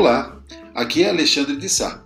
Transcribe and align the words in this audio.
Olá, 0.00 0.34
aqui 0.74 1.02
é 1.02 1.10
Alexandre 1.10 1.56
de 1.56 1.68
Sá 1.68 2.02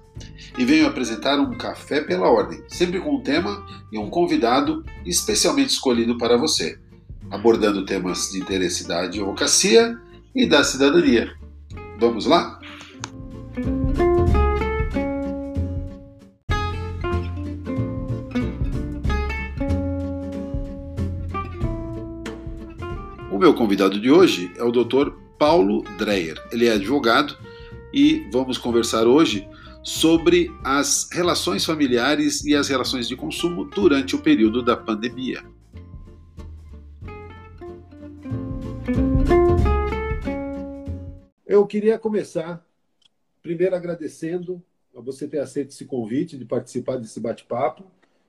e 0.59 0.65
venho 0.65 0.85
apresentar 0.85 1.39
um 1.39 1.57
Café 1.57 2.01
pela 2.01 2.29
Ordem, 2.29 2.61
sempre 2.67 2.99
com 2.99 3.15
um 3.15 3.23
tema 3.23 3.65
e 3.93 3.97
um 3.97 4.11
convidado 4.11 4.85
especialmente 5.07 5.71
escolhido 5.71 6.19
para 6.19 6.37
você, 6.37 6.77
abordando 7.31 7.87
temas 7.87 8.33
de 8.33 8.41
interesse 8.41 8.89
da 8.89 9.03
advocacia 9.03 9.97
e 10.35 10.45
da 10.45 10.65
cidadania. 10.65 11.37
Vamos 12.01 12.27
lá? 12.27 12.59
O 23.31 23.39
meu 23.39 23.55
convidado 23.55 24.01
de 24.01 24.11
hoje 24.11 24.53
é 24.57 24.65
o 24.65 24.73
Dr. 24.73 25.13
Paulo 25.39 25.85
Dreyer. 25.97 26.43
Ele 26.51 26.67
é 26.67 26.73
advogado 26.73 27.39
e 27.95 28.29
vamos 28.29 28.59
conversar 28.59 29.07
hoje 29.07 29.49
sobre 29.81 30.51
as 30.65 31.09
relações 31.13 31.65
familiares 31.65 32.45
e 32.45 32.53
as 32.53 32.69
relações 32.69 33.07
de 33.07 33.15
consumo 33.15 33.67
durante 33.67 34.17
o 34.17 34.21
período 34.21 34.65
da 34.65 34.77
pandemia. 34.77 35.45
Eu 41.47 41.65
queria 41.69 41.97
começar 41.97 42.67
primeiro 43.41 43.77
agradecendo 43.77 44.61
a 44.97 45.01
você 45.01 45.29
ter 45.29 45.39
aceito 45.39 45.69
esse 45.69 45.85
convite 45.85 46.37
de 46.37 46.45
participar 46.45 46.97
desse 46.97 47.21
bate-papo, 47.21 47.85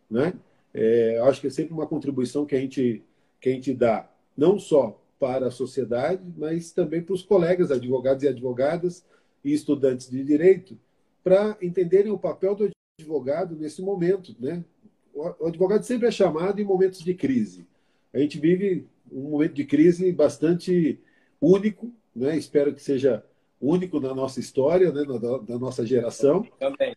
né? 0.08 0.34
É, 0.76 1.20
acho 1.24 1.42
que 1.42 1.48
é 1.48 1.50
sempre 1.50 1.74
uma 1.74 1.88
contribuição 1.88 2.46
que 2.46 2.56
a 2.56 2.60
gente 2.60 3.02
que 3.42 3.50
a 3.50 3.52
gente 3.52 3.74
dá 3.74 4.08
não 4.38 4.60
só 4.60 5.02
para 5.20 5.48
a 5.48 5.52
sociedade, 5.52 6.22
mas 6.38 6.72
também 6.72 7.02
para 7.02 7.14
os 7.14 7.24
colegas 7.24 7.72
advogados 7.72 8.24
e 8.24 8.28
advogadas 8.28 9.04
e 9.46 9.54
estudantes 9.54 10.10
de 10.10 10.24
direito, 10.24 10.78
para 11.24 11.56
entenderem 11.62 12.12
o 12.12 12.18
papel 12.18 12.56
do 12.56 12.72
advogado 13.00 13.56
nesse 13.56 13.80
momento. 13.80 14.36
Né? 14.40 14.66
O 15.14 15.46
advogado 15.46 15.84
sempre 15.84 16.08
é 16.08 16.12
chamado 16.12 16.60
em 16.60 16.66
momentos 16.66 17.02
de 17.02 17.14
crise. 17.14 17.68
A 18.12 18.18
gente 18.18 18.40
vive 18.40 18.88
um 19.12 19.30
momento 19.30 19.54
de 19.54 19.64
crise 19.64 20.12
bastante 20.12 21.00
único, 21.40 21.94
né? 22.16 22.36
espero 22.36 22.74
que 22.74 22.82
seja 22.82 23.24
único 23.62 24.00
na 24.00 24.16
nossa 24.16 24.40
história, 24.40 24.92
né? 24.92 25.04
na, 25.04 25.38
da 25.38 25.60
nossa 25.60 25.86
geração. 25.86 26.44
Também. 26.60 26.96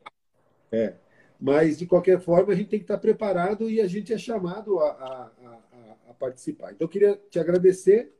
É. 0.72 0.94
Mas, 1.38 1.78
de 1.78 1.86
qualquer 1.86 2.18
forma, 2.18 2.52
a 2.52 2.56
gente 2.56 2.70
tem 2.70 2.78
que 2.78 2.84
estar 2.84 2.98
preparado 2.98 3.70
e 3.70 3.78
a 3.80 3.86
gente 3.86 4.12
é 4.12 4.18
chamado 4.18 4.80
a, 4.80 4.88
a, 4.88 5.30
a, 5.44 6.10
a 6.10 6.14
participar. 6.14 6.72
Então, 6.72 6.86
eu 6.86 6.88
queria 6.88 7.20
te 7.30 7.38
agradecer 7.38 8.10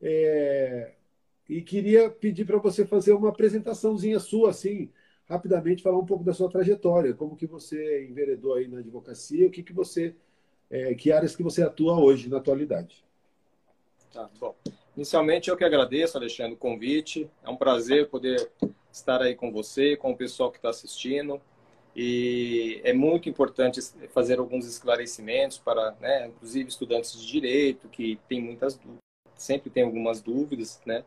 é, 0.00 0.94
e 1.48 1.60
queria 1.60 2.08
pedir 2.10 2.44
para 2.44 2.58
você 2.58 2.86
fazer 2.86 3.12
uma 3.12 3.28
apresentaçãozinha 3.28 4.18
sua, 4.18 4.50
assim, 4.50 4.90
rapidamente, 5.28 5.82
falar 5.82 5.98
um 5.98 6.06
pouco 6.06 6.24
da 6.24 6.32
sua 6.32 6.50
trajetória, 6.50 7.14
como 7.14 7.36
que 7.36 7.46
você 7.46 8.06
enveredou 8.06 8.54
aí 8.54 8.68
na 8.68 8.78
advocacia, 8.78 9.46
o 9.46 9.50
que, 9.50 9.62
que 9.62 9.72
você, 9.72 10.14
é, 10.70 10.94
que 10.94 11.12
áreas 11.12 11.36
que 11.36 11.42
você 11.42 11.62
atua 11.62 11.98
hoje, 11.98 12.28
na 12.28 12.38
atualidade. 12.38 13.04
Tá, 14.12 14.30
bom. 14.38 14.54
Inicialmente, 14.96 15.50
eu 15.50 15.56
que 15.56 15.64
agradeço, 15.64 16.16
Alexandre, 16.16 16.54
o 16.54 16.58
convite. 16.58 17.28
É 17.42 17.50
um 17.50 17.56
prazer 17.56 18.08
poder 18.08 18.48
estar 18.92 19.20
aí 19.20 19.34
com 19.34 19.50
você, 19.50 19.96
com 19.96 20.12
o 20.12 20.16
pessoal 20.16 20.52
que 20.52 20.58
está 20.58 20.70
assistindo. 20.70 21.40
E 21.96 22.80
é 22.84 22.92
muito 22.92 23.28
importante 23.28 23.80
fazer 24.08 24.38
alguns 24.38 24.66
esclarecimentos 24.66 25.58
para, 25.58 25.96
né, 26.00 26.28
inclusive, 26.28 26.68
estudantes 26.68 27.20
de 27.20 27.26
direito 27.26 27.88
que 27.88 28.18
têm 28.28 28.40
muitas 28.40 28.78
sempre 29.36 29.70
tem 29.70 29.82
algumas 29.82 30.22
dúvidas, 30.22 30.80
né? 30.86 31.04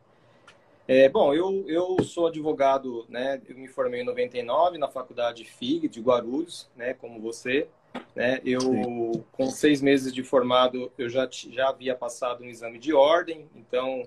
É, 0.88 1.10
bom, 1.10 1.34
eu, 1.34 1.66
eu 1.68 2.02
sou 2.02 2.28
advogado, 2.28 3.06
né? 3.10 3.42
Eu 3.50 3.58
me 3.58 3.68
formei 3.68 4.02
em 4.02 4.06
99 4.06 4.78
na 4.78 4.88
faculdade 4.88 5.44
FIG 5.44 5.90
de 5.90 6.00
Guarulhos, 6.00 6.70
né? 6.78 6.94
Como 6.94 7.20
você, 7.20 7.68
né? 8.16 8.40
Eu 8.46 8.62
Sim. 8.62 9.24
com 9.34 9.50
seis 9.50 9.82
meses 9.82 10.14
de 10.14 10.24
formado 10.24 10.90
eu 10.98 11.10
já 11.10 11.28
já 11.30 11.68
havia 11.68 11.94
passado 11.94 12.42
um 12.42 12.48
exame 12.48 12.80
de 12.80 12.94
ordem, 12.94 13.50
então 13.54 14.04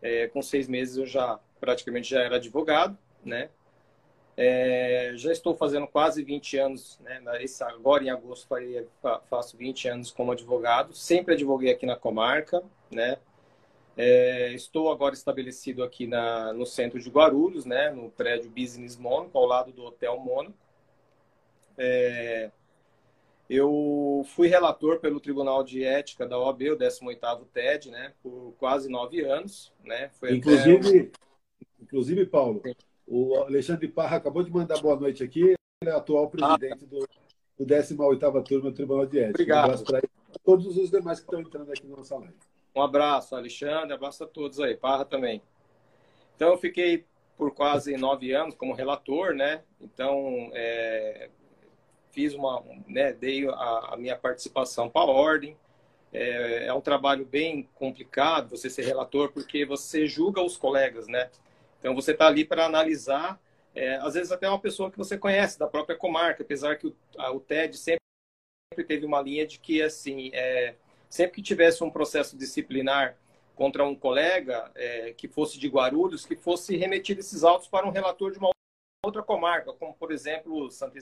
é, 0.00 0.28
com 0.28 0.40
seis 0.40 0.68
meses 0.68 0.96
eu 0.96 1.06
já 1.06 1.40
praticamente 1.58 2.10
já 2.10 2.20
era 2.20 2.36
advogado, 2.36 2.96
né? 3.24 3.50
É, 4.36 5.12
já 5.16 5.32
estou 5.32 5.56
fazendo 5.56 5.88
quase 5.88 6.22
20 6.22 6.56
anos, 6.56 7.00
né? 7.00 7.20
Esse, 7.40 7.64
agora 7.64 8.04
em 8.04 8.10
agosto 8.10 8.46
faço 9.28 9.56
20 9.56 9.88
anos 9.88 10.12
como 10.12 10.30
advogado. 10.30 10.94
Sempre 10.94 11.34
advoguei 11.34 11.72
aqui 11.72 11.84
na 11.84 11.96
comarca, 11.96 12.62
né? 12.90 13.18
É, 13.96 14.52
estou 14.54 14.90
agora 14.90 15.14
estabelecido 15.14 15.82
aqui 15.82 16.06
na, 16.06 16.52
no 16.52 16.64
centro 16.64 16.98
de 16.98 17.10
Guarulhos, 17.10 17.64
né? 17.64 17.90
No 17.90 18.10
prédio 18.10 18.50
Business 18.50 18.96
Mônaco, 18.96 19.36
ao 19.36 19.46
lado 19.46 19.72
do 19.72 19.84
Hotel 19.84 20.18
Mônaco. 20.18 20.56
É, 21.76 22.50
eu 23.48 24.24
fui 24.34 24.48
relator 24.48 24.98
pelo 24.98 25.20
Tribunal 25.20 25.62
de 25.62 25.84
Ética 25.84 26.26
da 26.26 26.38
OAB, 26.38 26.62
o 26.70 26.78
18º 26.78 27.44
TED, 27.52 27.90
né? 27.90 28.12
Por 28.22 28.54
quase 28.58 28.88
nove 28.88 29.22
anos, 29.24 29.72
né? 29.84 30.10
Foi 30.18 30.34
inclusive, 30.34 31.00
até... 31.00 31.10
inclusive 31.82 32.26
Paulo... 32.26 32.60
Sim 32.64 32.74
o 33.06 33.36
Alexandre 33.42 33.88
Parra 33.88 34.16
acabou 34.16 34.42
de 34.42 34.50
mandar 34.50 34.80
boa 34.80 34.96
noite 34.96 35.22
aqui. 35.22 35.42
Ele 35.42 35.90
é 35.90 35.90
atual 35.90 36.30
presidente 36.30 36.86
do, 36.86 37.06
do 37.58 37.66
18ª 37.66 38.42
Turma 38.42 38.70
do 38.70 38.74
Tribunal 38.74 39.04
de 39.04 39.18
Ética. 39.18 39.34
Obrigado. 39.34 39.58
Um 39.58 39.64
abraço 39.64 39.84
para 39.84 40.02
todos 40.42 40.78
os 40.78 40.90
demais 40.90 41.20
que 41.20 41.26
estão 41.26 41.40
entrando 41.40 41.70
aqui 41.70 41.86
na 41.86 41.96
nossa 41.96 42.16
live. 42.16 42.34
Um 42.74 42.82
abraço, 42.82 43.36
Alexandre. 43.36 43.92
Abraço 43.92 44.24
a 44.24 44.26
todos 44.26 44.58
aí. 44.60 44.76
Parra 44.76 45.04
também. 45.04 45.42
Então, 46.34 46.50
eu 46.50 46.58
fiquei 46.58 47.04
por 47.36 47.52
quase 47.52 47.96
nove 47.96 48.32
anos 48.32 48.54
como 48.54 48.72
relator, 48.74 49.34
né? 49.34 49.62
Então, 49.80 50.50
é, 50.54 51.28
fiz 52.10 52.34
uma, 52.34 52.62
né, 52.86 53.12
dei 53.12 53.48
a, 53.48 53.90
a 53.92 53.96
minha 53.96 54.16
participação 54.16 54.88
para 54.88 55.10
a 55.10 55.14
ordem. 55.14 55.56
É, 56.12 56.66
é, 56.66 56.74
um 56.74 56.80
trabalho 56.80 57.24
bem 57.24 57.68
complicado 57.74 58.50
você 58.50 58.68
ser 58.68 58.84
relator, 58.84 59.32
porque 59.32 59.64
você 59.64 60.06
julga 60.06 60.42
os 60.42 60.56
colegas, 60.56 61.08
né? 61.08 61.30
Então, 61.78 61.94
você 61.94 62.12
está 62.12 62.26
ali 62.26 62.44
para 62.44 62.66
analisar, 62.66 63.40
é, 63.74 63.96
às 63.96 64.14
vezes 64.14 64.30
até 64.30 64.48
uma 64.48 64.58
pessoa 64.58 64.90
que 64.90 64.98
você 64.98 65.16
conhece, 65.16 65.58
da 65.58 65.66
própria 65.66 65.96
comarca, 65.96 66.42
apesar 66.42 66.76
que 66.76 66.86
o, 66.86 66.96
a, 67.16 67.32
o 67.32 67.40
TED 67.40 67.76
sempre, 67.76 68.02
sempre, 68.72 68.84
teve 68.84 69.06
uma 69.06 69.22
linha 69.22 69.46
de 69.46 69.58
que, 69.58 69.82
assim, 69.82 70.30
é, 70.34 70.74
sempre 71.12 71.34
que 71.34 71.42
tivesse 71.42 71.84
um 71.84 71.90
processo 71.90 72.38
disciplinar 72.38 73.18
contra 73.54 73.84
um 73.84 73.94
colega 73.94 74.72
é, 74.74 75.12
que 75.12 75.28
fosse 75.28 75.58
de 75.58 75.68
Guarulhos, 75.68 76.24
que 76.24 76.34
fosse 76.34 76.74
remetido 76.74 77.20
esses 77.20 77.44
autos 77.44 77.68
para 77.68 77.86
um 77.86 77.90
relator 77.90 78.32
de 78.32 78.38
uma 78.38 78.50
outra 79.04 79.22
comarca, 79.22 79.74
como, 79.74 79.92
por 79.92 80.10
exemplo, 80.10 80.70
Santa 80.70 81.00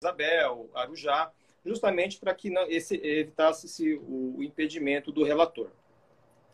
Isabel, 0.00 0.70
Arujá, 0.72 1.32
justamente 1.66 2.20
para 2.20 2.32
que 2.32 2.50
não, 2.50 2.62
esse, 2.70 2.94
evitasse 3.04 3.66
esse, 3.66 3.94
o, 3.94 4.44
impedimento 4.44 5.10
do 5.10 5.24
relator. 5.24 5.72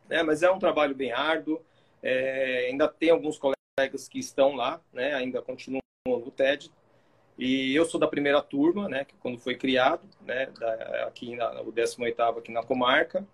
É, 0.09 0.23
mas 0.23 0.43
é 0.43 0.50
um 0.50 0.59
trabalho 0.59 0.94
bem 0.94 1.12
árduo, 1.12 1.62
é, 2.03 2.69
ainda 2.71 2.88
tem 2.88 3.11
alguns 3.11 3.38
colegas 3.38 4.09
que 4.09 4.19
estão 4.19 4.55
lá, 4.55 4.81
né? 4.94 5.12
Ainda 5.12 5.43
continuam 5.43 5.83
no 6.06 6.31
TED. 6.31 6.73
E 7.39 7.75
eu 7.75 7.85
sou 7.85 8.01
da 8.01 8.09
primeira 8.09 8.41
turma, 8.41 8.89
né? 8.89 9.05
Que 9.05 9.15
quando 9.17 9.39
foi 9.39 9.57
criado, 9.57 10.09
né? 10.23 10.47
Da, 10.59 11.07
aqui 11.07 11.37
na, 11.37 11.61
o 11.63 11.71
18 11.71 12.21
aqui 12.23 12.51
na 12.51 12.63
comarca. 12.63 13.27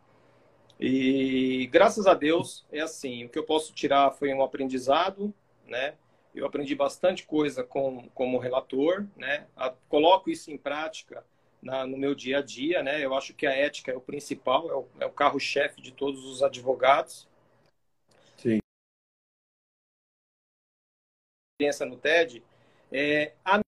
E 0.81 1.69
graças 1.71 2.07
a 2.07 2.15
Deus 2.15 2.67
é 2.73 2.81
assim. 2.81 3.25
O 3.25 3.29
que 3.29 3.39
eu 3.39 3.45
posso 3.45 3.73
tirar 3.73 4.11
foi 4.13 4.33
um 4.35 4.43
aprendizado, 4.43 5.33
né? 5.67 5.95
Eu 6.35 6.47
aprendi 6.47 6.75
bastante 6.75 7.25
coisa 7.27 7.63
com, 7.63 8.09
como 8.15 8.39
relator, 8.39 9.07
né? 9.17 9.47
A, 9.57 9.71
coloco 9.89 10.31
isso 10.31 10.51
em 10.51 10.59
prática 10.59 11.25
na, 11.61 11.87
no 11.87 11.97
meu 11.97 12.15
dia 12.15 12.39
a 12.39 12.43
dia, 12.43 12.83
né? 12.83 13.05
Eu 13.05 13.15
acho 13.15 13.34
que 13.34 13.47
a 13.47 13.53
ética 13.53 13.93
é 13.93 13.97
o 13.97 14.01
principal, 14.01 14.71
é 14.71 14.75
o, 14.75 14.87
é 15.01 15.07
o 15.07 15.13
carro-chefe 15.13 15.81
de 15.81 15.93
todos 15.93 16.25
os 16.25 16.43
advogados. 16.43 17.28
pensa 21.63 21.87
no 21.87 21.97
TED, 21.97 22.43
é 22.91 23.34
a 23.45 23.61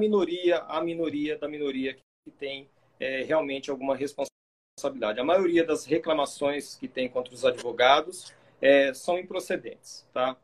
minoria, 0.00 0.58
a 0.60 0.82
minoria 0.82 1.38
da 1.38 1.46
minoria 1.46 1.94
que 1.94 2.30
tem 2.30 2.68
é, 2.98 3.22
realmente 3.22 3.70
alguma 3.70 3.94
responsabilidade. 3.94 5.20
A 5.20 5.24
maioria 5.24 5.64
das 5.64 5.84
reclamações 5.84 6.74
que 6.74 6.88
tem 6.88 7.08
contra 7.08 7.34
os 7.34 7.44
advogados 7.44 8.32
é, 8.60 8.92
são 8.94 9.18
improcedentes, 9.18 10.06
tá? 10.12 10.36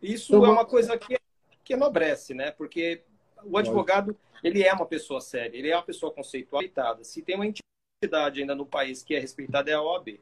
Isso 0.00 0.34
é 0.34 0.48
uma 0.48 0.64
coisa 0.64 0.96
que, 0.96 1.16
que 1.64 1.72
enobrece, 1.72 2.34
né? 2.34 2.50
Porque 2.50 3.02
o 3.42 3.56
advogado, 3.58 4.16
ele 4.44 4.62
é 4.62 4.72
uma 4.72 4.86
pessoa 4.86 5.20
séria, 5.20 5.56
ele 5.56 5.70
é 5.70 5.76
uma 5.76 5.82
pessoa 5.82 6.12
conceituada. 6.12 7.02
Se 7.02 7.22
tem 7.22 7.34
uma 7.34 7.46
entidade 7.46 8.40
ainda 8.40 8.54
no 8.54 8.66
país 8.66 9.02
que 9.02 9.14
é 9.14 9.18
respeitada, 9.18 9.70
é 9.70 9.74
a 9.74 9.82
OAB. 9.82 10.20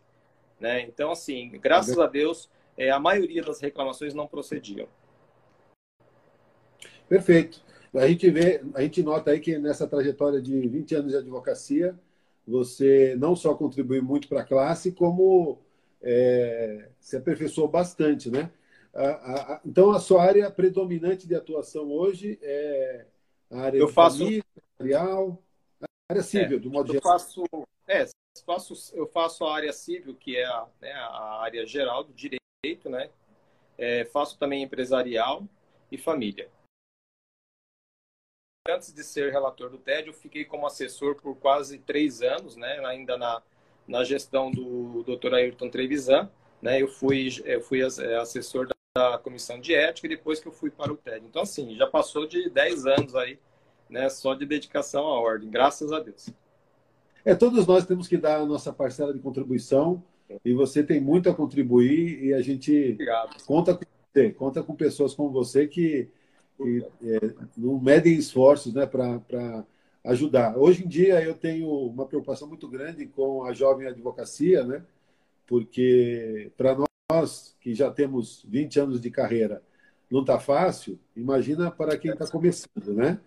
Né? 0.58 0.80
Então, 0.82 1.10
assim, 1.10 1.50
graças 1.60 1.98
a 1.98 2.06
Deus, 2.06 2.48
é, 2.76 2.90
a 2.90 2.98
maioria 2.98 3.42
das 3.42 3.60
reclamações 3.60 4.14
não 4.14 4.26
procediam. 4.26 4.88
Perfeito. 7.08 7.65
A 7.96 8.06
gente 8.08 8.31
vê, 8.31 8.62
a 8.75 8.82
gente 8.82 9.02
nota 9.02 9.31
aí 9.31 9.40
que 9.40 9.58
nessa 9.58 9.87
trajetória 9.87 10.40
de 10.40 10.69
20 10.69 10.94
anos 10.94 11.12
de 11.12 11.19
advocacia, 11.19 11.98
você 12.46 13.16
não 13.19 13.34
só 13.34 13.54
contribui 13.54 14.00
muito 14.00 14.28
para 14.28 14.43
a 14.43 14.44
classe, 14.44 14.93
como 14.93 15.58
é, 16.02 16.88
se 17.00 17.16
aperfeiçoou 17.16 17.69
bastante, 17.69 18.31
né? 18.31 18.50
a, 18.96 19.54
a, 19.54 19.60
então, 19.64 19.90
a 19.90 20.00
sua 20.00 20.22
área 20.22 20.50
predominante 20.50 21.26
de 21.26 21.34
atuação 21.34 21.90
hoje 21.90 22.38
é 22.43 23.04
a 23.50 23.60
área 23.60 23.78
eu 23.78 23.88
faço... 23.88 24.22
empresarial, 24.22 25.43
a 25.81 25.87
área 26.08 26.22
civil, 26.22 26.56
é, 26.56 26.60
do 26.60 26.70
modo 26.70 26.88
eu 26.88 26.94
geral. 26.94 27.12
Faço, 27.12 27.44
é, 27.87 28.06
faço, 28.44 28.96
eu 28.96 29.06
faço 29.06 29.44
a 29.44 29.54
área 29.54 29.72
civil, 29.72 30.14
que 30.14 30.37
é 30.37 30.44
a, 30.44 30.66
né, 30.81 30.93
a 30.93 31.40
área 31.43 31.66
geral 31.66 32.04
do 32.04 32.12
direito, 32.12 32.88
né? 32.88 33.10
É, 33.78 34.06
faço 34.06 34.38
também 34.38 34.62
empresarial 34.62 35.46
e 35.93 35.98
família. 35.98 36.48
Antes 38.68 38.92
de 38.92 39.04
ser 39.04 39.32
relator 39.32 39.70
do 39.70 39.78
TED, 39.78 40.08
eu 40.08 40.14
fiquei 40.14 40.44
como 40.44 40.66
assessor 40.66 41.14
por 41.16 41.36
quase 41.36 41.78
três 41.78 42.22
anos, 42.22 42.56
né? 42.56 42.80
Ainda 42.86 43.16
na, 43.16 43.42
na 43.86 44.04
gestão 44.04 44.50
do 44.50 45.04
Dr. 45.04 45.34
Ayrton 45.34 45.68
Trevisan, 45.68 46.30
né? 46.60 46.80
Eu 46.80 46.88
fui, 46.88 47.28
eu 47.44 47.60
fui 47.60 47.80
é, 47.80 48.16
assessor 48.16 48.68
da 48.94 49.18
comissão 49.18 49.60
de 49.60 49.74
ética 49.74 50.06
e 50.06 50.10
depois 50.10 50.40
que 50.40 50.48
eu 50.48 50.52
fui 50.52 50.70
para 50.70 50.92
o 50.92 50.96
TED. 50.96 51.24
Então, 51.26 51.42
assim, 51.42 51.74
já 51.76 51.86
passou 51.86 52.26
de 52.26 52.48
10 52.50 52.86
anos 52.86 53.14
aí, 53.14 53.38
né? 53.88 54.08
Só 54.08 54.34
de 54.34 54.44
dedicação 54.46 55.06
à 55.06 55.20
ordem, 55.20 55.50
graças 55.50 55.92
a 55.92 56.00
Deus. 56.00 56.28
É, 57.24 57.34
todos 57.34 57.66
nós 57.66 57.84
temos 57.84 58.06
que 58.06 58.16
dar 58.16 58.36
a 58.40 58.46
nossa 58.46 58.72
parcela 58.72 59.12
de 59.12 59.19
contribuição 59.19 60.02
e 60.44 60.52
você 60.54 60.82
tem 60.82 61.00
muito 61.00 61.28
a 61.28 61.34
contribuir 61.34 62.24
e 62.24 62.32
a 62.32 62.40
gente 62.40 62.92
Obrigado. 62.92 63.44
conta 63.44 63.74
com 63.74 63.84
você, 63.84 64.30
conta 64.30 64.62
com 64.62 64.74
pessoas 64.74 65.12
como 65.12 65.30
você 65.30 65.66
que, 65.66 66.08
que 66.56 66.87
é, 67.03 67.35
não 67.56 67.79
medem 67.79 68.17
esforços 68.17 68.73
né, 68.75 68.87
para 68.87 69.64
ajudar. 70.05 70.56
Hoje 70.56 70.85
em 70.85 70.88
dia 70.88 71.23
eu 71.23 71.35
tenho 71.35 71.69
uma 71.69 72.06
preocupação 72.06 72.49
muito 72.49 72.69
grande 72.69 73.06
com 73.06 73.44
a 73.44 73.53
jovem 73.53 73.87
advocacia, 73.87 74.64
né? 74.64 74.82
porque 75.47 76.50
para 76.56 76.76
nós 77.11 77.56
que 77.61 77.75
já 77.75 77.91
temos 77.91 78.44
20 78.49 78.81
anos 78.81 79.00
de 79.00 79.11
carreira 79.11 79.62
não 80.11 80.20
está 80.20 80.38
fácil, 80.38 80.99
imagina 81.17 81.70
para 81.70 81.97
quem 81.97 82.12
está 82.12 82.26
começando, 82.29 82.94
né? 82.94 83.19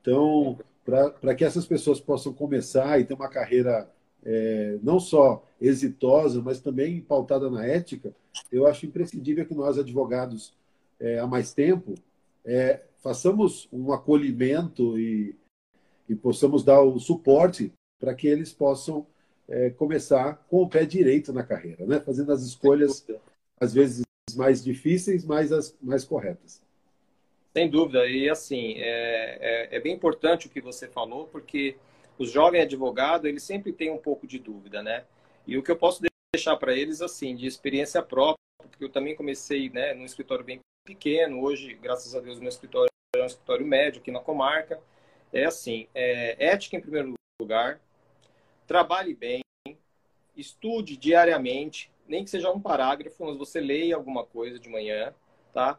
Então, 0.00 0.58
para 0.84 1.34
que 1.34 1.44
essas 1.44 1.66
pessoas 1.66 2.00
possam 2.00 2.32
começar 2.32 2.98
e 2.98 3.04
ter 3.04 3.12
uma 3.12 3.28
carreira 3.28 3.88
é, 4.24 4.78
não 4.82 4.98
só 4.98 5.44
exitosa, 5.60 6.40
mas 6.40 6.60
também 6.60 7.00
pautada 7.00 7.50
na 7.50 7.66
ética, 7.66 8.14
eu 8.50 8.66
acho 8.66 8.86
imprescindível 8.86 9.44
que 9.44 9.54
nós, 9.54 9.78
advogados, 9.78 10.54
é, 10.98 11.18
há 11.18 11.26
mais 11.26 11.52
tempo, 11.52 11.94
é, 12.44 12.80
façamos 13.02 13.68
um 13.72 13.92
acolhimento 13.92 14.98
e, 14.98 15.36
e 16.08 16.14
possamos 16.14 16.64
dar 16.64 16.80
o 16.82 16.98
suporte 16.98 17.72
para 17.98 18.14
que 18.14 18.26
eles 18.26 18.52
possam 18.52 19.06
é, 19.48 19.70
começar 19.70 20.44
com 20.48 20.62
o 20.62 20.68
pé 20.68 20.84
direito 20.84 21.32
na 21.32 21.42
carreira, 21.42 21.86
né? 21.86 22.00
fazendo 22.00 22.32
as 22.32 22.42
escolhas, 22.42 23.06
às 23.60 23.72
vezes, 23.72 24.02
mais 24.34 24.62
difíceis, 24.62 25.24
mas 25.24 25.52
as 25.52 25.76
mais 25.80 26.04
corretas. 26.04 26.62
Sem 27.52 27.68
dúvida. 27.68 28.06
E 28.06 28.30
assim, 28.30 28.74
é, 28.78 29.68
é, 29.70 29.76
é, 29.76 29.80
bem 29.80 29.94
importante 29.94 30.46
o 30.46 30.50
que 30.50 30.60
você 30.60 30.88
falou, 30.88 31.26
porque 31.26 31.76
os 32.18 32.30
jovens 32.30 32.62
advogados, 32.62 33.28
eles 33.28 33.42
sempre 33.42 33.72
têm 33.72 33.90
um 33.90 33.98
pouco 33.98 34.26
de 34.26 34.38
dúvida, 34.38 34.82
né? 34.82 35.04
E 35.46 35.58
o 35.58 35.62
que 35.62 35.70
eu 35.70 35.76
posso 35.76 36.02
deixar 36.34 36.56
para 36.56 36.74
eles, 36.74 37.02
assim, 37.02 37.36
de 37.36 37.46
experiência 37.46 38.00
própria, 38.02 38.38
porque 38.70 38.84
eu 38.84 38.88
também 38.88 39.14
comecei 39.14 39.68
né, 39.68 39.92
num 39.92 40.04
escritório 40.04 40.44
bem 40.44 40.60
pequeno, 40.84 41.40
hoje, 41.40 41.74
graças 41.74 42.14
a 42.14 42.20
Deus, 42.20 42.38
meu 42.38 42.48
escritório 42.48 42.90
é 43.14 43.22
um 43.22 43.26
escritório 43.26 43.66
médio 43.66 44.00
aqui 44.00 44.10
na 44.10 44.20
comarca. 44.20 44.80
É 45.32 45.44
assim, 45.44 45.86
é, 45.94 46.36
ética 46.44 46.76
em 46.76 46.80
primeiro 46.80 47.14
lugar, 47.40 47.80
trabalhe 48.66 49.14
bem, 49.14 49.42
estude 50.36 50.96
diariamente, 50.96 51.90
nem 52.06 52.24
que 52.24 52.30
seja 52.30 52.50
um 52.50 52.60
parágrafo, 52.60 53.24
mas 53.24 53.36
você 53.36 53.60
leia 53.60 53.96
alguma 53.96 54.24
coisa 54.24 54.58
de 54.58 54.68
manhã, 54.68 55.14
tá? 55.52 55.78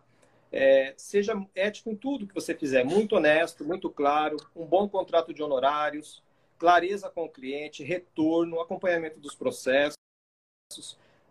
É, 0.52 0.94
seja 0.96 1.34
ético 1.56 1.90
em 1.90 1.96
tudo 1.96 2.28
que 2.28 2.34
você 2.34 2.56
fizer, 2.56 2.84
muito 2.84 3.16
honesto, 3.16 3.66
muito 3.66 3.90
claro, 3.90 4.38
um 4.56 4.66
bom 4.66 4.88
contrato 4.88 5.34
de 5.34 5.44
honorários, 5.44 6.24
clareza 6.58 7.10
com 7.10 7.26
o 7.26 7.30
cliente, 7.30 7.84
retorno, 7.84 8.62
acompanhamento 8.62 9.20
dos 9.20 9.36
processos. 9.36 9.98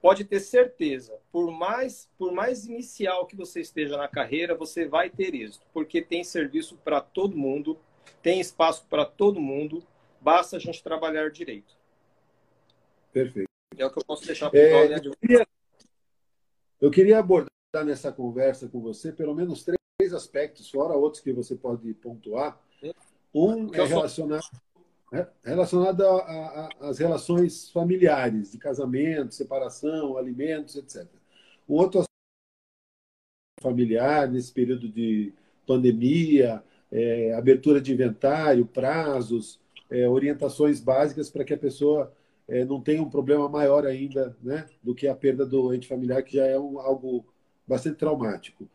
Pode 0.03 0.25
ter 0.25 0.41
certeza, 0.41 1.17
por 1.31 1.53
mais, 1.53 2.11
por 2.19 2.33
mais 2.33 2.67
inicial 2.67 3.25
que 3.25 3.37
você 3.37 3.61
esteja 3.61 3.97
na 3.97 4.09
carreira, 4.09 4.53
você 4.53 4.85
vai 4.85 5.09
ter 5.09 5.33
êxito, 5.33 5.65
porque 5.73 6.03
tem 6.03 6.25
serviço 6.25 6.77
para 6.79 7.01
todo 7.01 7.37
mundo, 7.37 7.79
tem 8.21 8.41
espaço 8.41 8.85
para 8.91 9.05
todo 9.05 9.41
mundo, 9.41 9.81
basta 10.21 10.57
a 10.57 10.59
gente 10.59 10.83
trabalhar 10.83 11.31
direito. 11.31 11.77
Perfeito. 13.13 13.49
É 13.77 13.87
o 13.87 13.93
que 13.93 13.99
eu 14.01 14.05
posso 14.05 14.27
deixar 14.27 14.51
para 14.51 14.59
é, 14.59 14.97
eu, 14.97 15.17
queria, 15.17 15.47
eu 16.81 16.91
queria 16.91 17.19
abordar 17.21 17.51
nessa 17.85 18.11
conversa 18.11 18.69
com 18.69 18.81
você 18.81 19.13
pelo 19.13 19.37
menos 19.37 19.65
três 19.65 20.13
aspectos, 20.13 20.69
fora 20.69 20.95
outros 20.95 21.23
que 21.23 21.33
você 21.33 21.55
pode 21.55 21.95
pontuar. 21.95 22.61
Um 23.33 23.73
é 23.73 23.85
relacionado, 23.85 24.45
é 25.13 25.29
relacionado 25.45 26.03
às 26.81 26.99
relações 26.99 27.71
familiares, 27.71 28.53
de 28.53 28.59
casamento, 28.59 29.35
separação, 29.35 30.17
alimentos, 30.17 30.77
etc. 30.77 31.07
O 31.69 31.75
outro 31.75 32.03
familiar, 33.61 34.29
nesse 34.29 34.51
período 34.53 34.89
de 34.89 35.33
pandemia, 35.67 36.63
é, 36.91 37.35
abertura 37.35 37.81
de 37.81 37.93
inventário, 37.93 38.67
prazos, 38.67 39.61
é, 39.91 40.09
orientações 40.09 40.81
básicas 40.81 41.31
para 41.31 41.45
que 41.45 41.55
a 41.55 41.59
pessoa 41.59 42.13
é, 42.49 42.65
não 42.65 42.81
tenha 42.81 43.03
um 43.03 43.11
problema 43.11 43.49
maior 43.49 43.87
ainda 43.87 44.37
né, 44.43 44.67
do 44.83 44.95
que 44.95 45.07
a 45.07 45.15
perda 45.15 45.45
do 45.47 45.73
ente 45.73 45.87
familiar, 45.87 46.23
que 46.23 46.37
já 46.37 46.47
é 46.47 46.59
um, 46.59 46.79
algo 46.81 47.25
bastante 47.67 47.97
traumático. 47.97 48.69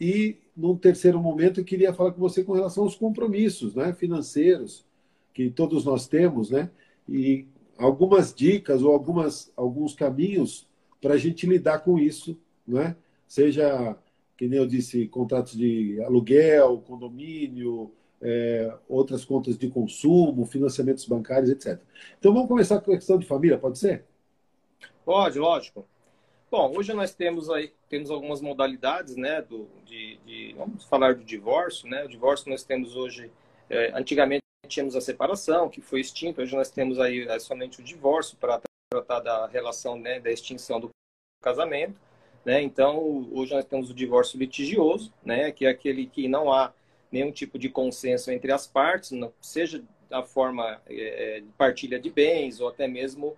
E, 0.00 0.38
num 0.56 0.76
terceiro 0.76 1.20
momento, 1.20 1.60
eu 1.60 1.64
queria 1.64 1.94
falar 1.94 2.12
com 2.12 2.20
você 2.20 2.42
com 2.42 2.52
relação 2.52 2.82
aos 2.82 2.96
compromissos 2.96 3.74
né, 3.74 3.92
financeiros 3.92 4.84
que 5.34 5.50
todos 5.50 5.84
nós 5.84 6.06
temos, 6.06 6.50
né? 6.50 6.70
E 7.08 7.46
algumas 7.76 8.32
dicas 8.32 8.82
ou 8.82 8.92
algumas, 8.92 9.52
alguns 9.56 9.94
caminhos 9.94 10.66
para 11.02 11.14
a 11.14 11.18
gente 11.18 11.46
lidar 11.46 11.80
com 11.80 11.98
isso, 11.98 12.38
né? 12.66 12.96
Seja, 13.26 13.96
que 14.36 14.46
nem 14.46 14.58
eu 14.58 14.66
disse, 14.66 15.08
contratos 15.08 15.56
de 15.56 16.00
aluguel, 16.02 16.82
condomínio, 16.86 17.92
é, 18.22 18.72
outras 18.88 19.24
contas 19.24 19.58
de 19.58 19.68
consumo, 19.68 20.46
financiamentos 20.46 21.04
bancários, 21.04 21.50
etc. 21.50 21.80
Então 22.18 22.32
vamos 22.32 22.48
começar 22.48 22.80
com 22.80 22.92
a 22.92 22.96
questão 22.96 23.18
de 23.18 23.26
família, 23.26 23.58
pode 23.58 23.78
ser? 23.78 24.04
Pode, 25.04 25.38
lógico. 25.38 25.84
Bom, 26.50 26.72
hoje 26.76 26.94
nós 26.94 27.12
temos 27.12 27.50
aí 27.50 27.72
temos 27.88 28.10
algumas 28.10 28.40
modalidades, 28.40 29.16
né, 29.16 29.42
do, 29.42 29.68
de, 29.84 30.18
de 30.24 30.54
vamos 30.56 30.84
falar 30.84 31.14
do 31.14 31.24
divórcio, 31.24 31.88
né? 31.88 32.04
O 32.04 32.08
divórcio 32.08 32.48
nós 32.48 32.62
temos 32.62 32.96
hoje, 32.96 33.30
é, 33.68 33.92
antigamente 33.96 34.43
tínhamos 34.64 34.96
a 34.96 35.00
separação, 35.00 35.68
que 35.68 35.80
foi 35.80 36.00
extinta, 36.00 36.42
hoje 36.42 36.54
nós 36.54 36.70
temos 36.70 36.98
aí 36.98 37.26
é, 37.28 37.38
somente 37.38 37.80
o 37.80 37.84
divórcio 37.84 38.36
para 38.36 38.60
tratar 38.90 39.20
da 39.20 39.46
relação, 39.46 39.98
né, 39.98 40.20
da 40.20 40.30
extinção 40.30 40.80
do 40.80 40.90
casamento, 41.42 42.00
né? 42.44 42.62
Então, 42.62 43.28
hoje 43.32 43.54
nós 43.54 43.64
temos 43.64 43.90
o 43.90 43.94
divórcio 43.94 44.38
litigioso, 44.38 45.12
né, 45.24 45.50
que 45.50 45.66
é 45.66 45.70
aquele 45.70 46.06
que 46.06 46.28
não 46.28 46.52
há 46.52 46.72
nenhum 47.10 47.32
tipo 47.32 47.58
de 47.58 47.68
consenso 47.68 48.30
entre 48.30 48.52
as 48.52 48.66
partes, 48.66 49.12
seja 49.40 49.82
da 50.10 50.22
forma 50.22 50.80
é, 50.86 51.40
de 51.40 51.48
partilha 51.56 51.98
de 51.98 52.10
bens 52.10 52.60
ou 52.60 52.68
até 52.68 52.86
mesmo 52.86 53.36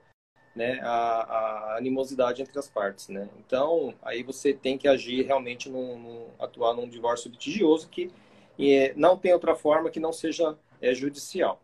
né, 0.54 0.80
a, 0.82 0.88
a, 0.88 1.76
animosidade 1.76 2.42
entre 2.42 2.58
as 2.58 2.68
partes, 2.68 3.08
né? 3.08 3.28
Então, 3.38 3.94
aí 4.02 4.22
você 4.22 4.54
tem 4.54 4.78
que 4.78 4.88
agir 4.88 5.22
realmente, 5.26 5.68
num, 5.68 5.98
num 5.98 6.26
atuar 6.38 6.74
num 6.74 6.88
divórcio 6.88 7.30
litigioso 7.30 7.88
que 7.88 8.10
é, 8.58 8.94
não 8.96 9.18
tem 9.18 9.34
outra 9.34 9.54
forma 9.54 9.90
que 9.90 10.00
não 10.00 10.12
seja 10.12 10.56
é, 10.86 10.94
judicial, 10.94 11.60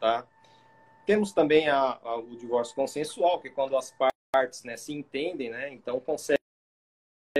tá? 0.00 0.26
Temos 1.06 1.32
também 1.32 1.68
a, 1.68 1.98
a, 2.02 2.16
o 2.16 2.36
divórcio 2.36 2.74
consensual, 2.74 3.40
que 3.40 3.48
é 3.48 3.50
quando 3.50 3.76
as 3.76 3.94
partes 4.32 4.64
né, 4.64 4.76
se 4.76 4.92
entendem, 4.92 5.50
né? 5.50 5.72
Então, 5.72 6.00
consegue 6.00 6.38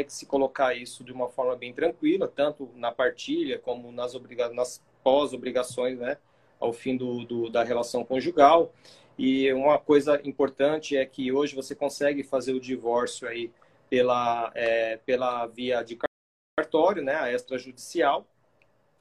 se 0.09 0.27
colocar 0.27 0.75
isso 0.75 1.03
de 1.03 1.13
uma 1.13 1.29
forma 1.29 1.57
bem 1.57 1.73
tranquila, 1.73 2.29
tanto 2.29 2.71
na 2.75 2.93
partilha 2.93 3.59
como 3.59 3.91
nas, 3.91 4.13
nas 4.53 4.83
pós-obrigações, 5.03 5.99
né? 5.99 6.19
Ao 6.61 6.73
fim 6.73 6.97
do, 6.97 7.25
do, 7.25 7.51
da 7.51 7.65
relação 7.65 8.05
conjugal. 8.05 8.73
E 9.19 9.53
uma 9.53 9.79
coisa 9.79 10.21
importante 10.25 10.97
é 10.97 11.05
que 11.05 11.33
hoje 11.33 11.55
você 11.55 11.75
consegue 11.75 12.23
fazer 12.23 12.53
o 12.53 12.61
divórcio 12.61 13.27
aí 13.27 13.51
pela, 13.89 14.51
é, 14.55 14.99
pela 14.99 15.47
via 15.47 15.83
de 15.83 15.99
cartório, 16.59 17.03
né, 17.03 17.15
a 17.15 17.33
extrajudicial, 17.33 18.27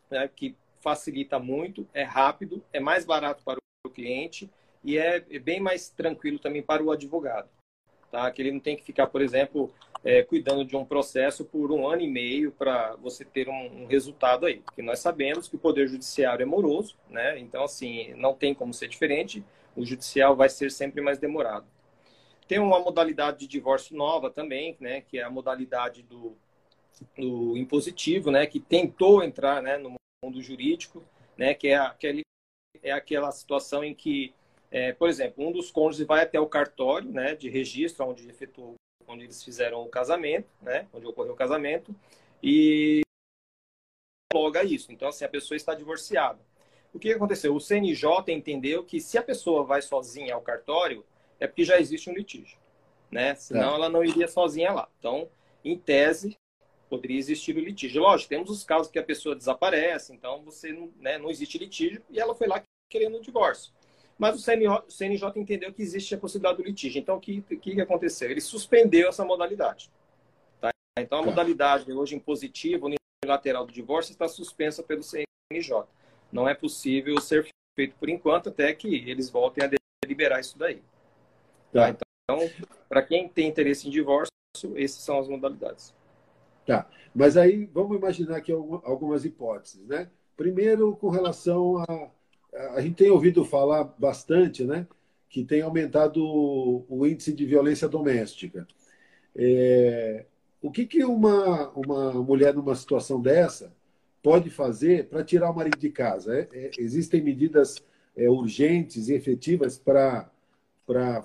né, 0.09 0.29
que 0.33 0.55
facilita 0.85 1.39
muito, 1.39 1.87
é 1.95 2.03
rápido, 2.03 2.63
é 2.71 2.79
mais 2.79 3.03
barato 3.03 3.43
para 3.43 3.57
o 3.83 3.89
cliente 3.89 4.47
e 4.83 4.99
é 4.99 5.19
bem 5.39 5.59
mais 5.59 5.89
tranquilo 5.89 6.37
também 6.37 6.61
para 6.61 6.83
o 6.83 6.91
advogado. 6.91 7.49
Tá? 8.11 8.29
Que 8.29 8.43
ele 8.43 8.51
não 8.51 8.59
tem 8.59 8.77
que 8.77 8.83
ficar, 8.83 9.07
por 9.07 9.19
exemplo, 9.19 9.73
é, 10.03 10.21
cuidando 10.21 10.63
de 10.63 10.77
um 10.77 10.85
processo 10.85 11.43
por 11.43 11.71
um 11.71 11.87
ano 11.87 12.03
e 12.03 12.07
meio 12.07 12.51
para 12.51 12.95
você 12.97 13.25
ter 13.25 13.49
um, 13.49 13.83
um, 13.83 13.87
resultado 13.87 14.45
aí. 14.45 14.59
Porque 14.59 14.83
nós 14.83 14.99
sabemos 14.99 15.47
que 15.47 15.55
o 15.55 15.59
Poder 15.59 15.87
Judiciário 15.87 16.43
é 16.43 16.45
moroso, 16.45 16.95
né? 17.09 17.39
então, 17.39 17.63
assim, 17.63 18.13
não 18.13 18.35
tem 18.35 18.53
como 18.53 18.71
ser 18.71 18.87
diferente 18.87 19.43
o 19.75 19.85
judicial 19.85 20.35
vai 20.35 20.49
ser 20.49 20.71
sempre 20.71 21.01
mais 21.01 21.19
demorado. 21.19 21.65
Tem 22.47 22.59
uma 22.59 22.79
modalidade 22.79 23.39
de 23.39 23.47
divórcio 23.47 23.95
nova 23.95 24.29
também, 24.29 24.77
né, 24.79 25.01
que 25.01 25.17
é 25.17 25.23
a 25.23 25.29
modalidade 25.29 26.03
do, 26.03 26.37
do 27.17 27.57
impositivo, 27.57 28.31
né, 28.31 28.45
que 28.45 28.59
tentou 28.59 29.23
entrar 29.23 29.61
né, 29.61 29.77
no 29.77 29.95
mundo 30.25 30.41
jurídico, 30.41 31.03
né, 31.38 31.53
que 31.53 31.67
é, 31.67 31.75
aquele, 31.75 32.22
é 32.82 32.91
aquela 32.91 33.32
situação 33.32 33.84
em 33.84 33.94
que, 33.94 34.34
é, 34.72 34.94
por 34.94 35.10
exemplo, 35.10 35.46
um 35.48 35.51
dos 35.51 35.72
cônjuges 35.72 36.05
vai 36.05 36.24
até 36.24 36.39
o 36.39 36.48
cartório 36.48 37.12
né, 37.12 37.36
de 37.36 37.50
registro, 37.50 38.05
onde 38.05 38.27
efetuou, 38.29 38.75
onde 39.08 39.24
eles 39.24 39.44
fizeram 39.44 39.84
o 39.84 39.89
casamento, 39.89 40.48
né, 40.62 40.88
onde 40.94 41.05
ocorreu 41.05 41.34
o 41.34 41.38
casamento, 41.38 41.96
e 42.41 43.01
loga 44.34 44.63
isso. 44.63 44.91
Então, 44.91 45.08
assim, 45.08 45.25
a 45.25 45.29
pessoa 45.29 45.55
está 45.55 45.74
divorciada. 45.74 46.39
O 46.94 47.00
que 47.00 47.12
aconteceu? 47.12 47.53
O 47.53 47.60
CNJ 47.60 48.32
entendeu 48.34 48.84
que 48.84 49.00
se 49.00 49.17
a 49.17 49.24
pessoa 49.24 49.63
vai 49.63 49.82
sozinha 49.82 50.34
ao 50.34 50.41
cartório, 50.41 51.05
é 51.39 51.48
porque 51.48 51.65
já 51.65 51.79
existe 51.79 52.10
um 52.10 52.13
litígio, 52.13 52.58
né? 53.12 53.36
Senão 53.36 53.74
é. 53.74 53.75
ela 53.75 53.89
não 53.89 54.03
iria 54.03 54.27
sozinha 54.27 54.72
lá. 54.72 54.88
Então, 54.98 55.29
em 55.63 55.77
tese, 55.77 56.38
poderia 56.89 57.17
existir 57.17 57.55
o 57.55 57.59
litígio. 57.59 58.01
Lógico, 58.01 58.29
temos 58.29 58.49
os 58.49 58.63
casos 58.63 58.91
que 58.91 58.99
a 58.99 59.03
pessoa 59.03 59.35
desaparece, 59.35 60.13
então 60.13 60.43
você 60.43 60.71
não, 60.71 60.91
né, 60.97 61.17
não 61.17 61.29
existe 61.29 61.57
litígio 61.57 62.01
e 62.09 62.19
ela 62.19 62.35
foi 62.35 62.47
lá 62.47 62.61
querendo 62.89 63.17
o 63.17 63.21
divórcio. 63.21 63.73
Mas 64.17 64.35
o 64.35 64.39
CNJ, 64.39 64.83
o 64.87 64.91
CNJ 64.91 65.31
entendeu 65.35 65.73
que 65.73 65.81
existe 65.81 66.15
a 66.15 66.17
possibilidade 66.17 66.57
do 66.57 66.63
litígio. 66.63 66.99
Então, 66.99 67.17
o 67.17 67.19
que, 67.19 67.41
que 67.41 67.81
aconteceu? 67.81 68.31
Ele 68.31 68.39
suspendeu 68.39 69.09
essa 69.09 69.25
modalidade. 69.25 69.91
Tá? 70.61 70.69
Então, 70.97 71.19
a 71.19 71.23
tá. 71.23 71.29
modalidade 71.29 71.91
hoje 71.91 72.15
impositiva, 72.15 72.87
unilateral 73.23 73.65
do 73.65 73.73
divórcio, 73.73 74.13
está 74.13 74.27
suspensa 74.27 74.81
pelo 74.81 75.03
CNJ. 75.03 75.83
Não 76.31 76.47
é 76.47 76.53
possível 76.53 77.19
ser 77.19 77.47
feito 77.75 77.95
por 77.97 78.07
enquanto, 78.07 78.49
até 78.49 78.73
que 78.73 79.09
eles 79.09 79.29
voltem 79.29 79.65
a 79.65 79.69
deliberar 80.01 80.39
isso 80.39 80.57
daí. 80.57 80.81
Tá? 81.73 81.93
tá? 81.93 82.05
Então, 82.23 82.49
para 82.87 83.01
quem 83.01 83.27
tem 83.27 83.49
interesse 83.49 83.87
em 83.87 83.91
divórcio, 83.91 84.31
essas 84.77 85.01
são 85.01 85.19
as 85.19 85.27
modalidades. 85.27 85.93
Tá, 86.65 86.89
mas 87.13 87.38
aí 87.38 87.69
vamos 87.72 87.95
imaginar 87.98 88.38
aqui 88.38 88.51
algumas 88.51 89.24
hipóteses, 89.24 89.86
né? 89.88 90.10
Primeiro, 90.36 90.95
com 90.95 91.10
relação 91.10 91.77
a. 91.77 92.12
A 92.75 92.81
gente 92.81 92.95
tem 92.95 93.12
ouvido 93.12 93.43
falar 93.43 93.84
bastante, 93.84 94.63
né? 94.63 94.88
Que 95.29 95.43
tem 95.43 95.62
aumentado 95.62 96.24
o 96.24 97.05
índice 97.05 97.34
de 97.34 97.45
violência 97.45 97.88
doméstica. 97.88 98.65
É, 99.36 100.25
o 100.62 100.72
que, 100.72 100.86
que 100.86 101.03
uma, 101.03 101.69
uma 101.72 102.13
mulher 102.13 102.53
numa 102.53 102.74
situação 102.74 103.22
dessa 103.22 103.72
pode 104.24 104.50
fazer 104.50 105.07
para 105.07 105.24
tirar 105.24 105.51
o 105.51 105.55
marido 105.55 105.77
de 105.77 105.89
casa? 105.89 106.36
É, 106.36 106.48
é, 106.51 106.72
existem 106.79 107.22
medidas 107.22 107.84
é, 108.15 108.29
urgentes 108.29 109.10
e 109.10 109.13
efetivas 109.13 109.77
para 109.77 110.31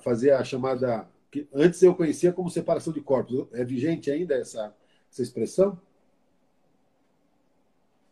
fazer 0.02 0.32
a 0.32 0.44
chamada. 0.44 1.08
que 1.30 1.48
antes 1.54 1.82
eu 1.82 1.94
conhecia 1.94 2.32
como 2.32 2.50
separação 2.50 2.92
de 2.92 3.00
corpos. 3.00 3.46
É 3.52 3.64
vigente 3.64 4.10
ainda 4.10 4.34
essa, 4.34 4.74
essa 5.10 5.22
expressão? 5.22 5.78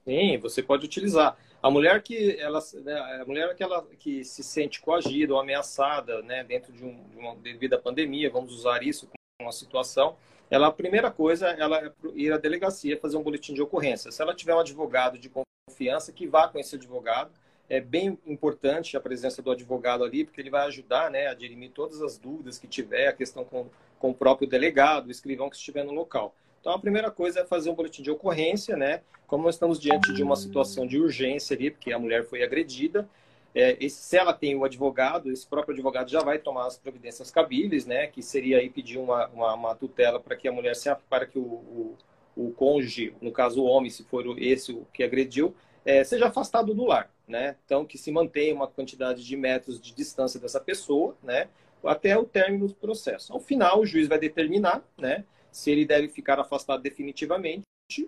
Sim, 0.04 0.38
você 0.38 0.62
pode 0.62 0.84
utilizar. 0.84 1.36
A 1.62 1.70
mulher 1.70 2.02
que 2.02 2.38
ela, 2.38 2.60
né, 2.82 3.20
a 3.20 3.24
mulher 3.26 3.54
que 3.54 3.62
ela 3.62 3.84
que 3.98 4.24
se 4.24 4.42
sente 4.42 4.80
coagida 4.80 5.34
ou 5.34 5.40
ameaçada, 5.40 6.22
né, 6.22 6.44
dentro 6.44 6.72
de, 6.72 6.84
um, 6.84 7.08
de 7.08 7.16
uma 7.16 7.34
devido 7.36 7.74
à 7.74 7.78
pandemia, 7.78 8.30
vamos 8.30 8.54
usar 8.54 8.82
isso 8.82 9.06
como 9.06 9.48
uma 9.48 9.52
situação, 9.52 10.16
ela 10.50 10.68
a 10.68 10.72
primeira 10.72 11.10
coisa 11.10 11.48
ela 11.48 11.78
é 11.84 11.92
ir 12.14 12.32
à 12.32 12.38
delegacia 12.38 12.98
fazer 12.98 13.16
um 13.16 13.22
boletim 13.22 13.52
de 13.52 13.60
ocorrência. 13.60 14.10
Se 14.10 14.22
ela 14.22 14.34
tiver 14.34 14.54
um 14.54 14.60
advogado 14.60 15.18
de 15.18 15.28
confiança, 15.28 16.12
que 16.12 16.26
vá 16.26 16.48
com 16.48 16.58
esse 16.58 16.74
advogado. 16.74 17.30
É 17.68 17.80
bem 17.80 18.18
importante 18.26 18.96
a 18.96 19.00
presença 19.00 19.42
do 19.42 19.50
advogado 19.50 20.02
ali, 20.02 20.24
porque 20.24 20.40
ele 20.40 20.48
vai 20.48 20.66
ajudar 20.68 21.10
né, 21.10 21.26
a 21.26 21.34
dirimir 21.34 21.70
todas 21.72 22.00
as 22.00 22.16
dúvidas 22.16 22.58
que 22.58 22.66
tiver, 22.66 23.08
a 23.08 23.12
questão 23.12 23.44
com, 23.44 23.68
com 23.98 24.10
o 24.10 24.14
próprio 24.14 24.48
delegado, 24.48 25.08
o 25.08 25.10
escrivão 25.10 25.50
que 25.50 25.56
estiver 25.56 25.84
no 25.84 25.92
local. 25.92 26.34
Então, 26.68 26.76
a 26.76 26.80
primeira 26.82 27.10
coisa 27.10 27.40
é 27.40 27.46
fazer 27.46 27.70
um 27.70 27.74
boletim 27.74 28.02
de 28.02 28.10
ocorrência, 28.10 28.76
né? 28.76 29.00
Como 29.26 29.42
nós 29.42 29.54
estamos 29.54 29.80
diante 29.80 30.12
de 30.12 30.22
uma 30.22 30.36
situação 30.36 30.86
de 30.86 31.00
urgência 31.00 31.56
ali, 31.56 31.70
porque 31.70 31.90
a 31.90 31.98
mulher 31.98 32.26
foi 32.26 32.42
agredida, 32.42 33.08
é, 33.54 33.88
se 33.88 34.18
ela 34.18 34.34
tem 34.34 34.54
o 34.54 34.66
advogado, 34.66 35.32
esse 35.32 35.46
próprio 35.46 35.72
advogado 35.72 36.10
já 36.10 36.20
vai 36.20 36.38
tomar 36.38 36.66
as 36.66 36.76
providências 36.76 37.30
cabíveis, 37.30 37.86
né? 37.86 38.08
Que 38.08 38.22
seria 38.22 38.58
aí 38.58 38.68
pedir 38.68 38.98
uma, 38.98 39.28
uma, 39.28 39.54
uma 39.54 39.74
tutela 39.74 40.20
para 40.20 40.36
que 40.36 40.46
a 40.46 40.52
mulher 40.52 40.76
se 40.76 40.94
para 41.08 41.24
que 41.24 41.38
o, 41.38 41.42
o, 41.42 41.96
o, 42.36 42.50
cônjuge, 42.50 43.14
no 43.18 43.32
caso 43.32 43.62
o 43.62 43.64
homem, 43.64 43.90
se 43.90 44.04
for 44.04 44.38
esse 44.38 44.70
o 44.72 44.86
que 44.92 45.02
agrediu, 45.02 45.54
é, 45.86 46.04
seja 46.04 46.26
afastado 46.26 46.74
do 46.74 46.84
lar, 46.84 47.10
né? 47.26 47.56
Então 47.64 47.82
que 47.86 47.96
se 47.96 48.12
mantenha 48.12 48.54
uma 48.54 48.68
quantidade 48.68 49.24
de 49.24 49.36
metros 49.38 49.80
de 49.80 49.94
distância 49.94 50.38
dessa 50.38 50.60
pessoa, 50.60 51.16
né? 51.22 51.48
Até 51.82 52.18
o 52.18 52.26
término 52.26 52.68
do 52.68 52.74
processo. 52.74 53.32
Ao 53.32 53.40
final, 53.40 53.80
o 53.80 53.86
juiz 53.86 54.06
vai 54.06 54.18
determinar, 54.18 54.84
né? 54.98 55.24
Se 55.50 55.70
ele 55.70 55.84
deve 55.84 56.08
ficar 56.08 56.38
afastado 56.38 56.82
definitivamente 56.82 57.62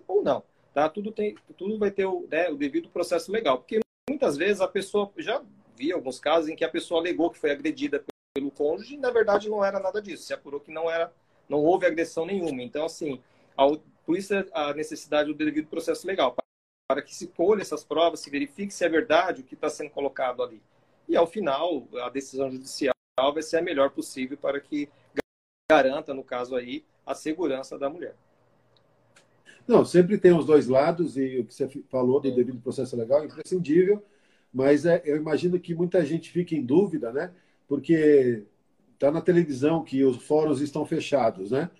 ou 0.07 0.23
não. 0.23 0.43
Tá? 0.73 0.89
Tudo, 0.89 1.11
tem, 1.11 1.37
tudo 1.57 1.79
vai 1.79 1.91
ter 1.91 2.07
o, 2.07 2.27
né, 2.31 2.49
o 2.49 2.57
devido 2.57 2.89
processo 2.89 3.33
legal. 3.33 3.59
Porque 3.59 3.81
muitas 4.09 4.37
vezes 4.37 4.61
a 4.61 4.69
pessoa, 4.69 5.11
já 5.19 5.43
vi 5.77 5.93
alguns 5.93 6.19
casos 6.19 6.49
em 6.49 6.57
que 6.57 6.65
a 6.65 6.69
pessoa 6.69 7.01
alegou 7.01 7.31
que 7.31 7.39
foi 7.39 7.51
agredida 7.51 8.05
pelo 8.35 8.51
cônjuge 8.51 8.95
e 8.95 8.99
na 8.99 9.11
verdade 9.11 9.49
não 9.49 9.65
era 9.65 9.81
nada 9.81 10.01
disso. 10.01 10.25
Se 10.25 10.33
apurou 10.33 10.61
que 10.61 10.71
não 10.71 10.91
era, 10.91 11.13
não 11.49 11.59
houve 11.59 11.87
agressão 11.87 12.27
nenhuma. 12.27 12.63
Então, 12.63 12.85
assim, 12.85 13.21
ao, 13.57 13.79
por 14.05 14.17
isso 14.17 14.35
a 14.53 14.73
necessidade 14.75 15.33
do 15.33 15.35
devido 15.35 15.69
processo 15.69 16.07
legal, 16.07 16.33
para, 16.33 16.45
para 16.89 17.03
que 17.03 17.15
se 17.15 17.29
colhe 17.29 17.63
essas 17.63 17.85
provas, 17.85 18.21
se 18.21 18.31
verifique 18.31 18.73
se 18.73 18.85
é 18.85 18.89
verdade 18.89 19.43
o 19.43 19.45
que 19.45 19.55
está 19.55 19.69
sendo 19.69 19.91
colocado 19.91 20.43
ali. 20.43 20.63
E 21.09 21.17
ao 21.17 21.27
final, 21.27 21.89
a 22.03 22.09
decisão 22.09 22.51
judicial 22.51 22.95
vai 23.33 23.43
ser 23.43 23.59
a 23.59 23.63
melhor 23.63 23.91
possível 23.91 24.39
para 24.39 24.61
que 24.61 24.89
garanta, 25.69 26.15
no 26.15 26.25
caso 26.25 26.57
aí, 26.57 26.85
a 27.05 27.15
segurança 27.15 27.79
da 27.79 27.89
mulher. 27.89 28.15
Não, 29.67 29.85
sempre 29.85 30.19
tem 30.19 30.33
os 30.33 30.45
dois 30.45 30.67
lados, 30.67 31.17
e 31.17 31.39
o 31.39 31.45
que 31.45 31.55
você 31.55 31.69
falou 31.89 32.21
do 32.21 32.35
devido 32.35 32.61
processo 32.61 32.97
legal 32.97 33.23
é 33.23 33.27
imprescindível, 33.27 34.03
mas 34.53 34.85
é, 34.85 35.01
eu 35.05 35.17
imagino 35.17 35.61
que 35.61 35.75
muita 35.75 36.05
gente 36.05 36.31
fica 36.31 36.55
em 36.55 36.65
dúvida, 36.65 37.13
né? 37.13 37.33
Porque 37.69 38.45
está 38.95 39.11
na 39.11 39.21
televisão 39.21 39.85
que 39.85 40.05
os 40.05 40.17
fóruns 40.17 40.61
estão 40.61 40.85
fechados, 40.85 41.53
né? 41.53 41.71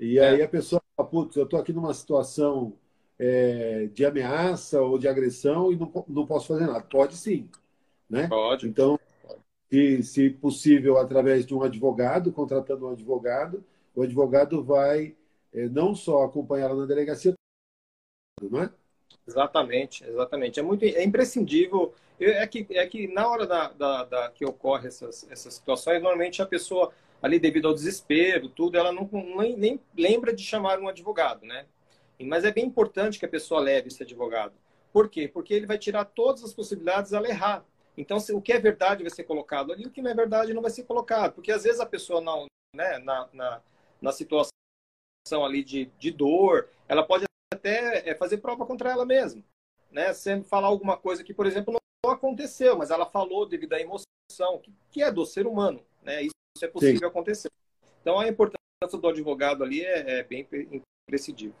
E 0.00 0.18
é. 0.18 0.28
aí 0.28 0.42
a 0.42 0.48
pessoa 0.48 0.82
fala, 0.96 1.08
putz, 1.08 1.36
eu 1.36 1.44
estou 1.44 1.60
aqui 1.60 1.72
numa 1.72 1.92
situação 1.92 2.72
é, 3.18 3.88
de 3.92 4.04
ameaça 4.04 4.80
ou 4.80 4.98
de 4.98 5.06
agressão 5.06 5.70
e 5.70 5.76
não, 5.76 6.04
não 6.08 6.26
posso 6.26 6.48
fazer 6.48 6.66
nada. 6.66 6.80
Pode 6.80 7.16
sim, 7.16 7.48
né? 8.08 8.26
Pode. 8.26 8.66
Então, 8.66 8.98
se, 9.70 10.02
se 10.02 10.30
possível, 10.30 10.98
através 10.98 11.44
de 11.44 11.54
um 11.54 11.62
advogado, 11.62 12.32
contratando 12.32 12.86
um 12.86 12.90
advogado, 12.90 13.62
o 13.94 14.02
advogado 14.02 14.62
vai 14.62 15.16
é, 15.52 15.68
não 15.68 15.94
só 15.94 16.24
acompanhá-la 16.24 16.74
na 16.74 16.86
delegacia, 16.86 17.34
não 18.42 18.62
é? 18.62 18.70
Exatamente, 19.26 20.04
exatamente. 20.04 20.60
É 20.60 20.62
muito 20.62 20.84
é 20.84 21.02
imprescindível. 21.02 21.94
É 22.20 22.46
que, 22.46 22.66
é 22.70 22.86
que 22.86 23.08
na 23.08 23.28
hora 23.28 23.46
da, 23.46 23.68
da, 23.68 24.04
da, 24.04 24.30
que 24.30 24.44
ocorre 24.44 24.88
essas, 24.88 25.26
essas 25.30 25.54
situações, 25.54 26.02
normalmente 26.02 26.42
a 26.42 26.46
pessoa, 26.46 26.92
ali 27.22 27.38
devido 27.38 27.68
ao 27.68 27.74
desespero, 27.74 28.48
tudo, 28.48 28.76
ela 28.76 28.92
não 28.92 29.08
nem, 29.36 29.56
nem 29.56 29.80
lembra 29.96 30.32
de 30.32 30.42
chamar 30.42 30.78
um 30.78 30.88
advogado, 30.88 31.44
né? 31.46 31.66
Mas 32.20 32.44
é 32.44 32.52
bem 32.52 32.64
importante 32.64 33.18
que 33.18 33.26
a 33.26 33.28
pessoa 33.28 33.60
leve 33.60 33.88
esse 33.88 34.02
advogado. 34.02 34.54
Por 34.92 35.08
quê? 35.08 35.26
Porque 35.26 35.52
ele 35.52 35.66
vai 35.66 35.76
tirar 35.76 36.04
todas 36.04 36.44
as 36.44 36.54
possibilidades 36.54 37.12
ela 37.12 37.28
errar. 37.28 37.64
Então, 37.96 38.20
se, 38.20 38.32
o 38.32 38.40
que 38.40 38.52
é 38.52 38.60
verdade 38.60 39.02
vai 39.02 39.10
ser 39.10 39.24
colocado 39.24 39.72
ali, 39.72 39.86
o 39.86 39.90
que 39.90 40.00
não 40.00 40.10
é 40.10 40.14
verdade 40.14 40.54
não 40.54 40.62
vai 40.62 40.70
ser 40.70 40.84
colocado. 40.84 41.32
Porque 41.32 41.50
às 41.50 41.64
vezes 41.64 41.80
a 41.80 41.86
pessoa 41.86 42.20
não, 42.20 42.46
né, 42.74 42.98
na, 42.98 43.28
na 43.32 43.60
na 44.04 44.12
situação 44.12 44.52
ali 45.42 45.64
de, 45.64 45.86
de 45.98 46.10
dor, 46.10 46.68
ela 46.86 47.02
pode 47.02 47.24
até 47.52 48.08
é, 48.08 48.14
fazer 48.14 48.36
prova 48.36 48.66
contra 48.66 48.90
ela 48.90 49.06
mesma, 49.06 49.42
né? 49.90 50.12
Sendo 50.12 50.44
falar 50.44 50.68
alguma 50.68 50.98
coisa 50.98 51.24
que, 51.24 51.32
por 51.32 51.46
exemplo, 51.46 51.74
não 52.04 52.12
aconteceu, 52.12 52.76
mas 52.76 52.90
ela 52.90 53.06
falou 53.06 53.48
devido 53.48 53.72
à 53.72 53.80
emoção, 53.80 54.58
que, 54.62 54.70
que 54.90 55.02
é 55.02 55.10
do 55.10 55.24
ser 55.24 55.46
humano, 55.46 55.80
né? 56.02 56.22
Isso 56.22 56.34
é 56.62 56.68
possível 56.68 56.98
Sim. 56.98 57.06
acontecer. 57.06 57.50
Então, 58.02 58.20
a 58.20 58.28
importância 58.28 58.98
do 59.00 59.08
advogado 59.08 59.64
ali 59.64 59.82
é, 59.82 60.18
é 60.18 60.22
bem 60.22 60.46
imprescindível. 61.08 61.56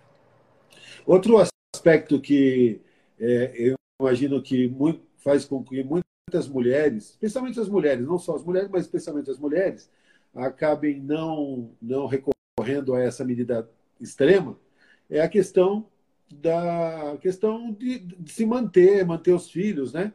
Outro 1.06 1.38
aspecto 1.74 2.20
que 2.20 2.82
é, 3.18 3.54
eu 3.56 3.74
imagino 3.98 4.42
que 4.42 4.68
muito, 4.68 5.02
faz 5.16 5.46
com 5.46 5.64
que 5.64 5.82
muitas 5.82 6.46
mulheres, 6.46 7.10
especialmente 7.10 7.58
as 7.58 7.70
mulheres, 7.70 8.06
não 8.06 8.18
só 8.18 8.36
as 8.36 8.44
mulheres, 8.44 8.68
mas 8.68 8.84
especialmente 8.84 9.30
as 9.30 9.38
mulheres, 9.38 9.90
acabem 10.34 11.00
não, 11.00 11.70
não 11.80 12.06
recorrendo 12.06 12.33
a 12.94 13.00
essa 13.00 13.24
medida 13.24 13.68
extrema 14.00 14.58
é 15.10 15.20
a 15.20 15.28
questão 15.28 15.86
da 16.32 17.16
questão 17.20 17.72
de, 17.72 17.98
de 17.98 18.32
se 18.32 18.44
manter, 18.46 19.04
manter 19.04 19.32
os 19.32 19.50
filhos, 19.50 19.92
né? 19.92 20.12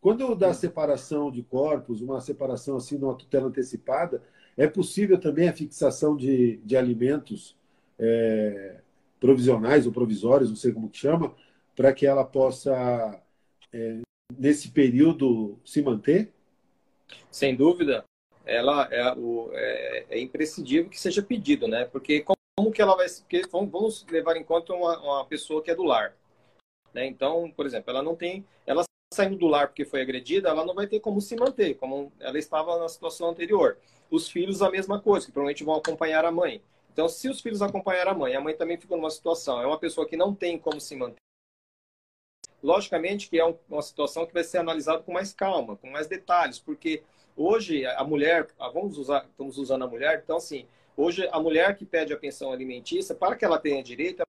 Quando 0.00 0.34
da 0.34 0.54
separação 0.54 1.30
de 1.30 1.42
corpos, 1.42 2.00
uma 2.00 2.20
separação 2.20 2.76
assim, 2.76 2.96
numa 2.96 3.14
tutela 3.14 3.48
antecipada, 3.48 4.22
é 4.56 4.66
possível 4.66 5.18
também 5.18 5.48
a 5.48 5.52
fixação 5.52 6.16
de, 6.16 6.56
de 6.64 6.76
alimentos 6.76 7.56
é, 7.98 8.80
provisionais 9.20 9.86
ou 9.86 9.92
provisórios, 9.92 10.48
não 10.48 10.56
sei 10.56 10.72
como 10.72 10.88
que 10.88 10.98
chama, 10.98 11.34
para 11.76 11.92
que 11.92 12.06
ela 12.06 12.24
possa, 12.24 13.22
é, 13.72 14.00
nesse 14.36 14.70
período, 14.70 15.58
se 15.64 15.82
manter? 15.82 16.32
Sem 17.30 17.54
dúvida 17.54 18.04
ela 18.50 18.88
é, 18.90 19.12
o, 19.12 19.48
é, 19.52 20.06
é 20.10 20.20
imprescindível 20.20 20.90
que 20.90 21.00
seja 21.00 21.22
pedido, 21.22 21.68
né? 21.68 21.84
Porque 21.84 22.20
como 22.20 22.72
que 22.72 22.82
ela 22.82 22.96
vai. 22.96 23.06
Vamos 23.50 24.04
levar 24.10 24.36
em 24.36 24.44
conta 24.44 24.74
uma, 24.74 24.98
uma 24.98 25.24
pessoa 25.24 25.62
que 25.62 25.70
é 25.70 25.74
do 25.74 25.84
lar. 25.84 26.16
Né? 26.92 27.06
Então, 27.06 27.50
por 27.56 27.64
exemplo, 27.64 27.90
ela 27.90 28.02
não 28.02 28.16
tem. 28.16 28.44
Ela 28.66 28.82
saindo 29.14 29.36
do 29.36 29.46
lar 29.46 29.68
porque 29.68 29.84
foi 29.84 30.02
agredida, 30.02 30.48
ela 30.48 30.64
não 30.64 30.74
vai 30.74 30.86
ter 30.86 31.00
como 31.00 31.20
se 31.20 31.34
manter, 31.36 31.74
como 31.74 32.12
ela 32.20 32.38
estava 32.38 32.78
na 32.78 32.88
situação 32.88 33.30
anterior. 33.30 33.78
Os 34.10 34.28
filhos, 34.28 34.62
a 34.62 34.70
mesma 34.70 35.00
coisa, 35.00 35.26
que 35.26 35.32
provavelmente 35.32 35.64
vão 35.64 35.74
acompanhar 35.76 36.24
a 36.24 36.30
mãe. 36.30 36.62
Então, 36.92 37.08
se 37.08 37.28
os 37.28 37.40
filhos 37.40 37.62
acompanhar 37.62 38.08
a 38.08 38.14
mãe, 38.14 38.34
a 38.34 38.40
mãe 38.40 38.54
também 38.56 38.76
ficou 38.76 38.96
numa 38.96 39.10
situação, 39.10 39.60
é 39.60 39.66
uma 39.66 39.78
pessoa 39.78 40.06
que 40.06 40.16
não 40.16 40.34
tem 40.34 40.58
como 40.58 40.80
se 40.80 40.96
manter. 40.96 41.20
Logicamente 42.62 43.30
que 43.30 43.38
é 43.38 43.56
uma 43.68 43.82
situação 43.82 44.26
que 44.26 44.34
vai 44.34 44.44
ser 44.44 44.58
analisada 44.58 45.02
com 45.02 45.12
mais 45.12 45.32
calma, 45.32 45.76
com 45.76 45.88
mais 45.88 46.06
detalhes, 46.06 46.58
porque 46.58 47.02
hoje 47.36 47.84
a 47.86 48.04
mulher, 48.04 48.48
ah, 48.58 48.68
vamos 48.68 48.98
usar, 48.98 49.26
estamos 49.30 49.58
usando 49.58 49.84
a 49.84 49.88
mulher, 49.88 50.20
então 50.24 50.36
assim, 50.36 50.66
hoje 50.96 51.28
a 51.32 51.40
mulher 51.40 51.76
que 51.76 51.84
pede 51.84 52.12
a 52.12 52.16
pensão 52.16 52.52
alimentícia, 52.52 53.14
para 53.14 53.36
que 53.36 53.44
ela 53.44 53.58
tenha 53.58 53.82
direito, 53.82 54.22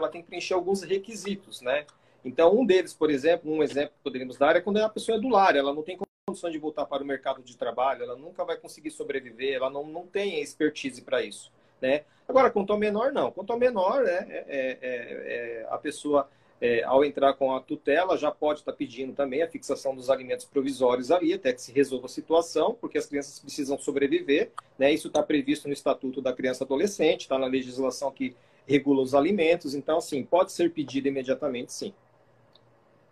ela 0.00 0.10
tem 0.10 0.22
que 0.22 0.28
preencher 0.28 0.54
alguns 0.54 0.82
requisitos, 0.82 1.60
né? 1.62 1.86
Então, 2.24 2.58
um 2.58 2.66
deles, 2.66 2.92
por 2.92 3.08
exemplo, 3.10 3.50
um 3.50 3.62
exemplo 3.62 3.94
que 3.96 4.02
poderíamos 4.02 4.36
dar 4.36 4.56
é 4.56 4.60
quando 4.60 4.78
a 4.78 4.88
pessoa 4.88 5.16
é 5.16 5.20
do 5.20 5.28
lar, 5.28 5.54
ela 5.54 5.72
não 5.72 5.82
tem 5.82 5.96
condições 6.26 6.52
de 6.52 6.58
voltar 6.58 6.84
para 6.84 7.02
o 7.02 7.06
mercado 7.06 7.40
de 7.40 7.56
trabalho, 7.56 8.02
ela 8.02 8.16
nunca 8.16 8.44
vai 8.44 8.56
conseguir 8.56 8.90
sobreviver, 8.90 9.54
ela 9.54 9.70
não, 9.70 9.86
não 9.86 10.06
tem 10.06 10.40
expertise 10.40 11.00
para 11.02 11.22
isso. 11.22 11.52
Né? 11.80 12.02
Agora, 12.28 12.50
quanto 12.50 12.72
ao 12.72 12.78
menor, 12.78 13.12
não. 13.12 13.30
Quanto 13.30 13.52
ao 13.52 13.58
menor, 13.58 14.02
né, 14.02 14.26
é, 14.28 14.44
é, 14.48 14.78
é, 14.82 15.66
a 15.70 15.78
pessoa, 15.78 16.28
é, 16.60 16.82
ao 16.84 17.04
entrar 17.04 17.34
com 17.34 17.54
a 17.54 17.60
tutela, 17.60 18.16
já 18.16 18.30
pode 18.30 18.60
estar 18.60 18.72
pedindo 18.72 19.12
também 19.12 19.42
a 19.42 19.48
fixação 19.48 19.94
dos 19.94 20.08
alimentos 20.08 20.46
provisórios 20.46 21.10
ali, 21.10 21.34
até 21.34 21.52
que 21.52 21.60
se 21.60 21.72
resolva 21.72 22.06
a 22.06 22.08
situação, 22.08 22.76
porque 22.80 22.96
as 22.96 23.06
crianças 23.06 23.38
precisam 23.38 23.78
sobreviver. 23.78 24.50
Né? 24.78 24.92
Isso 24.92 25.08
está 25.08 25.22
previsto 25.22 25.68
no 25.68 25.74
Estatuto 25.74 26.22
da 26.22 26.32
Criança 26.32 26.64
e 26.64 26.66
Adolescente, 26.66 27.22
está 27.22 27.38
na 27.38 27.46
legislação 27.46 28.10
que 28.10 28.34
regula 28.66 29.02
os 29.02 29.14
alimentos. 29.14 29.74
Então, 29.74 29.98
assim, 29.98 30.24
pode 30.24 30.52
ser 30.52 30.72
pedido 30.72 31.08
imediatamente, 31.08 31.72
sim. 31.72 31.92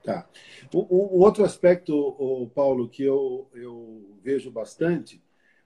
Tá. 0.02 0.26
Um, 0.74 0.86
outro 0.90 1.44
aspecto, 1.44 1.94
o 1.96 2.48
Paulo, 2.54 2.88
que 2.88 3.02
eu, 3.02 3.46
eu 3.54 4.04
vejo 4.22 4.50
bastante, 4.50 5.20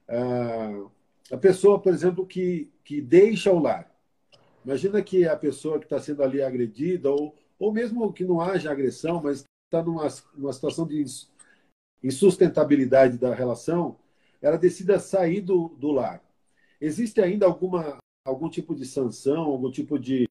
uh, 0.08 0.90
a 1.30 1.36
pessoa, 1.36 1.80
por 1.80 1.92
exemplo, 1.92 2.24
que, 2.24 2.70
que 2.84 3.00
deixa 3.00 3.52
o 3.52 3.58
lar. 3.58 3.92
Imagina 4.64 5.02
que 5.02 5.26
a 5.26 5.36
pessoa 5.36 5.78
que 5.78 5.86
está 5.86 5.98
sendo 5.98 6.22
ali 6.22 6.40
agredida, 6.40 7.10
ou, 7.10 7.34
ou 7.58 7.72
mesmo 7.72 8.12
que 8.12 8.24
não 8.24 8.40
haja 8.40 8.70
agressão, 8.70 9.20
mas 9.22 9.44
está 9.64 9.82
numa, 9.82 10.08
numa 10.34 10.52
situação 10.52 10.86
de 10.86 11.04
insustentabilidade 12.02 13.18
da 13.18 13.34
relação, 13.34 13.98
ela 14.40 14.56
decida 14.56 14.98
sair 14.98 15.40
do, 15.40 15.68
do 15.68 15.90
lar. 15.90 16.22
Existe 16.80 17.20
ainda 17.20 17.44
alguma, 17.46 17.98
algum 18.24 18.48
tipo 18.48 18.74
de 18.74 18.86
sanção, 18.86 19.42
algum 19.42 19.70
tipo 19.70 19.98
de, 19.98 20.28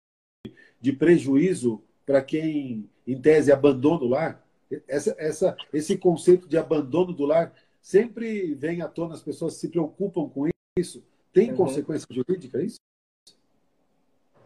de 0.79 0.93
prejuízo 0.93 1.83
para 2.05 2.21
quem, 2.21 2.89
em 3.05 3.21
tese, 3.21 3.51
abandona 3.51 4.03
o 4.03 4.07
lar? 4.07 4.47
Essa, 4.87 5.15
essa, 5.17 5.57
esse 5.73 5.97
conceito 5.97 6.47
de 6.47 6.57
abandono 6.57 7.13
do 7.13 7.25
lar 7.25 7.53
sempre 7.81 8.53
vem 8.55 8.81
à 8.81 8.87
tona, 8.87 9.13
as 9.13 9.21
pessoas 9.21 9.55
se 9.55 9.69
preocupam 9.69 10.29
com 10.29 10.47
isso. 10.77 11.03
Tem 11.33 11.51
uhum. 11.51 11.57
consequência 11.57 12.07
jurídica 12.09 12.61
isso? 12.61 12.79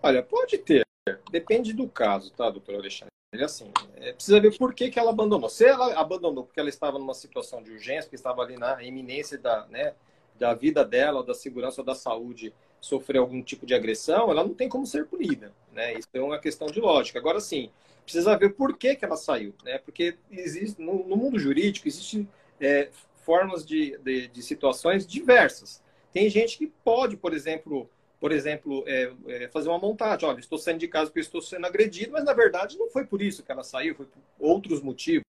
Olha, 0.02 0.24
pode 0.24 0.58
ter. 0.58 0.84
Depende 1.32 1.74
do 1.74 1.88
caso, 1.88 2.32
tá, 2.32 2.50
doutor 2.50 2.76
Alexandre? 2.76 3.12
Ele 3.34 3.44
assim, 3.44 3.72
é, 3.96 4.12
precisa 4.12 4.40
ver 4.40 4.58
por 4.58 4.74
que, 4.74 4.92
que 4.92 5.00
ela 5.00 5.10
abandonou. 5.12 5.50
Se 5.50 5.66
ela 5.66 5.94
abandonou 6.00 6.44
porque 6.44 6.60
ela 6.60 6.70
estava 6.70 7.00
numa 7.00 7.14
situação 7.14 7.64
de 7.64 7.72
urgência, 7.72 8.10
que 8.10 8.16
estava 8.16 8.42
ali 8.42 8.58
na 8.58 8.84
iminência 8.84 9.38
da, 9.38 9.66
né, 9.68 9.96
da 10.38 10.54
vida 10.54 10.84
dela, 10.84 11.24
da 11.24 11.34
segurança 11.34 11.82
ou 11.82 11.86
da 11.86 11.96
saúde 11.96 12.54
sofrer 12.80 13.20
algum 13.20 13.42
tipo 13.42 13.66
de 13.66 13.74
agressão, 13.74 14.30
ela 14.30 14.44
não 14.44 14.54
tem 14.54 14.68
como 14.68 14.86
ser 14.86 15.06
punida, 15.06 15.54
né? 15.72 15.94
Isso 15.94 16.10
é 16.14 16.22
uma 16.22 16.40
questão 16.40 16.68
de 16.68 16.80
lógica. 16.80 17.20
Agora 17.20 17.40
sim, 17.40 17.70
precisa 18.04 18.36
ver 18.36 18.56
por 18.56 18.76
que, 18.76 18.96
que 18.96 19.06
ela 19.06 19.16
saiu, 19.16 19.54
né? 19.64 19.78
Porque 19.78 20.18
existe 20.30 20.82
no, 20.82 21.08
no 21.08 21.16
mundo 21.16 21.40
jurídico 21.40 21.88
existem 21.88 22.28
é, 22.60 22.90
formas 23.24 23.66
de, 23.66 23.98
de, 24.00 24.28
de, 24.28 24.42
situações 24.42 25.06
diversas. 25.08 25.82
Tem 26.12 26.30
gente 26.30 26.58
que 26.58 26.68
pode, 26.84 27.16
por 27.16 27.34
exemplo, 27.34 27.90
por 28.22 28.32
exemplo, 28.32 28.84
é, 28.88 29.12
é, 29.26 29.48
fazer 29.48 29.68
uma 29.68 29.80
montagem. 29.80 30.30
Olha, 30.30 30.40
estou 30.40 30.60
saindo 30.60 30.80
de 30.80 30.88
casa 30.88 31.08
porque 31.10 31.22
estou 31.22 31.42
sendo 31.42 31.66
agredido, 31.66 32.12
mas 32.12 32.24
na 32.24 32.34
verdade 32.34 32.78
não 32.78 32.88
foi 32.88 33.04
por 33.04 33.20
isso 33.20 33.42
que 33.42 33.52
ela 33.52 33.64
saiu, 33.64 33.96
foi 33.96 34.06
por 34.06 34.22
outros 34.40 34.80
motivos, 34.80 35.26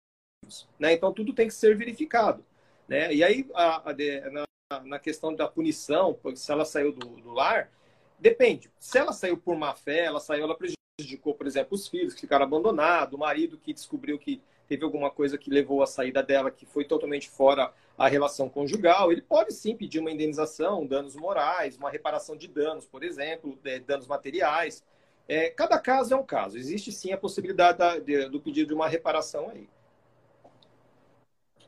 né? 0.78 0.92
Então 0.92 1.14
tudo 1.14 1.34
tem 1.34 1.48
que 1.48 1.54
ser 1.54 1.78
verificado, 1.78 2.46
né? 2.90 3.14
E 3.14 3.24
aí 3.24 3.50
a, 3.54 3.92
a 3.92 3.96
na, 4.30 4.46
na 4.84 5.00
questão 5.00 5.34
da 5.34 5.48
punição, 5.48 6.20
se 6.36 6.52
ela 6.52 6.66
saiu 6.66 6.92
do, 6.92 7.08
do, 7.22 7.32
lar, 7.32 7.72
depende. 8.20 8.70
Se 8.78 8.98
ela 8.98 9.14
saiu 9.14 9.38
por 9.38 9.56
má 9.56 9.74
fé, 9.74 10.04
ela 10.04 10.20
saiu, 10.20 10.44
ela 10.44 10.58
prejudicou, 10.58 10.81
por 11.18 11.48
exemplo, 11.48 11.76
os 11.76 11.88
filhos 11.88 12.14
que 12.14 12.22
ficaram 12.22 12.46
abandonados, 12.46 13.14
o 13.14 13.18
marido 13.18 13.58
que 13.58 13.74
descobriu 13.74 14.18
que 14.18 14.42
teve 14.68 14.84
alguma 14.84 15.12
coisa 15.12 15.38
que 15.38 15.50
levou 15.50 15.84
a 15.84 15.88
saída 15.88 16.24
dela 16.24 16.50
que 16.50 16.66
foi 16.66 16.86
totalmente 16.86 17.30
fora 17.30 17.74
a 17.98 18.08
relação 18.08 18.48
conjugal, 18.48 19.12
ele 19.12 19.22
pode 19.22 19.54
sim 19.54 19.76
pedir 19.76 20.00
uma 20.00 20.12
indenização, 20.12 20.86
danos 20.86 21.16
morais, 21.16 21.78
uma 21.78 21.90
reparação 21.90 22.36
de 22.36 22.48
danos, 22.48 22.86
por 22.86 23.04
exemplo, 23.04 23.60
é, 23.64 23.80
danos 23.80 24.08
materiais. 24.08 24.84
É, 25.28 25.50
cada 25.50 25.78
caso 25.78 26.14
é 26.14 26.18
um 26.18 26.24
caso. 26.24 26.58
Existe 26.58 26.92
sim 26.92 27.12
a 27.12 27.18
possibilidade 27.18 27.78
da, 27.78 28.00
de, 28.00 28.30
do 28.30 28.40
pedido 28.40 28.70
de 28.70 28.74
uma 28.74 28.88
reparação 28.88 29.50
aí. 29.50 29.70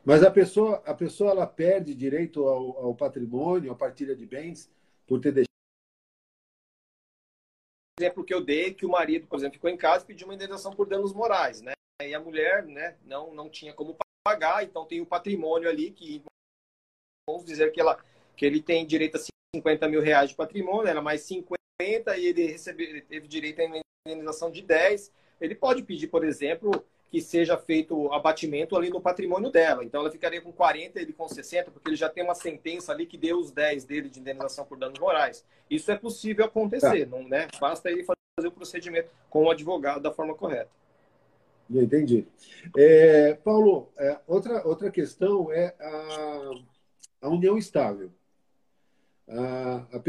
Mas 0.04 0.22
a 0.22 0.30
pessoa, 0.30 0.82
a 0.84 0.92
pessoa 0.92 1.30
ela 1.30 1.46
perde 1.46 1.94
direito 1.94 2.46
ao, 2.46 2.86
ao 2.86 2.94
patrimônio, 2.94 3.72
à 3.72 3.74
partilha 3.74 4.14
de 4.14 4.26
bens, 4.26 4.70
por 5.06 5.20
ter 5.20 5.32
deixado. 5.32 5.53
Exemplo 8.04 8.24
que 8.24 8.34
eu 8.34 8.44
dei, 8.44 8.74
que 8.74 8.84
o 8.84 8.90
marido, 8.90 9.26
por 9.26 9.38
exemplo, 9.38 9.54
ficou 9.54 9.70
em 9.70 9.78
casa 9.78 10.04
e 10.04 10.06
pediu 10.06 10.26
uma 10.26 10.34
indenização 10.34 10.74
por 10.74 10.86
danos 10.86 11.14
morais, 11.14 11.62
né? 11.62 11.72
E 12.02 12.14
a 12.14 12.20
mulher, 12.20 12.62
né, 12.62 12.98
não, 13.02 13.32
não 13.32 13.48
tinha 13.48 13.72
como 13.72 13.96
pagar, 14.22 14.62
então 14.62 14.84
tem 14.84 15.00
o 15.00 15.06
patrimônio 15.06 15.68
ali 15.68 15.90
que 15.90 16.22
vamos 17.26 17.46
dizer 17.46 17.72
que 17.72 17.80
ela 17.80 17.98
que 18.36 18.44
ele 18.44 18.60
tem 18.60 18.84
direito 18.84 19.16
a 19.16 19.20
50 19.56 19.88
mil 19.88 20.02
reais 20.02 20.30
de 20.30 20.36
patrimônio, 20.36 20.88
era 20.88 21.00
mais 21.00 21.22
50 21.22 21.56
e 22.18 22.26
ele 22.26 22.46
recebeu, 22.46 22.86
ele 22.86 23.00
teve 23.00 23.26
direito 23.26 23.60
a 23.60 23.80
indenização 24.06 24.50
de 24.50 24.60
10. 24.60 25.10
Ele 25.40 25.54
pode 25.54 25.82
pedir, 25.82 26.08
por 26.08 26.24
exemplo, 26.24 26.84
que 27.14 27.20
seja 27.20 27.56
feito 27.56 28.12
abatimento 28.12 28.74
ali 28.74 28.90
no 28.90 29.00
patrimônio 29.00 29.48
dela. 29.48 29.84
Então 29.84 30.00
ela 30.00 30.10
ficaria 30.10 30.40
com 30.40 30.50
40 30.50 31.00
ele 31.00 31.12
com 31.12 31.28
60, 31.28 31.70
porque 31.70 31.88
ele 31.88 31.96
já 31.96 32.08
tem 32.08 32.24
uma 32.24 32.34
sentença 32.34 32.90
ali 32.90 33.06
que 33.06 33.16
deu 33.16 33.38
os 33.38 33.52
10 33.52 33.84
dele 33.84 34.08
de 34.08 34.18
indenização 34.18 34.64
por 34.64 34.76
danos 34.76 34.98
morais. 34.98 35.44
Isso 35.70 35.92
é 35.92 35.96
possível 35.96 36.44
acontecer, 36.44 37.08
tá. 37.08 37.16
não, 37.16 37.22
né? 37.28 37.46
Basta 37.60 37.88
ele 37.88 38.02
fazer 38.02 38.48
o 38.48 38.50
procedimento 38.50 39.10
com 39.30 39.44
o 39.44 39.50
advogado 39.52 40.02
da 40.02 40.10
forma 40.10 40.34
correta. 40.34 40.68
Entendi. 41.70 42.26
É, 42.76 43.34
Paulo, 43.34 43.92
é, 43.96 44.18
outra, 44.26 44.66
outra 44.66 44.90
questão 44.90 45.52
é 45.52 45.72
a, 45.78 46.50
a 47.22 47.28
união 47.28 47.56
estável. 47.56 48.10
A, 49.28 49.86
a 49.92 50.02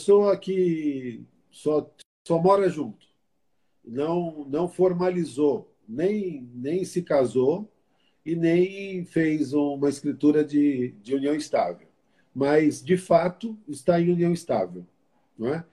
pessoa 0.00 0.36
que 0.36 1.24
só, 1.52 1.88
só 2.26 2.36
mora 2.36 2.68
junto, 2.68 3.06
não, 3.84 4.44
não 4.46 4.68
formalizou 4.68 5.72
nem, 5.88 6.48
nem 6.54 6.84
se 6.84 7.02
casou 7.02 7.70
e 8.24 8.34
nem 8.34 9.04
fez 9.04 9.52
uma 9.52 9.88
escritura 9.88 10.44
de, 10.44 10.94
de 11.02 11.14
união 11.14 11.34
estável. 11.34 11.86
Mas, 12.34 12.82
de 12.82 12.96
fato, 12.96 13.56
está 13.68 14.00
em 14.00 14.10
união 14.10 14.32
estável. 14.32 14.86
Não 15.38 15.54
é? 15.54 15.64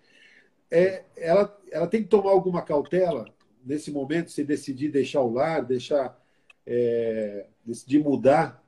É, 0.69 1.03
ela, 1.17 1.59
ela 1.71 1.87
tem 1.87 2.03
que 2.03 2.09
tomar 2.09 2.31
alguma 2.31 2.61
cautela 2.61 3.33
nesse 3.65 3.91
momento, 3.91 4.31
se 4.31 4.43
decidir 4.43 4.89
deixar 4.89 5.21
o 5.21 5.31
lar, 5.31 5.65
deixar, 5.65 6.19
é, 6.65 7.47
decidir 7.65 7.99
mudar, 7.99 8.63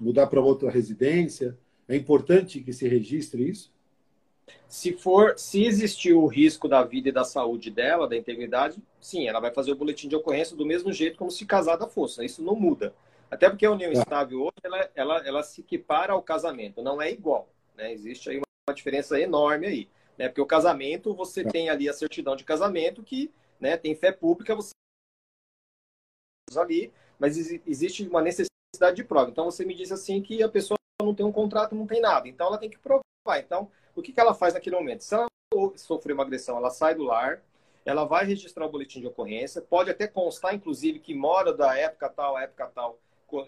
mudar 0.00 0.26
para 0.26 0.40
outra 0.40 0.70
residência. 0.70 1.58
É 1.88 1.96
importante 1.96 2.60
que 2.60 2.72
se 2.72 2.88
registre 2.88 3.48
isso? 3.48 3.73
Se 4.68 4.92
for, 4.92 5.38
se 5.38 5.64
existir 5.64 6.12
o 6.12 6.26
risco 6.26 6.68
da 6.68 6.82
vida 6.82 7.08
e 7.08 7.12
da 7.12 7.24
saúde 7.24 7.70
dela, 7.70 8.08
da 8.08 8.16
integridade, 8.16 8.82
sim, 9.00 9.28
ela 9.28 9.40
vai 9.40 9.52
fazer 9.52 9.72
o 9.72 9.76
boletim 9.76 10.08
de 10.08 10.16
ocorrência 10.16 10.56
do 10.56 10.66
mesmo 10.66 10.92
jeito 10.92 11.16
como 11.16 11.30
se 11.30 11.46
casada 11.46 11.86
fosse. 11.86 12.24
Isso 12.24 12.42
não 12.42 12.54
muda. 12.54 12.94
Até 13.30 13.48
porque 13.48 13.66
a 13.66 13.70
união 13.70 13.92
tá. 13.92 13.98
estável 14.00 14.42
hoje, 14.42 14.52
ela, 14.62 14.90
ela, 14.94 15.26
ela 15.26 15.42
se 15.42 15.60
equipara 15.60 16.12
ao 16.12 16.22
casamento, 16.22 16.82
não 16.82 17.00
é 17.00 17.10
igual. 17.10 17.48
Né? 17.76 17.92
Existe 17.92 18.30
aí 18.30 18.40
uma 18.68 18.74
diferença 18.74 19.18
enorme 19.18 19.66
aí. 19.66 19.88
Né? 20.16 20.28
Porque 20.28 20.40
o 20.40 20.46
casamento, 20.46 21.14
você 21.14 21.42
tá. 21.42 21.50
tem 21.50 21.68
ali 21.68 21.88
a 21.88 21.92
certidão 21.92 22.36
de 22.36 22.44
casamento 22.44 23.02
que 23.02 23.32
né, 23.60 23.76
tem 23.76 23.94
fé 23.94 24.12
pública, 24.12 24.54
você 24.54 24.70
ali, 26.56 26.92
mas 27.18 27.36
existe 27.66 28.06
uma 28.06 28.22
necessidade 28.22 28.96
de 28.96 29.04
prova. 29.04 29.30
Então 29.30 29.46
você 29.46 29.64
me 29.64 29.74
disse 29.74 29.92
assim 29.92 30.22
que 30.22 30.42
a 30.42 30.48
pessoa 30.48 30.78
não 31.02 31.14
tem 31.14 31.26
um 31.26 31.32
contrato, 31.32 31.74
não 31.74 31.86
tem 31.86 32.00
nada. 32.00 32.28
Então 32.28 32.46
ela 32.46 32.58
tem 32.58 32.70
que 32.70 32.78
provar. 32.78 33.02
Então, 33.38 33.70
o 33.94 34.02
que, 34.02 34.12
que 34.12 34.20
ela 34.20 34.34
faz 34.34 34.54
naquele 34.54 34.76
momento? 34.76 35.02
Se 35.02 35.14
ela 35.14 35.28
sofreu 35.76 36.14
uma 36.14 36.24
agressão, 36.24 36.56
ela 36.56 36.70
sai 36.70 36.94
do 36.94 37.04
lar, 37.04 37.42
ela 37.84 38.04
vai 38.04 38.24
registrar 38.24 38.66
o 38.66 38.70
boletim 38.70 39.00
de 39.00 39.06
ocorrência, 39.06 39.60
pode 39.60 39.90
até 39.90 40.06
constar, 40.06 40.54
inclusive, 40.54 40.98
que 40.98 41.14
mora 41.14 41.52
da 41.52 41.76
época 41.76 42.08
tal, 42.08 42.38
época 42.38 42.66
tal, 42.74 42.98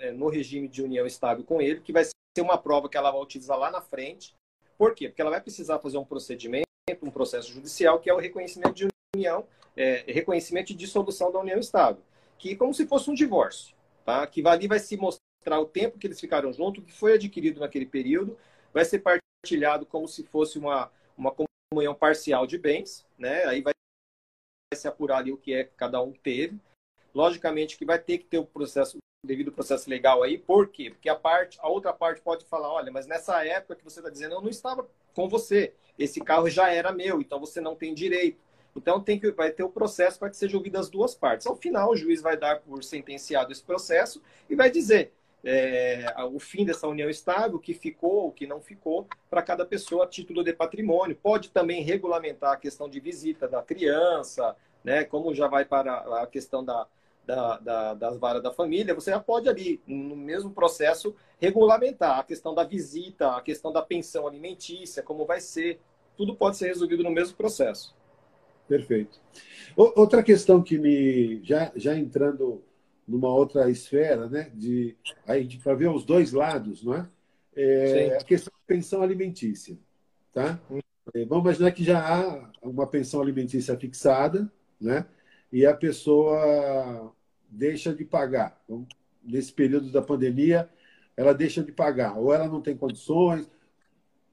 é, 0.01 0.13
no 0.13 0.29
regime 0.29 0.69
de 0.69 0.83
união 0.83 1.07
estável 1.07 1.45
com 1.45 1.61
ele, 1.61 1.81
que 1.81 1.93
vai 1.93 2.05
ser 2.05 2.43
uma 2.43 2.59
prova 2.59 2.89
que 2.89 2.97
ela 2.97 3.11
vai 3.11 3.21
utilizar 3.21 3.59
lá 3.59 3.71
na 3.71 3.81
frente. 3.81 4.35
Por 4.77 4.95
quê? 4.95 5.09
Porque 5.09 5.23
ela 5.23 5.31
vai 5.31 5.41
precisar 5.41 5.79
fazer 5.79 5.97
um 5.97 6.05
procedimento 6.05 6.67
um 7.03 7.11
processo 7.11 7.51
judicial, 7.51 7.99
que 7.99 8.09
é 8.09 8.15
o 8.15 8.19
reconhecimento 8.19 8.73
de 8.73 8.89
união, 9.15 9.45
é, 9.77 10.05
reconhecimento 10.07 10.69
de 10.69 10.75
dissolução 10.75 11.33
da 11.33 11.41
união 11.41 11.59
estável, 11.59 12.01
que 12.39 12.53
é 12.53 12.55
como 12.55 12.73
se 12.73 12.87
fosse 12.87 13.11
um 13.11 13.15
divórcio, 13.15 13.75
tá? 14.05 14.25
que 14.27 14.47
ali 14.47 14.69
vai 14.69 14.79
se 14.79 14.97
mostrar 14.97 15.59
o 15.59 15.67
tempo 15.67 15.99
que 15.99 16.07
eles 16.07 16.21
ficaram 16.21 16.53
juntos, 16.53 16.83
o 16.83 16.87
que 16.87 16.93
foi 16.93 17.15
adquirido 17.15 17.59
naquele 17.59 17.87
período, 17.87 18.39
vai 18.73 18.85
ser 18.85 19.01
partilhado 19.47 19.87
como 19.87 20.09
se 20.09 20.25
fosse 20.25 20.59
uma, 20.59 20.91
uma 21.17 21.33
comunhão 21.71 21.95
parcial 21.95 22.47
de 22.47 22.59
bens, 22.59 23.07
né? 23.17 23.45
aí 23.45 23.63
vai 23.63 23.73
se 24.75 24.89
apurar 24.89 25.19
ali 25.19 25.33
o 25.33 25.37
que 25.37 25.55
é 25.55 25.65
que 25.65 25.75
cada 25.77 26.03
um 26.03 26.13
teve. 26.13 26.59
Logicamente 27.15 27.79
que 27.79 27.85
vai 27.85 27.99
ter 27.99 28.19
que 28.19 28.25
ter 28.25 28.39
o 28.39 28.45
processo 28.45 28.99
devido 29.25 29.49
ao 29.49 29.55
processo 29.55 29.89
legal 29.89 30.23
aí, 30.23 30.37
por 30.37 30.69
quê? 30.69 30.91
Porque 30.91 31.09
a 31.09 31.17
parte, 31.17 31.59
a 31.61 31.69
outra 31.69 31.93
parte 31.93 32.21
pode 32.21 32.45
falar, 32.45 32.73
olha, 32.73 32.93
mas 32.93 33.07
nessa 33.07 33.45
época 33.45 33.75
que 33.77 33.83
você 33.83 34.01
está 34.01 34.11
dizendo, 34.11 34.35
eu 34.35 34.41
não 34.41 34.51
estava 34.51 34.87
com 35.15 35.29
você, 35.29 35.73
esse 35.99 36.21
carro 36.21 36.49
já 36.49 36.71
era 36.71 36.93
meu, 36.93 37.21
então 37.21 37.41
você 37.41 37.61
não 37.61 37.75
tem 37.75 37.95
direito. 37.95 38.39
Então 38.77 39.01
tem 39.01 39.19
que 39.19 39.31
vai 39.33 39.51
ter 39.51 39.65
o 39.65 39.71
processo 39.71 40.19
para 40.19 40.29
que 40.29 40.37
sejam 40.37 40.59
ouvidas 40.59 40.83
as 40.83 40.91
duas 40.91 41.15
partes. 41.15 41.47
Ao 41.47 41.57
final, 41.57 41.91
o 41.91 41.97
juiz 41.97 42.21
vai 42.21 42.37
dar 42.37 42.61
por 42.61 42.85
sentenciado 42.85 43.51
esse 43.51 43.63
processo 43.63 44.23
e 44.51 44.55
vai 44.55 44.71
dizer 44.71 45.13
é, 45.49 46.13
o 46.33 46.41
fim 46.41 46.65
dessa 46.65 46.89
união 46.89 47.09
estável, 47.09 47.57
o 47.57 47.61
que 47.61 47.73
ficou, 47.73 48.27
o 48.27 48.33
que 48.33 48.49
não 48.49 48.61
ficou, 48.61 49.07
para 49.31 49.41
cada 49.43 49.65
pessoa 49.65 50.03
a 50.03 50.09
título 50.09 50.43
de 50.43 50.53
patrimônio. 50.53 51.17
Pode 51.23 51.51
também 51.51 51.85
regulamentar 51.85 52.55
a 52.55 52.57
questão 52.57 52.89
de 52.89 52.99
visita 52.99 53.47
da 53.47 53.63
criança, 53.63 54.57
né, 54.83 55.05
como 55.05 55.33
já 55.33 55.47
vai 55.47 55.65
para 55.65 55.99
a 56.21 56.27
questão 56.27 56.65
da, 56.65 56.89
da, 57.25 57.59
da, 57.59 57.95
das 57.95 58.19
varas 58.19 58.43
da 58.43 58.53
família, 58.53 58.93
você 58.93 59.13
já 59.13 59.21
pode 59.21 59.49
ali, 59.49 59.81
no 59.87 60.17
mesmo 60.17 60.51
processo, 60.51 61.15
regulamentar 61.41 62.19
a 62.19 62.25
questão 62.25 62.53
da 62.53 62.65
visita, 62.65 63.37
a 63.37 63.41
questão 63.41 63.73
da 63.73 63.83
pensão 63.83 64.27
alimentícia, 64.27 65.03
como 65.03 65.25
vai 65.25 65.41
ser. 65.41 65.81
Tudo 66.17 66.35
pode 66.35 66.57
ser 66.57 66.69
resolvido 66.69 67.05
no 67.05 67.11
mesmo 67.11 67.37
processo. 67.37 67.95
Perfeito. 68.67 69.21
Outra 69.77 70.23
questão 70.23 70.61
que 70.61 70.77
me. 70.77 71.41
Já, 71.45 71.71
já 71.77 71.97
entrando 71.97 72.65
numa 73.07 73.29
outra 73.29 73.71
esfera, 73.71 74.29
né? 74.29 74.51
De, 74.55 74.97
aí 75.27 75.49
para 75.59 75.75
ver 75.75 75.89
os 75.89 76.05
dois 76.05 76.33
lados, 76.33 76.83
não 76.83 76.95
é? 76.95 77.09
é 77.55 78.17
a 78.17 78.25
questão 78.25 78.53
da 78.53 78.75
pensão 78.75 79.03
alimentícia. 79.03 79.79
Tá? 80.33 80.61
É, 81.15 81.25
vamos 81.25 81.45
imaginar 81.45 81.73
que 81.73 81.85
já 81.85 82.01
há 82.01 82.51
uma 82.63 82.87
pensão 82.87 83.23
alimentícia 83.23 83.77
fixada, 83.77 84.51
né? 84.81 85.07
E 85.53 85.65
a 85.65 85.75
pessoa 85.75 87.13
deixa 87.49 87.95
de 87.95 88.05
pagar. 88.05 88.61
Então, 88.65 88.87
nesse 89.23 89.53
período 89.53 89.91
da 89.91 90.03
pandemia, 90.03 90.69
ela 91.17 91.33
deixa 91.33 91.63
de 91.63 91.73
pagar, 91.73 92.19
ou 92.19 92.35
ela 92.35 92.49
não 92.49 92.61
tem 92.61 92.77
condições. 92.77 93.51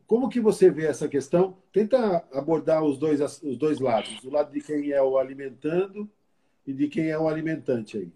Como 0.06 0.30
que 0.30 0.42
você 0.42 0.70
vê 0.70 0.86
essa 0.86 1.08
questão? 1.08 1.58
Tenta 1.72 2.26
abordar 2.34 2.84
os 2.84 2.98
dois, 2.98 3.22
os 3.42 3.58
dois 3.58 3.80
lados, 3.80 4.22
o 4.24 4.30
lado 4.30 4.52
de 4.52 4.60
quem 4.60 4.92
é 4.92 5.02
o 5.02 5.18
alimentando 5.18 6.10
e 6.68 6.74
de 6.74 6.88
quem 6.88 7.10
é 7.10 7.18
o 7.18 7.28
alimentante 7.28 7.98
aí. 7.98 8.12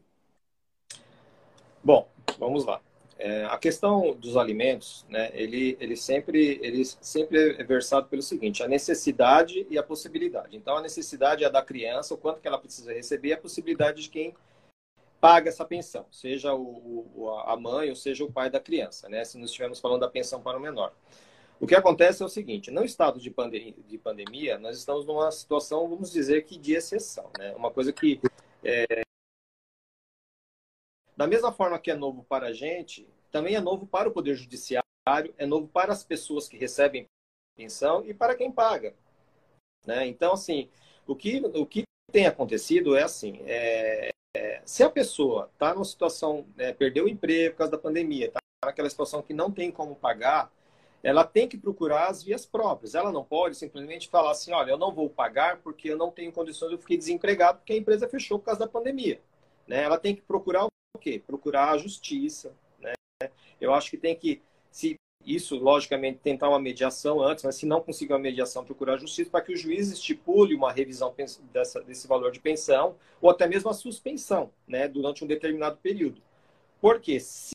Bom, 1.88 2.06
vamos 2.38 2.65
lá. 2.65 2.82
É, 3.17 3.45
a 3.45 3.58
questão 3.58 4.13
dos 4.13 4.36
alimentos, 4.36 5.06
né, 5.08 5.32
ele, 5.34 5.78
ele, 5.80 5.95
sempre, 5.95 6.60
ele 6.62 6.84
sempre 6.84 7.56
é 7.58 7.63
versado 7.63 8.10
pelo 8.10 8.21
seguinte, 8.21 8.62
a 8.62 8.67
necessidade 8.67 9.65
e 9.69 9.78
a 9.78 9.82
possibilidade. 9.82 10.58
Então, 10.58 10.76
a 10.76 10.82
necessidade 10.82 11.45
é 11.45 11.50
da 11.50 11.62
criança, 11.62 12.13
o 12.13 12.17
quanto 12.17 12.41
que 12.41 12.47
ela 12.50 12.58
precisa 12.58 12.91
receber, 12.91 13.30
e 13.30 13.34
a 13.34 13.38
possibilidade 13.38 14.02
de 14.02 14.10
quem 14.10 14.36
paga 15.21 15.47
essa 15.47 15.63
pensão, 15.63 16.06
seja 16.12 16.54
o, 16.54 17.30
a 17.45 17.56
mãe 17.56 17.89
ou 17.89 17.95
seja 17.95 18.26
o 18.26 18.32
pai 18.34 18.50
da 18.50 18.60
criança, 18.60 19.08
né? 19.08 19.23
Se 19.23 19.38
nós 19.38 19.52
estivermos 19.52 19.80
falando 19.80 20.02
da 20.02 20.10
pensão 20.10 20.41
para 20.41 20.58
o 20.58 20.62
menor. 20.62 20.91
O 21.58 21.65
que 21.65 21.73
acontece 21.73 22.21
é 22.21 22.26
o 22.26 22.30
seguinte: 22.30 22.69
no 22.69 22.84
estado 22.84 23.17
de, 23.17 23.32
pandemia, 23.32 23.73
de 23.88 23.97
pandemia 23.97 24.60
nós 24.60 24.78
estamos 24.78 25.06
numa 25.06 25.32
situação, 25.32 25.88
vamos 25.88 26.12
dizer 26.12 26.43
que 26.43 26.60
de 26.60 26.73
exceção, 26.73 27.30
né? 27.39 27.56
Uma 27.56 27.71
coisa 27.71 27.93
que 27.93 28.19
é... 28.62 29.08
da 31.17 31.25
mesma 31.25 31.51
forma 31.51 31.80
que 31.80 31.89
é 31.89 31.95
novo 31.95 32.23
para 32.23 32.47
a 32.47 32.53
gente, 32.53 33.10
também 33.32 33.56
é 33.56 33.60
novo 33.60 33.88
para 33.88 34.08
o 34.08 34.12
poder 34.12 34.36
judiciário, 34.36 34.86
é 35.38 35.45
novo 35.45 35.67
para 35.67 35.91
as 35.91 36.03
pessoas 36.03 36.47
que 36.47 36.56
recebem 36.56 37.08
pensão 37.56 38.06
e 38.06 38.13
para 38.13 38.36
quem 38.36 38.51
paga, 38.51 38.93
né? 39.86 40.06
Então, 40.06 40.34
assim, 40.34 40.69
o 41.08 41.15
que 41.15 41.39
o 41.39 41.65
que 41.65 41.84
tem 42.12 42.27
acontecido 42.27 42.95
é 42.95 43.03
assim, 43.03 43.41
é, 43.45 44.12
é, 44.36 44.62
se 44.63 44.84
a 44.84 44.89
pessoa 44.89 45.49
está 45.53 45.73
numa 45.73 45.84
situação, 45.84 46.45
né, 46.56 46.71
perdeu 46.71 47.06
o 47.06 47.10
emprego 47.10 47.51
por 47.53 47.58
causa 47.58 47.71
da 47.71 47.77
pandemia, 47.80 48.27
está 48.27 48.39
naquela 48.63 48.89
situação 48.89 49.23
que 49.23 49.34
não 49.34 49.51
tem 49.51 49.71
como 49.71 49.95
pagar, 49.95 50.51
ela 51.01 51.23
tem 51.23 51.47
que 51.47 51.58
procurar 51.58 52.08
as 52.08 52.23
vias 52.23 52.45
próprias. 52.45 52.95
Ela 52.95 53.12
não 53.12 53.23
pode 53.23 53.56
simplesmente 53.56 54.10
falar 54.10 54.32
assim, 54.32 54.51
olha, 54.51 54.71
eu 54.71 54.77
não 54.77 54.93
vou 54.93 55.10
pagar 55.10 55.58
porque 55.58 55.89
eu 55.91 55.97
não 55.97 56.12
tenho 56.12 56.32
condições, 56.32 56.71
eu 56.71 56.77
fiquei 56.77 56.97
desempregado 56.97 57.60
porque 57.60 57.73
a 57.73 57.77
empresa 57.77 58.08
fechou 58.08 58.39
por 58.39 58.45
causa 58.45 58.60
da 58.60 58.67
pandemia. 58.67 59.21
Né? 59.67 59.84
Ela 59.84 59.97
tem 59.97 60.15
que 60.15 60.21
procurar 60.21 60.67
o 60.97 60.99
quê? 60.99 61.21
Procurar 61.25 61.71
a 61.71 61.77
justiça. 61.77 62.53
Né? 62.79 62.93
Eu 63.62 63.73
acho 63.73 63.89
que 63.89 63.97
tem 63.97 64.15
que, 64.15 64.41
se 64.71 64.97
isso, 65.25 65.57
logicamente, 65.57 66.19
tentar 66.19 66.49
uma 66.49 66.60
mediação 66.60 67.21
antes, 67.21 67.43
mas 67.43 67.55
se 67.55 67.65
não 67.65 67.81
conseguir 67.81 68.13
uma 68.13 68.19
mediação, 68.19 68.63
procurar 68.63 68.93
a 68.93 68.97
justiça 68.97 69.29
para 69.29 69.41
que 69.41 69.53
o 69.53 69.57
juiz 69.57 69.91
estipule 69.91 70.55
uma 70.55 70.71
revisão 70.71 71.13
dessa, 71.51 71.81
desse 71.81 72.07
valor 72.07 72.31
de 72.31 72.39
pensão 72.39 72.95
ou 73.21 73.29
até 73.29 73.47
mesmo 73.47 73.69
a 73.69 73.73
suspensão 73.73 74.51
né, 74.67 74.88
durante 74.88 75.23
um 75.23 75.27
determinado 75.27 75.77
período. 75.77 76.21
Porque 76.79 77.19
se 77.19 77.53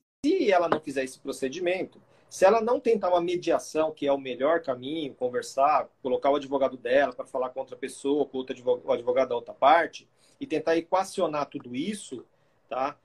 ela 0.50 0.68
não 0.68 0.80
fizer 0.80 1.04
esse 1.04 1.18
procedimento, 1.18 2.00
se 2.28 2.44
ela 2.44 2.60
não 2.60 2.80
tentar 2.80 3.10
uma 3.10 3.20
mediação, 3.20 3.92
que 3.92 4.06
é 4.06 4.12
o 4.12 4.18
melhor 4.18 4.62
caminho, 4.62 5.14
conversar, 5.14 5.88
colocar 6.02 6.30
o 6.30 6.36
advogado 6.36 6.76
dela 6.76 7.12
para 7.12 7.26
falar 7.26 7.50
com 7.50 7.60
outra 7.60 7.76
pessoa, 7.76 8.26
com 8.26 8.38
o 8.38 8.92
advogado 8.92 9.28
da 9.28 9.34
outra 9.34 9.52
parte, 9.54 10.08
e 10.40 10.46
tentar 10.46 10.76
equacionar 10.76 11.46
tudo 11.46 11.76
isso, 11.76 12.24
tá? 12.68 12.98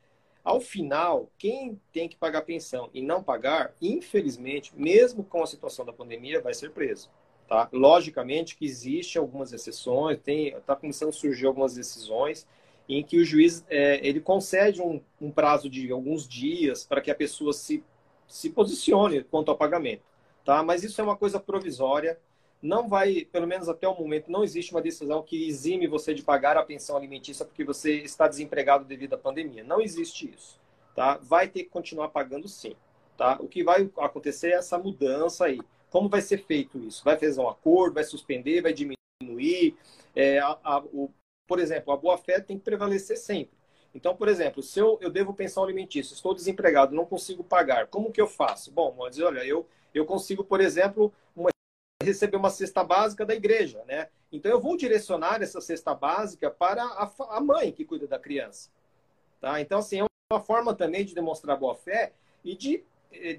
Ao 0.48 0.62
final, 0.62 1.30
quem 1.38 1.78
tem 1.92 2.08
que 2.08 2.16
pagar 2.16 2.44
pensão 2.44 2.90
e 2.94 3.02
não 3.02 3.22
pagar, 3.22 3.76
infelizmente, 3.82 4.72
mesmo 4.78 5.22
com 5.22 5.44
a 5.44 5.46
situação 5.46 5.84
da 5.84 5.92
pandemia, 5.92 6.40
vai 6.40 6.54
ser 6.54 6.72
preso. 6.72 7.10
Tá? 7.50 7.68
Logicamente 7.74 8.56
que 8.56 8.64
existe 8.64 9.18
algumas 9.18 9.52
exceções, 9.52 10.18
está 10.26 10.74
começando 10.74 11.10
a 11.10 11.12
surgir 11.12 11.48
algumas 11.48 11.76
decisões 11.76 12.48
em 12.88 13.04
que 13.04 13.20
o 13.20 13.26
juiz 13.26 13.66
é, 13.68 14.00
ele 14.02 14.22
concede 14.22 14.82
um, 14.82 15.02
um, 15.20 15.30
prazo 15.30 15.70
de 15.70 15.92
alguns 15.92 16.26
dias 16.26 16.86
para 16.86 17.02
que 17.02 17.12
a 17.12 17.16
pessoa 17.16 17.52
se, 17.52 17.84
se 18.26 18.50
posicione 18.50 19.26
quanto 19.26 19.52
ao 19.52 19.58
pagamento. 19.58 20.04
Tá? 20.46 20.64
Mas 20.64 20.82
isso 20.82 21.02
é 21.02 21.04
uma 21.04 21.18
coisa 21.18 21.42
provisória, 21.42 22.18
não 22.62 22.88
vai, 22.88 23.26
pelo 23.32 23.48
menos 23.48 23.70
até 23.70 23.88
o 23.88 23.96
momento, 23.96 24.32
não 24.32 24.44
existe 24.44 24.72
uma 24.72 24.82
decisão 24.82 25.22
que 25.22 25.48
exime 25.48 25.88
você 25.88 26.14
de 26.14 26.24
pagar 26.24 26.58
a 26.58 26.64
pensão 26.64 26.98
alimentícia 26.98 27.46
porque 27.46 27.64
você 27.64 27.98
está 28.02 28.28
desempregado 28.28 28.86
devido 28.86 29.14
à 29.14 29.18
pandemia. 29.18 29.64
Não 29.64 29.80
existe 29.80 30.34
isso, 30.34 30.60
tá? 30.96 31.18
Vai 31.22 31.48
ter 31.48 31.64
que 31.64 31.70
continuar 31.70 32.10
pagando 32.10 32.48
sim, 32.48 32.76
tá? 33.16 33.38
O 33.40 33.48
que 33.48 33.64
vai 33.64 33.90
acontecer 33.98 34.50
é 34.50 34.56
essa 34.56 34.78
mudança 34.78 35.46
aí. 35.46 35.60
Como 35.90 36.10
vai 36.10 36.22
ser 36.22 36.40
feito 36.40 36.80
isso? 36.80 37.04
Vai 37.04 37.18
fazer 37.18 37.40
um 37.40 37.48
acordo, 37.48 37.96
vai 37.96 38.04
suspender, 38.04 38.62
vai 38.62 38.74
diminuir? 38.74 39.78
É, 40.16 40.40
a, 40.40 40.58
a, 40.64 40.80
o, 40.92 41.12
por 41.48 41.60
exemplo, 41.60 41.94
a 41.94 41.98
boa-fé 41.98 42.40
tem 42.42 42.58
que 42.58 42.66
prevalecer 42.66 43.18
sempre. 43.18 43.56
Então, 43.94 44.16
por 44.16 44.28
exemplo, 44.28 44.62
se 44.62 44.80
eu, 44.80 44.98
eu 45.02 45.10
devo 45.10 45.34
pensão 45.34 45.64
alimentícia, 45.64 46.14
estou 46.14 46.34
desempregado, 46.34 46.94
não 46.94 47.06
consigo 47.06 47.44
pagar, 47.44 47.88
como 47.88 48.12
que 48.12 48.22
eu 48.22 48.28
faço? 48.28 48.72
Bom, 48.72 48.92
vou 48.92 49.10
dizer, 49.10 49.24
olha, 49.24 49.46
eu, 49.46 49.66
eu 49.94 50.06
consigo, 50.06 50.44
por 50.44 50.60
exemplo, 50.60 51.12
uma 51.36 51.50
receber 52.04 52.38
uma 52.38 52.50
cesta 52.50 52.84
básica 52.84 53.26
da 53.26 53.36
igreja, 53.36 53.84
né? 53.86 54.10
Então 54.32 54.52
eu 54.52 54.60
vou 54.60 54.78
direcionar 54.78 55.42
essa 55.42 55.62
cesta 55.62 55.94
básica 55.96 56.50
para 56.52 56.84
a, 56.84 57.12
a 57.30 57.42
mãe 57.42 57.72
que 57.72 57.86
cuida 57.86 58.08
da 58.08 58.20
criança, 58.20 58.70
tá? 59.40 59.60
Então 59.62 59.80
assim 59.80 60.02
é 60.02 60.06
uma 60.32 60.42
forma 60.42 60.74
também 60.74 61.06
de 61.06 61.16
demonstrar 61.16 61.58
boa 61.58 61.76
fé 61.76 62.14
e 62.44 62.56
de 62.56 62.84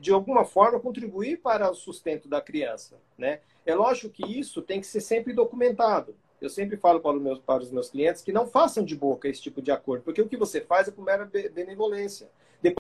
de 0.01 0.11
alguma 0.11 0.47
forma 0.47 0.81
contribuir 0.81 1.39
para 1.43 1.71
o 1.71 1.75
sustento 1.75 2.27
da 2.27 2.41
criança, 2.41 2.97
né? 3.17 3.41
É 3.67 3.75
lógico 3.75 4.13
que 4.13 4.25
isso 4.39 4.63
tem 4.63 4.81
que 4.81 4.87
ser 4.87 5.01
sempre 5.01 5.33
documentado. 5.35 6.17
Eu 6.41 6.49
sempre 6.49 6.77
falo 6.77 7.01
para 7.01 7.17
os 7.17 7.23
meus, 7.23 7.39
para 7.41 7.63
os 7.63 7.71
meus 7.71 7.91
clientes 7.91 8.23
que 8.23 8.33
não 8.33 8.47
façam 8.47 8.85
de 8.85 8.97
boca 8.97 9.29
esse 9.29 9.43
tipo 9.43 9.61
de 9.61 9.71
acordo, 9.71 10.05
porque 10.05 10.23
o 10.23 10.29
que 10.29 10.37
você 10.37 10.61
faz 10.61 10.89
é 10.89 10.91
com 10.91 11.03
mera 11.03 11.27
benevolência. 11.27 12.31
Depois, 12.63 12.79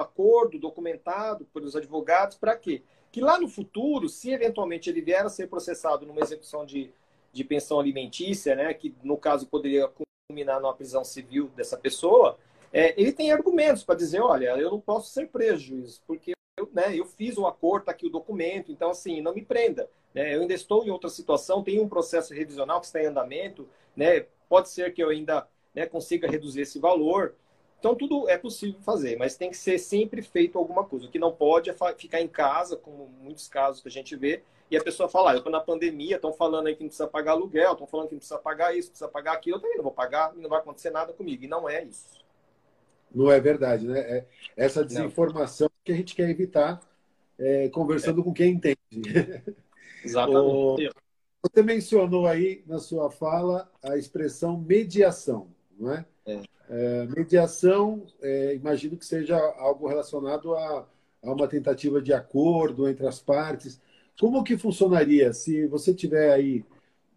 acordo 0.00 0.58
documentado 0.58 1.46
pelos 1.46 1.74
advogados, 1.76 2.36
para 2.36 2.56
quê? 2.56 2.82
Que 3.10 3.20
lá 3.20 3.38
no 3.38 3.48
futuro, 3.48 4.08
se 4.08 4.30
eventualmente 4.30 4.88
ele 4.88 5.00
vier 5.00 5.24
a 5.24 5.28
ser 5.28 5.48
processado 5.48 6.06
numa 6.06 6.20
execução 6.20 6.64
de, 6.64 6.90
de 7.32 7.44
pensão 7.44 7.80
alimentícia, 7.80 8.54
né, 8.54 8.72
que 8.74 8.94
no 9.02 9.16
caso 9.16 9.46
poderia 9.46 9.90
culminar 10.28 10.60
numa 10.60 10.74
prisão 10.74 11.04
civil 11.04 11.50
dessa 11.56 11.76
pessoa, 11.76 12.38
é, 12.72 12.94
ele 13.00 13.12
tem 13.12 13.32
argumentos 13.32 13.82
para 13.82 13.96
dizer, 13.96 14.20
olha, 14.20 14.56
eu 14.56 14.70
não 14.70 14.80
posso 14.80 15.10
ser 15.10 15.28
preso, 15.28 16.00
porque 16.06 16.32
eu, 16.56 16.68
né, 16.72 16.96
eu 16.96 17.04
fiz 17.04 17.36
o 17.36 17.46
acordo, 17.46 17.82
está 17.82 17.92
aqui 17.92 18.06
o 18.06 18.10
documento, 18.10 18.70
então 18.70 18.90
assim, 18.90 19.20
não 19.20 19.34
me 19.34 19.42
prenda. 19.42 19.88
Né, 20.14 20.34
eu 20.34 20.42
ainda 20.42 20.54
estou 20.54 20.84
em 20.84 20.90
outra 20.90 21.10
situação, 21.10 21.64
tem 21.64 21.80
um 21.80 21.88
processo 21.88 22.32
revisional 22.32 22.80
que 22.80 22.86
está 22.86 23.02
em 23.02 23.06
andamento, 23.06 23.68
né, 23.96 24.26
pode 24.48 24.68
ser 24.68 24.92
que 24.92 25.02
eu 25.02 25.08
ainda 25.08 25.48
né, 25.74 25.86
consiga 25.86 26.28
reduzir 26.28 26.62
esse 26.62 26.78
valor. 26.78 27.34
Então, 27.80 27.94
tudo 27.94 28.28
é 28.28 28.36
possível 28.36 28.78
fazer, 28.82 29.16
mas 29.16 29.36
tem 29.36 29.48
que 29.48 29.56
ser 29.56 29.78
sempre 29.78 30.20
feito 30.20 30.58
alguma 30.58 30.84
coisa. 30.84 31.06
O 31.06 31.10
que 31.10 31.18
não 31.18 31.32
pode 31.32 31.70
é 31.70 31.74
ficar 31.96 32.20
em 32.20 32.28
casa, 32.28 32.76
como 32.76 33.08
muitos 33.22 33.48
casos 33.48 33.80
que 33.80 33.88
a 33.88 33.90
gente 33.90 34.14
vê, 34.14 34.42
e 34.70 34.76
a 34.76 34.84
pessoa 34.84 35.08
fala, 35.08 35.30
ah, 35.30 35.34
eu 35.34 35.38
estou 35.38 35.50
na 35.50 35.60
pandemia, 35.60 36.16
estão 36.16 36.30
falando 36.30 36.66
aí 36.66 36.76
que 36.76 36.82
não 36.82 36.88
precisa 36.88 37.08
pagar 37.08 37.32
aluguel, 37.32 37.72
estão 37.72 37.86
falando 37.86 38.08
que 38.08 38.14
não 38.14 38.18
precisa 38.18 38.38
pagar 38.38 38.76
isso, 38.76 38.90
precisa 38.90 39.08
pagar 39.08 39.32
aquilo, 39.32 39.56
eu 39.56 39.60
também 39.60 39.78
não 39.78 39.82
vou 39.82 39.92
pagar 39.92 40.32
e 40.36 40.40
não 40.40 40.50
vai 40.50 40.60
acontecer 40.60 40.90
nada 40.90 41.12
comigo. 41.14 41.42
E 41.42 41.48
não 41.48 41.66
é 41.66 41.82
isso. 41.82 42.20
Não 43.12 43.32
é 43.32 43.40
verdade, 43.40 43.88
né? 43.88 43.98
É 43.98 44.26
essa 44.56 44.84
desinformação 44.84 45.64
não. 45.64 45.80
que 45.82 45.90
a 45.90 45.96
gente 45.96 46.14
quer 46.14 46.28
evitar 46.28 46.80
é, 47.38 47.70
conversando 47.70 48.20
é. 48.20 48.24
com 48.24 48.32
quem 48.34 48.52
entende. 48.52 48.78
Exatamente. 50.04 50.86
O... 50.86 50.92
Você 51.42 51.62
mencionou 51.62 52.26
aí 52.26 52.62
na 52.66 52.78
sua 52.78 53.10
fala 53.10 53.72
a 53.82 53.96
expressão 53.96 54.58
mediação, 54.58 55.48
não 55.78 55.92
é? 55.92 56.04
é. 56.26 56.42
É 56.70 57.06
mediação, 57.06 58.06
é, 58.22 58.54
imagino 58.54 58.96
que 58.96 59.04
seja 59.04 59.36
algo 59.58 59.88
relacionado 59.88 60.54
a, 60.54 60.86
a, 61.24 61.32
uma 61.32 61.48
tentativa 61.48 62.00
de 62.00 62.12
acordo 62.12 62.88
entre 62.88 63.04
as 63.08 63.20
partes. 63.20 63.80
Como 64.18 64.44
que 64.44 64.56
funcionaria 64.56 65.32
se 65.32 65.66
você 65.66 65.92
tiver 65.92 66.32
aí, 66.32 66.64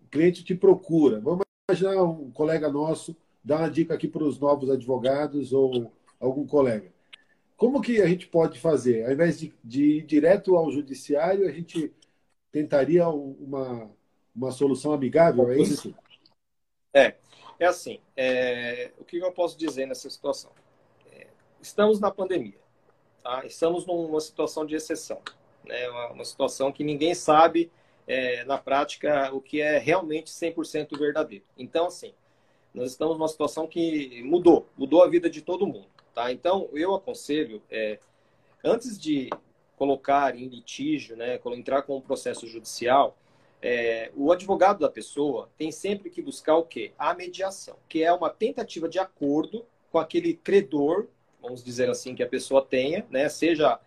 cliente 0.09 0.43
te 0.43 0.55
procura, 0.55 1.19
vamos 1.19 1.45
imaginar 1.69 2.01
um 2.03 2.31
colega 2.31 2.67
nosso, 2.67 3.15
dá 3.43 3.59
uma 3.59 3.69
dica 3.69 3.93
aqui 3.93 4.07
para 4.07 4.23
os 4.23 4.39
novos 4.39 4.71
advogados 4.71 5.53
ou 5.53 5.91
algum 6.19 6.47
colega. 6.47 6.91
Como 7.55 7.79
que 7.79 8.01
a 8.01 8.07
gente 8.07 8.25
pode 8.27 8.59
fazer? 8.59 9.05
Ao 9.05 9.11
invés 9.11 9.39
de, 9.39 9.53
de 9.63 9.97
ir 9.97 10.05
direto 10.05 10.55
ao 10.55 10.71
judiciário, 10.71 11.47
a 11.47 11.51
gente 11.51 11.93
tentaria 12.51 13.07
uma, 13.07 13.87
uma 14.35 14.51
solução 14.51 14.93
amigável, 14.93 15.51
é 15.51 15.59
isso? 15.59 15.93
É, 16.91 17.15
é 17.63 17.67
assim. 17.67 17.99
É, 18.15 18.91
o 18.99 19.03
que 19.03 19.17
eu 19.17 19.31
posso 19.31 19.57
dizer 19.57 19.85
nessa 19.85 20.09
situação? 20.09 20.51
É, 21.11 21.27
estamos 21.61 21.99
na 21.99 22.11
pandemia, 22.11 22.59
tá? 23.23 23.45
estamos 23.45 23.85
numa 23.85 24.19
situação 24.19 24.65
de 24.65 24.75
exceção, 24.75 25.21
né? 25.65 25.89
uma, 25.89 26.11
uma 26.11 26.25
situação 26.25 26.71
que 26.71 26.83
ninguém 26.83 27.13
sabe 27.13 27.71
é, 28.07 28.43
na 28.45 28.57
prática 28.57 29.33
o 29.33 29.41
que 29.41 29.61
é 29.61 29.77
realmente 29.77 30.31
100% 30.31 30.97
verdadeiro. 30.97 31.45
Então, 31.57 31.87
assim, 31.87 32.13
nós 32.73 32.91
estamos 32.91 33.17
numa 33.17 33.27
situação 33.27 33.67
que 33.67 34.21
mudou, 34.23 34.67
mudou 34.77 35.03
a 35.03 35.07
vida 35.07 35.29
de 35.29 35.41
todo 35.41 35.67
mundo. 35.67 35.87
Tá? 36.13 36.31
Então, 36.31 36.69
eu 36.73 36.93
aconselho, 36.93 37.61
é, 37.69 37.99
antes 38.63 38.99
de 38.99 39.29
colocar 39.77 40.35
em 40.35 40.47
litígio, 40.47 41.15
né, 41.15 41.39
entrar 41.47 41.81
com 41.83 41.97
um 41.97 42.01
processo 42.01 42.47
judicial, 42.47 43.17
é, 43.63 44.11
o 44.13 44.29
advogado 44.29 44.79
da 44.79 44.89
pessoa 44.89 45.49
tem 45.57 45.71
sempre 45.71 46.09
que 46.09 46.21
buscar 46.21 46.57
o 46.57 46.65
quê? 46.65 46.91
A 46.99 47.13
mediação, 47.13 47.77
que 47.87 48.03
é 48.03 48.11
uma 48.11 48.29
tentativa 48.29 48.89
de 48.89 48.99
acordo 48.99 49.65
com 49.89 49.97
aquele 49.97 50.33
credor, 50.33 51.07
vamos 51.41 51.63
dizer 51.63 51.89
assim, 51.89 52.13
que 52.13 52.21
a 52.21 52.27
pessoa 52.27 52.61
tenha, 52.61 53.05
né, 53.09 53.29
seja 53.29 53.79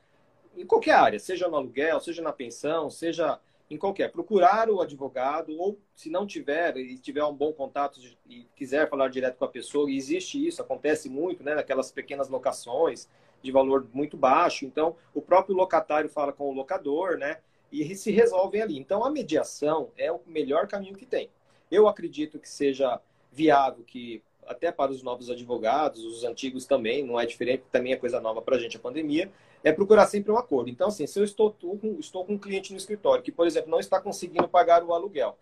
em 0.57 0.65
qualquer 0.65 0.95
área, 0.95 1.19
seja 1.19 1.47
no 1.47 1.57
aluguel, 1.57 2.01
seja 2.01 2.23
na 2.23 2.33
pensão, 2.33 2.89
seja 2.89 3.39
em 3.71 3.77
qualquer. 3.77 4.11
Procurar 4.11 4.71
o 4.71 4.81
advogado, 4.81 5.55
ou 5.59 5.79
se 5.95 6.09
não 6.09 6.27
tiver, 6.27 6.79
e 6.79 6.97
tiver 6.97 7.25
um 7.25 7.35
bom 7.35 7.53
contato 7.53 8.01
e 8.27 8.47
quiser 8.57 8.89
falar 8.89 9.09
direto 9.09 9.37
com 9.37 9.45
a 9.45 9.49
pessoa, 9.49 9.91
e 9.91 9.97
existe 9.97 10.47
isso, 10.47 10.63
acontece 10.63 11.11
muito, 11.11 11.45
né, 11.45 11.55
naquelas 11.55 11.93
pequenas 11.93 12.31
locações 12.31 13.11
de 13.43 13.53
valor 13.53 13.87
muito 13.93 14.17
baixo. 14.17 14.65
Então, 14.65 14.97
o 15.13 15.21
próprio 15.21 15.55
locatário 15.55 16.09
fala 16.09 16.33
com 16.33 16.49
o 16.49 16.55
locador, 16.55 17.19
né, 17.19 17.41
e 17.71 17.95
se 17.95 18.11
resolvem 18.11 18.63
ali. 18.63 18.79
Então, 18.79 19.05
a 19.05 19.11
mediação 19.11 19.91
é 19.97 20.11
o 20.11 20.21
melhor 20.27 20.67
caminho 20.67 20.97
que 20.97 21.07
tem. 21.07 21.31
Eu 21.71 21.89
acredito 21.89 22.39
que 22.39 22.49
seja 22.49 23.01
viável, 23.33 23.85
que 23.85 24.23
até 24.47 24.71
para 24.71 24.93
os 24.93 25.03
novos 25.03 25.29
advogados, 25.29 26.05
os 26.05 26.25
antigos 26.25 26.65
também, 26.67 27.05
não 27.05 27.19
é 27.19 27.27
diferente, 27.27 27.65
também 27.71 27.93
é 27.93 27.97
coisa 27.97 28.21
nova 28.21 28.41
para 28.41 28.57
a 28.57 28.59
gente 28.59 28.77
a 28.77 28.81
pandemia, 28.81 29.31
é 29.65 29.73
procurar 29.73 30.07
sempre 30.07 30.31
um 30.31 30.39
acordo. 30.39 30.71
Então, 30.71 30.89
assim, 30.89 31.07
se 31.07 31.19
eu 31.19 31.25
estou 31.25 31.55
estou 31.99 32.25
com 32.25 32.35
um 32.35 32.39
cliente 32.39 32.73
no 32.73 32.79
escritório 32.79 33.25
que, 33.25 33.33
por 33.33 33.47
exemplo, 33.47 33.71
não 33.71 33.81
está 33.81 34.01
conseguindo 34.01 34.49
pagar 34.49 34.85
o 34.85 34.95
aluguel, 34.95 35.37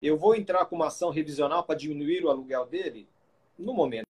eu 0.00 0.16
vou 0.16 0.36
entrar 0.36 0.64
com 0.66 0.76
uma 0.76 0.86
ação 0.86 1.10
revisional 1.10 1.64
para 1.64 1.74
diminuir 1.74 2.24
o 2.24 2.30
aluguel 2.30 2.66
dele? 2.66 3.08
No 3.58 3.74
momento, 3.74 4.06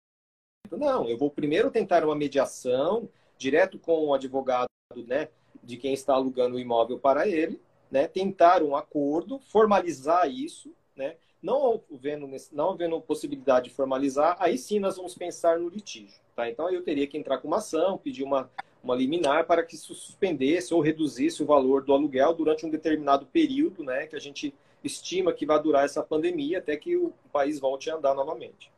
não. 0.72 1.10
Eu 1.10 1.18
vou 1.18 1.30
primeiro 1.30 1.70
tentar 1.70 2.06
uma 2.06 2.16
mediação 2.16 3.10
direto 3.38 3.78
com 3.80 4.06
o 4.06 4.14
advogado, 4.14 4.70
né, 5.08 5.30
de 5.64 5.78
quem 5.78 5.94
está 5.94 6.14
alugando 6.14 6.56
o 6.56 6.60
imóvel 6.60 7.00
para 7.00 7.28
ele, 7.28 7.62
né, 7.90 8.08
tentar 8.08 8.64
um 8.64 8.76
acordo, 8.76 9.40
formalizar 9.40 10.30
isso, 10.30 10.74
né, 10.96 11.16
não 11.42 11.82
havendo, 11.92 12.30
não 12.52 13.02
possibilidade 13.02 13.70
de 13.70 13.76
formalizar, 13.76 14.38
aí 14.40 14.58
sim 14.58 14.80
nós 14.80 14.96
vamos 14.96 15.16
pensar 15.16 15.60
no 15.60 15.70
litígio. 15.70 16.20
Tá? 16.36 16.50
Então 16.50 16.70
eu 16.70 16.84
teria 16.84 17.08
que 17.08 17.18
entrar 17.18 17.40
com 17.40 17.48
uma 17.48 17.58
ação, 17.58 17.98
pedir 17.98 18.24
uma, 18.24 18.50
uma 18.84 18.96
liminar 18.96 19.46
para 19.46 19.64
que 19.64 19.76
isso 19.76 19.94
suspendesse 19.94 20.74
ou 20.74 20.82
reduzisse 20.82 21.42
o 21.42 21.46
valor 21.46 21.84
do 21.84 21.94
aluguel 21.94 22.34
durante 22.34 22.66
um 22.66 22.70
determinado 22.70 23.26
período, 23.26 23.84
né, 23.84 24.08
que 24.08 24.16
a 24.16 24.20
gente 24.20 24.54
estima 24.84 25.34
que 25.34 25.46
vai 25.46 25.62
durar 25.62 25.86
essa 25.86 26.02
pandemia 26.02 26.60
até 26.60 26.76
que 26.78 26.96
o 26.96 27.14
país 27.32 27.60
volte 27.60 27.90
a 27.90 27.96
andar 27.96 28.16
novamente. 28.16 28.72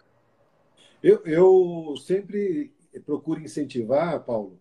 Eu, 1.02 1.22
eu 1.26 1.96
sempre 1.98 2.72
procuro 3.06 3.42
incentivar, 3.42 4.24
Paulo, 4.24 4.58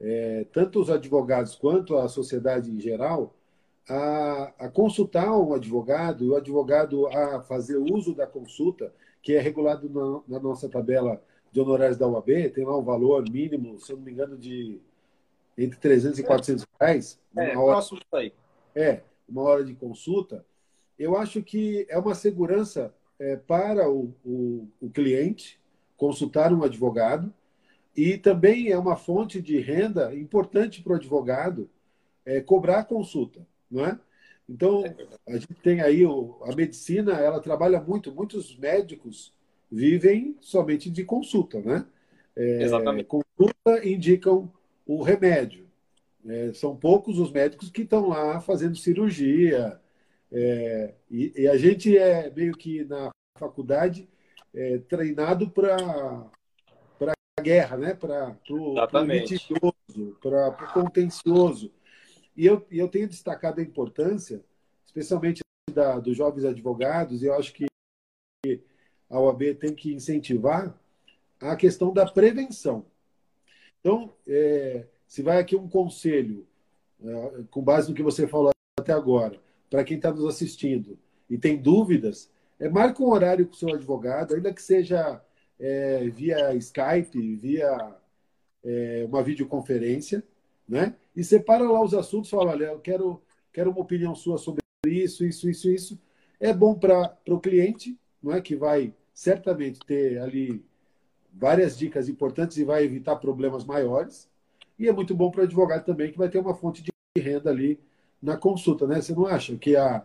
é, 0.00 0.46
tanto 0.52 0.80
os 0.80 0.90
advogados 0.90 1.54
quanto 1.54 1.96
a 1.96 2.08
sociedade 2.08 2.70
em 2.70 2.80
geral, 2.80 3.34
a, 3.88 4.52
a 4.58 4.68
consultar 4.68 5.30
um 5.32 5.54
advogado, 5.54 6.30
o 6.30 6.36
advogado 6.36 7.06
a 7.08 7.40
fazer 7.42 7.76
uso 7.76 8.14
da 8.14 8.26
consulta, 8.26 8.92
que 9.22 9.34
é 9.34 9.40
regulado 9.40 9.88
na, 9.88 10.36
na 10.36 10.42
nossa 10.42 10.68
tabela 10.68 11.22
de 11.52 11.60
honorários 11.60 11.96
da 11.96 12.08
UAB, 12.08 12.50
tem 12.50 12.64
lá 12.64 12.76
um 12.76 12.82
valor 12.82 13.28
mínimo, 13.30 13.78
se 13.78 13.92
eu 13.92 13.96
não 13.96 14.04
me 14.04 14.12
engano, 14.12 14.36
de 14.36 14.80
entre 15.56 15.78
300 15.78 16.18
e 16.18 16.22
400 16.24 16.66
reais. 16.80 17.20
É, 17.36 17.56
hora, 17.56 17.72
próximo 17.72 18.00
aí. 18.12 18.32
É, 18.74 19.02
uma 19.28 19.42
hora 19.42 19.64
de 19.64 19.74
consulta. 19.74 20.44
Eu 20.98 21.16
acho 21.16 21.42
que 21.42 21.86
é 21.88 21.98
uma 21.98 22.14
segurança 22.14 22.92
é, 23.18 23.36
para 23.36 23.88
o, 23.88 24.12
o, 24.24 24.68
o 24.80 24.90
cliente 24.90 25.60
consultar 25.96 26.52
um 26.52 26.64
advogado 26.64 27.32
e 27.96 28.18
também 28.18 28.70
é 28.70 28.78
uma 28.78 28.96
fonte 28.96 29.40
de 29.40 29.58
renda 29.58 30.14
importante 30.14 30.82
para 30.82 30.94
o 30.94 30.96
advogado 30.96 31.70
é, 32.24 32.40
cobrar 32.40 32.80
a 32.80 32.84
consulta 32.84 33.46
não 33.74 33.84
é? 33.84 33.98
Então, 34.48 34.84
é 34.84 34.94
a 35.26 35.32
gente 35.32 35.54
tem 35.54 35.80
aí 35.80 36.06
o, 36.06 36.38
a 36.44 36.54
medicina, 36.54 37.14
ela 37.14 37.40
trabalha 37.40 37.80
muito, 37.80 38.12
muitos 38.12 38.56
médicos 38.56 39.32
vivem 39.70 40.36
somente 40.40 40.90
de 40.90 41.02
consulta, 41.04 41.60
né? 41.60 41.84
É, 42.36 42.62
Exatamente. 42.62 43.08
Consulta 43.08 43.86
indicam 43.86 44.52
o 44.86 45.02
remédio. 45.02 45.66
É, 46.26 46.52
são 46.52 46.76
poucos 46.76 47.18
os 47.18 47.30
médicos 47.32 47.70
que 47.70 47.82
estão 47.82 48.08
lá 48.08 48.40
fazendo 48.40 48.76
cirurgia. 48.76 49.80
É, 50.30 50.94
e, 51.10 51.32
e, 51.36 51.48
a 51.48 51.56
gente 51.56 51.96
é 51.96 52.30
meio 52.30 52.52
que 52.52 52.84
na 52.84 53.10
faculdade 53.38 54.08
é, 54.54 54.78
treinado 54.78 55.50
para 55.50 56.30
guerra, 57.42 57.76
né? 57.76 57.94
para 57.94 58.36
o 58.50 59.04
litigioso, 59.04 60.16
para 60.20 60.48
o 60.48 60.72
contencioso. 60.72 61.72
E 62.36 62.46
eu, 62.46 62.66
eu 62.70 62.88
tenho 62.88 63.08
destacado 63.08 63.60
a 63.60 63.62
importância, 63.62 64.42
especialmente 64.86 65.42
da, 65.72 65.98
dos 65.98 66.16
jovens 66.16 66.44
advogados, 66.44 67.22
e 67.22 67.26
eu 67.26 67.34
acho 67.34 67.52
que 67.52 67.66
a 69.08 69.18
OAB 69.18 69.54
tem 69.58 69.74
que 69.74 69.94
incentivar 69.94 70.74
a 71.40 71.56
questão 71.56 71.92
da 71.92 72.06
prevenção. 72.06 72.86
Então, 73.80 74.12
é, 74.26 74.86
se 75.06 75.22
vai 75.22 75.38
aqui 75.38 75.54
um 75.56 75.68
conselho, 75.68 76.46
é, 77.02 77.44
com 77.50 77.62
base 77.62 77.88
no 77.88 77.94
que 77.94 78.02
você 78.02 78.26
falou 78.26 78.50
até 78.78 78.92
agora, 78.92 79.38
para 79.70 79.84
quem 79.84 79.96
está 79.96 80.12
nos 80.12 80.24
assistindo 80.24 80.98
e 81.28 81.36
tem 81.36 81.60
dúvidas, 81.60 82.30
é, 82.58 82.68
marque 82.68 83.02
um 83.02 83.10
horário 83.10 83.46
com 83.46 83.52
o 83.52 83.56
seu 83.56 83.74
advogado, 83.74 84.34
ainda 84.34 84.52
que 84.52 84.62
seja 84.62 85.22
é, 85.64 86.10
via 86.10 86.54
Skype, 86.56 87.36
via 87.36 87.96
é, 88.62 89.06
uma 89.08 89.22
videoconferência, 89.22 90.22
né? 90.68 90.94
E 91.16 91.24
separa 91.24 91.64
lá 91.64 91.82
os 91.82 91.94
assuntos, 91.94 92.28
fala, 92.28 92.50
olha, 92.50 92.66
eu 92.66 92.80
quero, 92.80 93.22
quero 93.50 93.70
uma 93.70 93.80
opinião 93.80 94.14
sua 94.14 94.36
sobre 94.36 94.60
isso, 94.86 95.24
isso, 95.24 95.48
isso, 95.48 95.70
isso. 95.70 95.98
É 96.38 96.52
bom 96.52 96.74
para 96.74 97.16
o 97.28 97.40
cliente, 97.40 97.98
não 98.22 98.34
é? 98.34 98.42
que 98.42 98.54
vai 98.54 98.92
certamente 99.14 99.80
ter 99.86 100.18
ali 100.18 100.62
várias 101.32 101.78
dicas 101.78 102.10
importantes 102.10 102.58
e 102.58 102.64
vai 102.64 102.84
evitar 102.84 103.16
problemas 103.16 103.64
maiores. 103.64 104.28
E 104.78 104.86
é 104.86 104.92
muito 104.92 105.14
bom 105.14 105.30
para 105.30 105.42
o 105.42 105.44
advogado 105.44 105.84
também, 105.84 106.12
que 106.12 106.18
vai 106.18 106.28
ter 106.28 106.38
uma 106.38 106.54
fonte 106.54 106.82
de 106.82 106.90
renda 107.16 107.48
ali 107.48 107.80
na 108.20 108.36
consulta, 108.36 108.86
né? 108.86 109.00
Você 109.00 109.14
não 109.14 109.26
acha 109.26 109.56
que 109.56 109.76
a, 109.76 110.04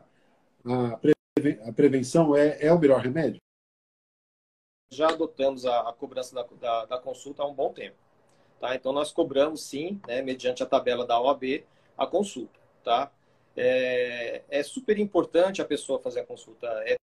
a, 0.65 1.74
prevenção 1.74 2.36
é, 2.36 2.58
é 2.62 2.72
o 2.72 2.80
melhor 2.80 3.02
remédio? 3.02 3.41
Já 4.91 5.10
adotamos 5.10 5.65
a, 5.65 5.89
a 5.89 5.93
cobrança 5.93 6.34
da, 6.36 6.45
da, 6.60 6.86
da 6.86 6.97
consulta 6.97 7.43
há 7.43 7.45
um 7.45 7.54
bom 7.54 7.71
tempo. 7.71 7.95
Tá? 8.60 8.75
Então, 8.75 8.91
nós 8.91 9.12
cobramos, 9.12 9.63
sim, 9.63 9.99
né, 10.08 10.21
mediante 10.21 10.63
a 10.63 10.65
tabela 10.65 11.06
da 11.06 11.19
OAB, 11.19 11.63
a 11.97 12.08
consulta. 12.08 12.60
Tá? 12.84 13.12
É, 13.56 14.41
é 14.49 14.63
super 14.63 14.97
importante 14.97 15.62
a 15.62 15.65
pessoa 15.65 15.99
fazer 15.99 16.21
a 16.21 16.25
consulta. 16.25 16.67
É 16.86 16.97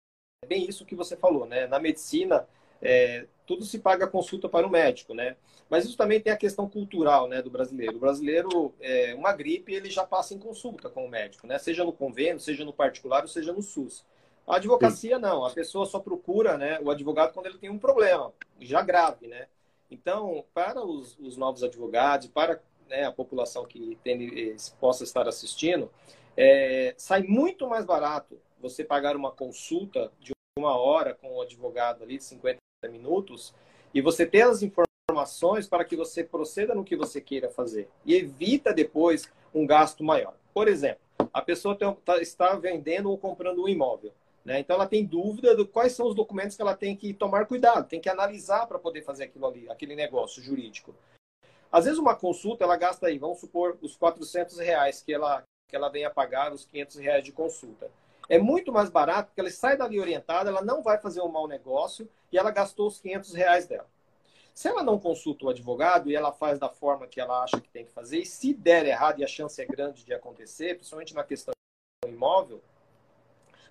bem 0.48 0.67
isso 0.67 0.86
que 0.86 0.95
você 0.95 1.15
falou. 1.15 1.45
Né? 1.45 1.67
Na 1.67 1.80
medicina, 1.80 2.48
é, 2.82 3.28
tudo 3.45 3.63
se 3.63 3.80
paga 3.80 4.08
consulta 4.08 4.50
para 4.50 4.65
o 4.65 4.69
médico, 4.69 5.13
né? 5.13 5.36
Mas 5.69 5.86
isso 5.86 5.98
também 5.98 6.19
tem 6.19 6.32
a 6.32 6.38
questão 6.38 6.69
cultural, 6.69 7.28
né, 7.28 7.41
do 7.41 7.50
brasileiro. 7.50 7.98
O 7.98 8.00
brasileiro, 8.00 8.74
é, 8.80 9.15
uma 9.15 9.34
gripe, 9.34 9.74
ele 9.74 9.89
já 9.89 10.06
passa 10.06 10.34
em 10.34 10.39
consulta 10.39 10.89
com 10.89 11.06
o 11.06 11.10
médico, 11.10 11.48
né? 11.48 11.58
Seja 11.58 11.84
no 11.84 11.91
convênio, 11.91 12.39
seja 12.39 12.63
no 12.63 12.74
particular, 12.74 13.24
ou 13.24 13.28
seja 13.28 13.52
no 13.52 13.62
SUS. 13.62 14.06
A 14.47 14.58
advocacia 14.58 15.17
não, 15.17 15.45
a 15.45 15.51
pessoa 15.51 15.86
só 15.86 15.99
procura, 15.99 16.58
né, 16.58 16.79
o 16.81 16.91
advogado 16.91 17.34
quando 17.34 17.47
ele 17.47 17.58
tem 17.58 17.69
um 17.69 17.79
problema, 17.79 18.31
já 18.60 18.81
grave, 18.81 19.27
né? 19.27 19.47
Então, 19.89 20.43
para 20.53 20.84
os, 20.84 21.17
os 21.19 21.38
novos 21.38 21.63
advogados, 21.63 22.27
para 22.27 22.62
né, 22.88 23.05
a 23.05 23.12
população 23.12 23.65
que 23.65 23.97
tem, 24.03 24.51
eh, 24.51 24.55
possa 24.79 25.03
estar 25.03 25.27
assistindo, 25.27 25.89
é, 26.38 26.93
sai 26.97 27.23
muito 27.23 27.67
mais 27.67 27.86
barato 27.86 28.39
você 28.60 28.84
pagar 28.84 29.15
uma 29.15 29.31
consulta 29.31 30.12
de 30.19 30.34
uma 30.58 30.77
hora 30.77 31.13
com 31.13 31.36
o 31.36 31.41
advogado 31.41 32.03
ali 32.03 32.17
de 32.17 32.23
50 32.23 32.58
minutos 32.89 33.53
e 33.93 34.01
você 34.01 34.25
ter 34.25 34.41
as 34.43 34.62
informações 34.62 35.67
para 35.67 35.86
que 35.86 35.95
você 35.95 36.23
proceda 36.23 36.73
no 36.75 36.84
que 36.84 36.95
você 36.95 37.21
queira 37.21 37.49
fazer 37.49 37.89
e 38.05 38.15
evita 38.15 38.73
depois 38.73 39.31
um 39.53 39.65
gasto 39.65 40.03
maior. 40.03 40.36
Por 40.53 40.67
exemplo, 40.67 41.01
a 41.34 41.41
pessoa 41.41 41.75
tem, 41.75 41.93
tá, 42.05 42.21
está 42.21 42.55
vendendo 42.55 43.10
ou 43.10 43.17
comprando 43.17 43.63
um 43.63 43.67
imóvel. 43.67 44.13
Né? 44.45 44.60
Então 44.60 44.75
ela 44.75 44.86
tem 44.86 45.03
dúvida 45.03 45.55
de 45.55 45.65
quais 45.65 45.93
são 45.93 46.05
os 46.05 46.13
documentos 46.13 46.55
que 46.55 46.62
ela 46.62 46.75
tem 46.75 46.95
que 46.95 47.12
tomar 47.13 47.47
cuidado, 47.47 47.89
tem 47.89 47.99
que 47.99 48.08
analisar 48.08 48.67
para 48.67 48.77
poder 48.77 49.01
fazer 49.01 49.23
aquilo 49.23 49.47
ali, 49.47 49.67
aquele 49.67 49.95
negócio 49.95 50.41
jurídico. 50.41 50.95
Às 51.71 51.86
vezes 51.86 51.99
uma 51.99 52.15
consulta 52.15 52.63
ela 52.63 52.77
gasta 52.77 53.08
aí, 53.08 53.17
vamos 53.17 53.39
supor, 53.39 53.75
os 53.81 53.97
400 53.97 54.60
reais 54.60 55.01
que 55.01 55.12
ela, 55.12 55.43
que 55.67 55.75
ela 55.75 55.89
vem 55.89 56.05
a 56.05 56.12
pagar, 56.12 56.53
os 56.53 56.63
500 56.65 56.97
reais 56.97 57.23
de 57.23 57.31
consulta. 57.31 57.89
É 58.29 58.38
muito 58.38 58.71
mais 58.71 58.89
barato 58.89 59.29
porque 59.29 59.41
ela 59.41 59.49
sai 59.49 59.75
dali 59.75 59.99
orientada, 59.99 60.49
ela 60.49 60.62
não 60.62 60.84
vai 60.84 60.99
fazer 60.99 61.21
um 61.21 61.27
mau 61.27 61.47
negócio 61.47 62.08
e 62.31 62.38
ela 62.38 62.51
gastou 62.51 62.88
os 62.88 62.99
500 62.99 63.34
reais 63.34 63.65
dela. 63.65 63.88
Se 64.53 64.67
ela 64.67 64.84
não 64.84 64.99
consulta 64.99 65.45
o 65.45 65.49
advogado 65.49 66.10
e 66.10 66.15
ela 66.15 66.31
faz 66.31 66.60
da 66.60 66.69
forma 66.69 67.08
que 67.08 67.19
ela 67.19 67.43
acha 67.43 67.60
que 67.60 67.67
tem 67.67 67.84
que 67.84 67.91
fazer, 67.91 68.19
e 68.19 68.25
se 68.25 68.53
der 68.53 68.86
errado, 68.86 69.19
e 69.19 69.23
a 69.23 69.27
chance 69.27 69.62
é 69.62 69.65
grande 69.65 70.05
de 70.05 70.13
acontecer, 70.13 70.75
principalmente 70.75 71.13
na 71.13 71.25
questão 71.25 71.53
do 72.03 72.10
imóvel, 72.10 72.63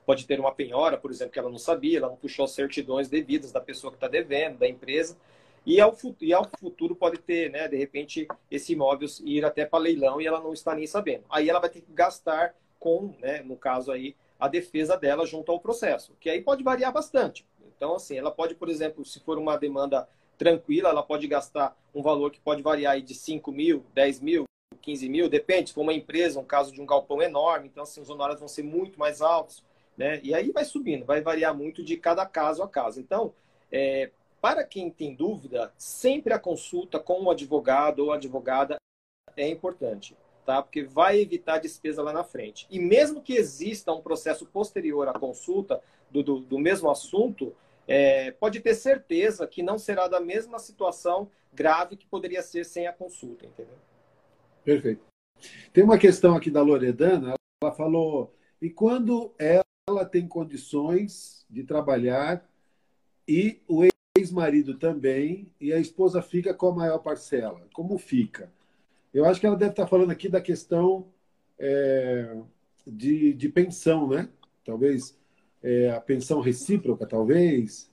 pode 0.05 0.27
ter 0.27 0.39
uma 0.39 0.53
penhora, 0.53 0.97
por 0.97 1.11
exemplo, 1.11 1.33
que 1.33 1.39
ela 1.39 1.51
não 1.51 1.59
sabia, 1.59 1.99
ela 1.99 2.09
não 2.09 2.17
puxou 2.17 2.47
certidões 2.47 3.09
devidas 3.09 3.53
da 3.53 3.61
pessoa 3.61 3.91
que 3.91 3.97
está 3.97 4.09
devendo, 4.09 4.59
da 4.59 4.69
empresa, 4.69 5.17
e 5.67 5.81
ao, 5.81 5.97
e 6.21 6.33
ao 6.33 6.47
futuro 6.59 6.95
pode 6.95 7.19
ter, 7.19 7.51
né, 7.51 7.67
de 7.69 7.77
repente, 7.77 8.29
esse 8.51 8.75
imóvel 8.75 9.09
ir 9.25 9.45
até 9.45 9.65
para 9.65 9.79
leilão 9.79 10.21
e 10.21 10.27
ela 10.27 10.41
não 10.41 10.53
está 10.53 10.75
nem 10.75 10.87
sabendo. 10.87 11.25
Aí 11.31 11.49
ela 11.49 11.59
vai 11.59 11.71
ter 11.71 11.81
que 11.81 11.93
gastar 11.93 12.55
com, 12.79 13.15
né, 13.19 13.43
no 13.43 13.57
caso 13.57 13.91
aí, 13.91 14.15
a 14.39 14.47
defesa 14.47 14.97
dela 14.97 15.25
junto 15.25 15.51
ao 15.51 15.59
processo, 15.59 16.15
que 16.21 16.29
aí 16.29 16.43
pode 16.43 16.63
variar 16.63 16.93
bastante. 16.93 17.47
Então, 17.77 17.95
assim, 17.95 18.19
ela 18.19 18.31
pode, 18.31 18.55
por 18.55 18.69
exemplo, 18.69 19.05
se 19.05 19.21
for 19.21 19.39
uma 19.39 19.57
demanda 19.57 20.07
tranquila, 20.37 20.91
ela 20.91 21.03
pode 21.03 21.27
gastar 21.27 21.77
um 21.95 22.03
valor 22.03 22.31
que 22.31 22.41
pode 22.41 22.63
variar 22.63 22.95
aí 22.95 23.03
de 23.03 23.15
5 23.15 23.51
mil, 23.51 23.85
10 23.95 24.21
mil, 24.21 24.45
15 24.83 25.09
mil, 25.09 25.29
depende, 25.29 25.71
se 25.71 25.75
for 25.75 25.81
uma 25.81 25.95
empresa, 25.95 26.39
um 26.39 26.45
caso 26.45 26.73
de 26.73 26.81
um 26.81 26.87
galpão 26.87 27.23
enorme, 27.23 27.69
então 27.69 27.85
assim, 27.85 28.03
os 28.03 28.11
honorários 28.11 28.41
vão 28.41 28.49
ser 28.49 28.63
muito 28.63 28.99
mais 28.99 29.23
altos, 29.23 29.65
né? 29.97 30.21
E 30.23 30.35
aí 30.35 30.51
vai 30.51 30.65
subindo, 30.65 31.05
vai 31.05 31.21
variar 31.21 31.57
muito 31.57 31.83
de 31.83 31.97
cada 31.97 32.27
caso 32.27 32.63
a 32.63 32.69
caso. 32.69 33.01
Então, 33.01 33.33
é, 33.71 34.11
para 34.41 34.65
quem 34.65 34.91
tem 34.91 35.15
dúvida, 35.15 35.73
sempre 35.79 36.33
a 36.33 36.39
consulta 36.39 36.99
com 36.99 37.23
o 37.23 37.31
advogado 37.31 38.01
ou 38.01 38.13
advogada 38.13 38.77
é 39.37 39.49
importante, 39.49 40.17
tá? 40.45 40.63
Porque 40.63 40.83
vai 40.83 41.21
evitar 41.21 41.59
despesa 41.59 42.03
lá 42.03 42.13
na 42.13 42.25
frente. 42.25 42.67
E 42.71 42.79
mesmo 42.79 43.23
que 43.23 43.35
exista 43.35 43.93
um 43.93 44.03
processo 44.03 44.47
posterior 44.47 45.09
à 45.09 45.19
consulta 45.19 45.83
do, 46.11 46.23
do, 46.23 46.41
do 46.41 46.59
mesmo 46.59 46.91
assunto, 46.91 47.55
é, 47.87 48.31
pode 48.33 48.61
ter 48.61 48.75
certeza 48.75 49.47
que 49.47 49.63
não 49.63 49.79
será 49.79 50.09
da 50.09 50.21
mesma 50.21 50.59
situação 50.59 51.31
grave 51.53 51.97
que 51.97 52.07
poderia 52.07 52.43
ser 52.43 52.65
sem 52.65 52.87
a 52.87 52.93
consulta, 52.93 53.47
entendeu? 53.47 53.77
Perfeito. 54.65 55.03
Tem 55.73 55.85
uma 55.85 55.99
questão 55.99 56.37
aqui 56.37 56.51
da 56.51 56.63
Loredana, 56.63 57.35
ela 57.63 57.73
falou, 57.73 58.33
e 58.61 58.71
quando 58.71 59.33
ela 59.39 59.65
tem 60.11 60.27
condições 60.27 61.45
de 61.51 61.63
trabalhar 61.63 62.49
e 63.29 63.61
o 63.69 63.85
ex-marido 64.17 64.79
também, 64.79 65.53
e 65.61 65.73
a 65.73 65.79
esposa 65.79 66.23
fica 66.23 66.55
com 66.55 66.69
a 66.69 66.75
maior 66.75 66.99
parcela, 66.99 67.67
como 67.75 67.99
fica? 67.99 68.51
Eu 69.13 69.27
acho 69.27 69.39
que 69.39 69.47
ela 69.47 69.57
deve 69.57 69.73
estar 69.73 69.87
falando 69.87 70.11
aqui 70.11 70.29
da 70.29 70.41
questão 70.41 71.07
é, 71.59 72.35
de, 72.87 73.35
de 73.35 73.49
pensão, 73.51 74.09
né? 74.09 74.29
Talvez 74.65 75.19
é, 75.63 75.91
a 75.91 76.01
pensão 76.01 76.41
recíproca, 76.41 77.07
talvez. 77.07 77.91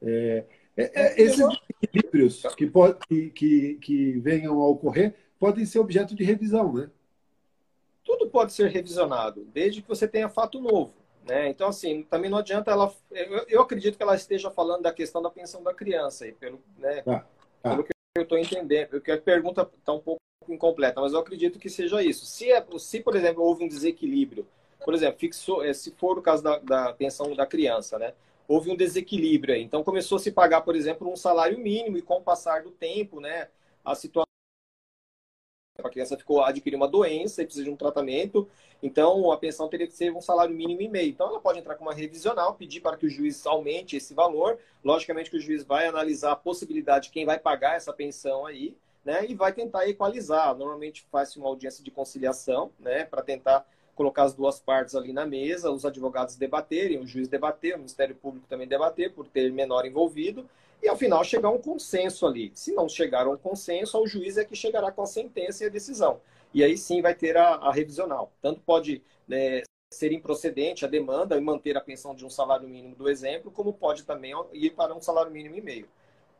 É, 0.00 0.44
é, 0.76 1.02
é 1.02 1.22
esses 1.22 1.46
equilíbrios 1.82 2.42
que, 2.56 2.66
pode, 2.66 2.98
que, 3.06 3.30
que, 3.30 3.74
que 3.74 4.18
venham 4.18 4.60
a 4.62 4.66
ocorrer 4.66 5.14
podem 5.38 5.66
ser 5.66 5.78
objeto 5.78 6.14
de 6.14 6.24
revisão, 6.24 6.72
né? 6.72 6.90
Tudo 8.02 8.28
pode 8.30 8.52
ser 8.52 8.70
revisionado, 8.70 9.46
desde 9.52 9.82
que 9.82 9.88
você 9.88 10.08
tenha 10.08 10.28
fato 10.28 10.58
novo. 10.60 11.03
Né? 11.24 11.48
Então, 11.48 11.68
assim, 11.68 12.02
também 12.02 12.30
não 12.30 12.38
adianta 12.38 12.70
ela. 12.70 12.92
Eu, 13.10 13.46
eu, 13.48 13.62
acredito 13.62 13.96
que 13.96 14.02
ela 14.02 14.14
esteja 14.14 14.50
falando 14.50 14.82
da 14.82 14.92
questão 14.92 15.22
da 15.22 15.30
pensão 15.30 15.62
da 15.62 15.72
criança, 15.72 16.24
aí, 16.24 16.32
pelo, 16.32 16.60
né, 16.78 17.02
ah, 17.06 17.24
ah. 17.62 17.70
pelo 17.70 17.84
que 17.84 17.92
eu 18.16 18.22
estou 18.22 18.38
entendendo. 18.38 18.90
Porque 18.90 19.10
a 19.10 19.20
pergunta 19.20 19.68
está 19.78 19.92
um 19.92 20.00
pouco 20.00 20.20
incompleta, 20.48 21.00
mas 21.00 21.14
eu 21.14 21.18
acredito 21.18 21.58
que 21.58 21.70
seja 21.70 22.02
isso. 22.02 22.26
Se, 22.26 22.52
é, 22.52 22.62
se 22.78 23.00
por 23.00 23.16
exemplo, 23.16 23.42
houve 23.42 23.64
um 23.64 23.68
desequilíbrio 23.68 24.46
por 24.84 24.94
exemplo, 24.94 25.18
fixou, 25.18 25.64
eh, 25.64 25.72
se 25.72 25.90
for 25.92 26.18
o 26.18 26.22
caso 26.22 26.42
da, 26.42 26.58
da 26.58 26.92
pensão 26.92 27.34
da 27.34 27.46
criança, 27.46 27.98
né? 27.98 28.12
Houve 28.46 28.70
um 28.70 28.76
desequilíbrio 28.76 29.54
aí. 29.54 29.62
Então 29.62 29.82
começou 29.82 30.16
a 30.16 30.18
se 30.18 30.30
pagar, 30.30 30.60
por 30.60 30.76
exemplo, 30.76 31.10
um 31.10 31.16
salário 31.16 31.58
mínimo 31.58 31.96
e 31.96 32.02
com 32.02 32.18
o 32.18 32.22
passar 32.22 32.62
do 32.62 32.70
tempo, 32.70 33.18
né, 33.18 33.48
a 33.82 33.94
situação 33.94 34.33
a 35.82 35.90
criança 35.90 36.16
ficou 36.16 36.42
adquirir 36.42 36.76
uma 36.76 36.86
doença 36.86 37.42
e 37.42 37.44
precisa 37.44 37.64
de 37.64 37.70
um 37.70 37.76
tratamento, 37.76 38.48
então 38.82 39.32
a 39.32 39.36
pensão 39.36 39.68
teria 39.68 39.86
que 39.86 39.92
ser 39.92 40.12
um 40.12 40.20
salário 40.20 40.54
mínimo 40.54 40.80
e 40.80 40.88
meio. 40.88 41.08
Então 41.08 41.28
ela 41.28 41.40
pode 41.40 41.58
entrar 41.58 41.74
com 41.74 41.84
uma 41.84 41.94
revisional, 41.94 42.54
pedir 42.54 42.80
para 42.80 42.96
que 42.96 43.06
o 43.06 43.10
juiz 43.10 43.44
aumente 43.46 43.96
esse 43.96 44.14
valor. 44.14 44.58
Logicamente 44.84 45.30
que 45.30 45.36
o 45.36 45.40
juiz 45.40 45.64
vai 45.64 45.86
analisar 45.86 46.32
a 46.32 46.36
possibilidade 46.36 47.06
de 47.06 47.10
quem 47.10 47.24
vai 47.24 47.38
pagar 47.38 47.76
essa 47.76 47.92
pensão 47.92 48.46
aí, 48.46 48.76
né, 49.04 49.26
e 49.28 49.34
vai 49.34 49.52
tentar 49.52 49.88
equalizar. 49.88 50.54
Normalmente 50.56 51.04
faz 51.10 51.34
uma 51.36 51.48
audiência 51.48 51.82
de 51.82 51.90
conciliação, 51.90 52.70
né, 52.78 53.04
para 53.04 53.22
tentar 53.22 53.66
colocar 53.96 54.24
as 54.24 54.34
duas 54.34 54.60
partes 54.60 54.94
ali 54.94 55.12
na 55.12 55.26
mesa, 55.26 55.70
os 55.70 55.84
advogados 55.84 56.36
debaterem, 56.36 56.98
o 56.98 57.06
juiz 57.06 57.28
debater, 57.28 57.74
o 57.74 57.78
Ministério 57.78 58.14
Público 58.14 58.46
também 58.48 58.66
debater, 58.66 59.12
por 59.12 59.26
ter 59.26 59.52
menor 59.52 59.86
envolvido, 59.86 60.48
e 60.82 60.88
ao 60.88 60.96
final 60.96 61.24
chegar 61.24 61.48
a 61.48 61.52
um 61.52 61.60
consenso 61.60 62.26
ali. 62.26 62.52
Se 62.54 62.72
não 62.72 62.88
chegar 62.88 63.26
a 63.26 63.30
um 63.30 63.36
consenso, 63.36 63.98
o 63.98 64.06
juiz 64.06 64.36
é 64.36 64.44
que 64.44 64.54
chegará 64.54 64.92
com 64.92 65.02
a 65.02 65.06
sentença 65.06 65.64
e 65.64 65.66
a 65.66 65.70
decisão. 65.70 66.20
E 66.52 66.62
aí 66.62 66.76
sim 66.76 67.02
vai 67.02 67.14
ter 67.14 67.36
a, 67.36 67.54
a 67.54 67.72
revisional. 67.72 68.32
Tanto 68.40 68.60
pode 68.60 69.02
né, 69.26 69.62
ser 69.92 70.12
improcedente 70.12 70.84
a 70.84 70.88
demanda 70.88 71.36
e 71.36 71.40
manter 71.40 71.76
a 71.76 71.80
pensão 71.80 72.14
de 72.14 72.24
um 72.24 72.30
salário 72.30 72.68
mínimo 72.68 72.94
do 72.94 73.08
exemplo, 73.08 73.50
como 73.50 73.72
pode 73.72 74.04
também 74.04 74.32
ir 74.52 74.70
para 74.70 74.94
um 74.94 75.00
salário 75.00 75.30
mínimo 75.30 75.56
e 75.56 75.60
meio. 75.60 75.88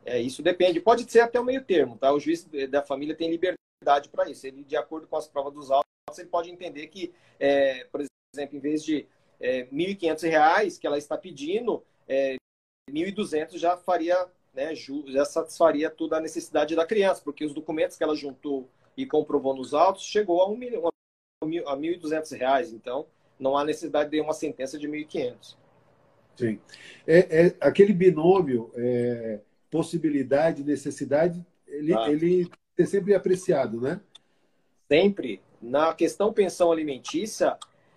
É, 0.04 0.20
isso 0.20 0.42
depende, 0.42 0.80
pode 0.80 1.10
ser 1.10 1.20
até 1.20 1.40
o 1.40 1.44
meio 1.44 1.64
termo, 1.64 1.96
tá? 1.96 2.12
O 2.12 2.20
juiz 2.20 2.46
da 2.68 2.82
família 2.82 3.14
tem 3.14 3.30
liberdade 3.30 4.08
para 4.10 4.28
isso. 4.28 4.46
Ele, 4.46 4.62
de 4.62 4.76
acordo 4.76 5.06
com 5.06 5.16
as 5.16 5.26
provas 5.26 5.54
dos 5.54 5.70
autos, 5.70 6.18
ele 6.18 6.28
pode 6.28 6.50
entender 6.50 6.88
que, 6.88 7.14
é, 7.40 7.84
por 7.84 8.04
exemplo, 8.34 8.56
em 8.56 8.60
vez 8.60 8.84
de 8.84 9.06
é, 9.40 9.62
R$ 9.62 9.68
1.500 9.72 10.78
que 10.78 10.86
ela 10.86 10.98
está 10.98 11.16
pedindo, 11.16 11.82
é, 12.06 12.36
1.200 12.90 13.56
já 13.58 13.76
faria, 13.76 14.26
né, 14.52 14.74
já 14.74 15.24
satisfaria 15.24 15.90
toda 15.90 16.16
a 16.16 16.20
necessidade 16.20 16.76
da 16.76 16.86
criança, 16.86 17.22
porque 17.24 17.44
os 17.44 17.54
documentos 17.54 17.96
que 17.96 18.04
ela 18.04 18.14
juntou 18.14 18.68
e 18.96 19.06
comprovou 19.06 19.54
nos 19.54 19.74
autos 19.74 20.04
chegou 20.04 20.42
a, 20.42 20.48
um 20.48 20.56
milhão, 20.56 20.88
a 20.88 21.76
1.200 21.76 22.36
reais. 22.36 22.72
Então, 22.72 23.06
não 23.38 23.56
há 23.56 23.64
necessidade 23.64 24.10
de 24.10 24.20
uma 24.20 24.32
sentença 24.32 24.78
de 24.78 24.88
1.500. 24.88 25.56
Sim. 26.36 26.60
É, 27.06 27.46
é, 27.46 27.56
aquele 27.60 27.92
binômio, 27.92 28.70
é, 28.74 29.40
possibilidade, 29.70 30.64
necessidade, 30.64 31.44
ele, 31.66 31.94
ah. 31.94 32.10
ele 32.10 32.50
é 32.78 32.84
sempre 32.84 33.14
apreciado, 33.14 33.80
né? 33.80 34.00
Sempre 34.88 35.40
na 35.60 35.94
questão 35.94 36.32
pensão 36.32 36.70
alimentícia, 36.70 37.56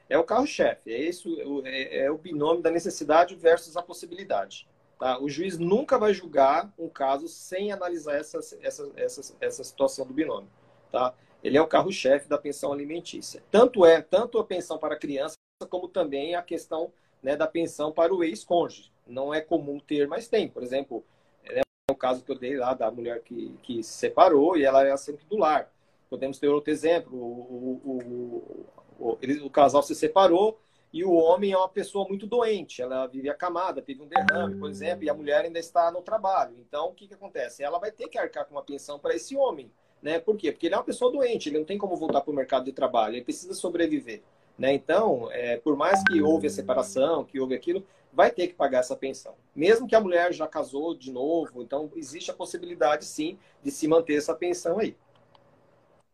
é 0.09 0.17
o 0.17 0.23
carro-chefe. 0.23 0.91
É, 0.91 1.01
isso, 1.01 1.61
é, 1.65 2.05
é, 2.05 2.11
o 2.11 2.17
binômio 2.17 2.61
da 2.61 2.71
necessidade 2.71 3.35
versus 3.35 3.75
a 3.75 3.81
possibilidade. 3.81 4.67
Tá? 4.99 5.19
O 5.19 5.29
juiz 5.29 5.57
nunca 5.57 5.97
vai 5.97 6.13
julgar 6.13 6.73
um 6.77 6.89
caso 6.89 7.27
sem 7.27 7.71
analisar 7.71 8.15
essa, 8.15 8.39
essa, 8.61 8.91
essa, 8.95 9.35
essa 9.39 9.63
situação 9.63 10.05
do 10.05 10.13
binômio. 10.13 10.49
Tá? 10.91 11.13
Ele 11.43 11.57
é 11.57 11.61
o 11.61 11.67
carro-chefe 11.67 12.27
da 12.27 12.37
pensão 12.37 12.73
alimentícia. 12.73 13.43
Tanto 13.51 13.85
é 13.85 14.01
tanto 14.01 14.39
a 14.39 14.43
pensão 14.43 14.77
para 14.77 14.95
a 14.95 14.99
criança, 14.99 15.35
como 15.69 15.87
também 15.87 16.35
a 16.35 16.41
questão 16.41 16.91
né, 17.21 17.35
da 17.35 17.47
pensão 17.47 17.91
para 17.91 18.13
o 18.13 18.23
ex-cônjuge. 18.23 18.91
Não 19.05 19.33
é 19.33 19.39
comum 19.39 19.79
ter, 19.79 20.07
mas 20.07 20.27
tem. 20.27 20.47
Por 20.47 20.63
exemplo, 20.63 21.03
é 21.45 21.61
o 21.91 21.95
caso 21.95 22.23
que 22.23 22.31
eu 22.31 22.37
dei 22.37 22.57
lá 22.57 22.73
da 22.73 22.91
mulher 22.91 23.21
que, 23.21 23.55
que 23.63 23.83
se 23.83 23.93
separou 23.93 24.57
e 24.57 24.65
ela 24.65 24.81
era 24.81 24.97
sempre 24.97 25.25
do 25.25 25.37
lar. 25.37 25.71
Podemos 26.09 26.39
ter 26.39 26.47
outro 26.47 26.71
exemplo: 26.71 27.15
o, 27.15 27.81
o, 27.83 28.67
o, 28.99 29.15
o, 29.15 29.45
o 29.45 29.49
casal 29.49 29.83
se 29.83 29.95
separou 29.95 30.59
e 30.97 31.05
o 31.05 31.13
homem 31.13 31.51
é 31.51 31.57
uma 31.57 31.69
pessoa 31.69 32.07
muito 32.07 32.25
doente, 32.25 32.81
ela 32.81 33.05
vive 33.05 33.29
acamada, 33.29 33.83
teve 33.83 34.01
um 34.01 34.07
derrame, 34.07 34.55
por 34.55 34.67
exemplo, 34.67 35.03
e 35.03 35.09
a 35.11 35.13
mulher 35.13 35.45
ainda 35.45 35.59
está 35.59 35.91
no 35.91 36.01
trabalho. 36.01 36.55
Então, 36.59 36.87
o 36.87 36.91
que, 36.91 37.07
que 37.07 37.13
acontece? 37.13 37.61
Ela 37.61 37.77
vai 37.77 37.91
ter 37.91 38.07
que 38.07 38.17
arcar 38.17 38.45
com 38.45 38.55
uma 38.55 38.63
pensão 38.63 38.97
para 38.97 39.13
esse 39.13 39.37
homem. 39.37 39.71
Né? 40.01 40.17
Por 40.17 40.35
quê? 40.35 40.51
Porque 40.51 40.65
ele 40.65 40.73
é 40.73 40.77
uma 40.79 40.83
pessoa 40.83 41.11
doente, 41.11 41.49
ele 41.49 41.59
não 41.59 41.65
tem 41.65 41.77
como 41.77 41.95
voltar 41.95 42.21
para 42.21 42.31
o 42.31 42.35
mercado 42.35 42.65
de 42.65 42.71
trabalho, 42.71 43.13
ele 43.13 43.23
precisa 43.23 43.53
sobreviver. 43.53 44.23
Né? 44.57 44.73
Então, 44.73 45.31
é, 45.31 45.57
por 45.57 45.75
mais 45.75 46.03
que 46.03 46.19
houve 46.19 46.47
a 46.47 46.49
separação, 46.49 47.23
que 47.23 47.39
houve 47.39 47.53
aquilo, 47.53 47.85
vai 48.11 48.31
ter 48.31 48.47
que 48.47 48.55
pagar 48.55 48.79
essa 48.79 48.95
pensão. 48.95 49.35
Mesmo 49.55 49.87
que 49.87 49.95
a 49.95 50.01
mulher 50.01 50.33
já 50.33 50.47
casou 50.47 50.95
de 50.95 51.11
novo, 51.11 51.61
então 51.61 51.91
existe 51.95 52.31
a 52.31 52.33
possibilidade, 52.33 53.05
sim, 53.05 53.37
de 53.61 53.69
se 53.69 53.87
manter 53.87 54.15
essa 54.15 54.33
pensão 54.33 54.79
aí. 54.79 54.97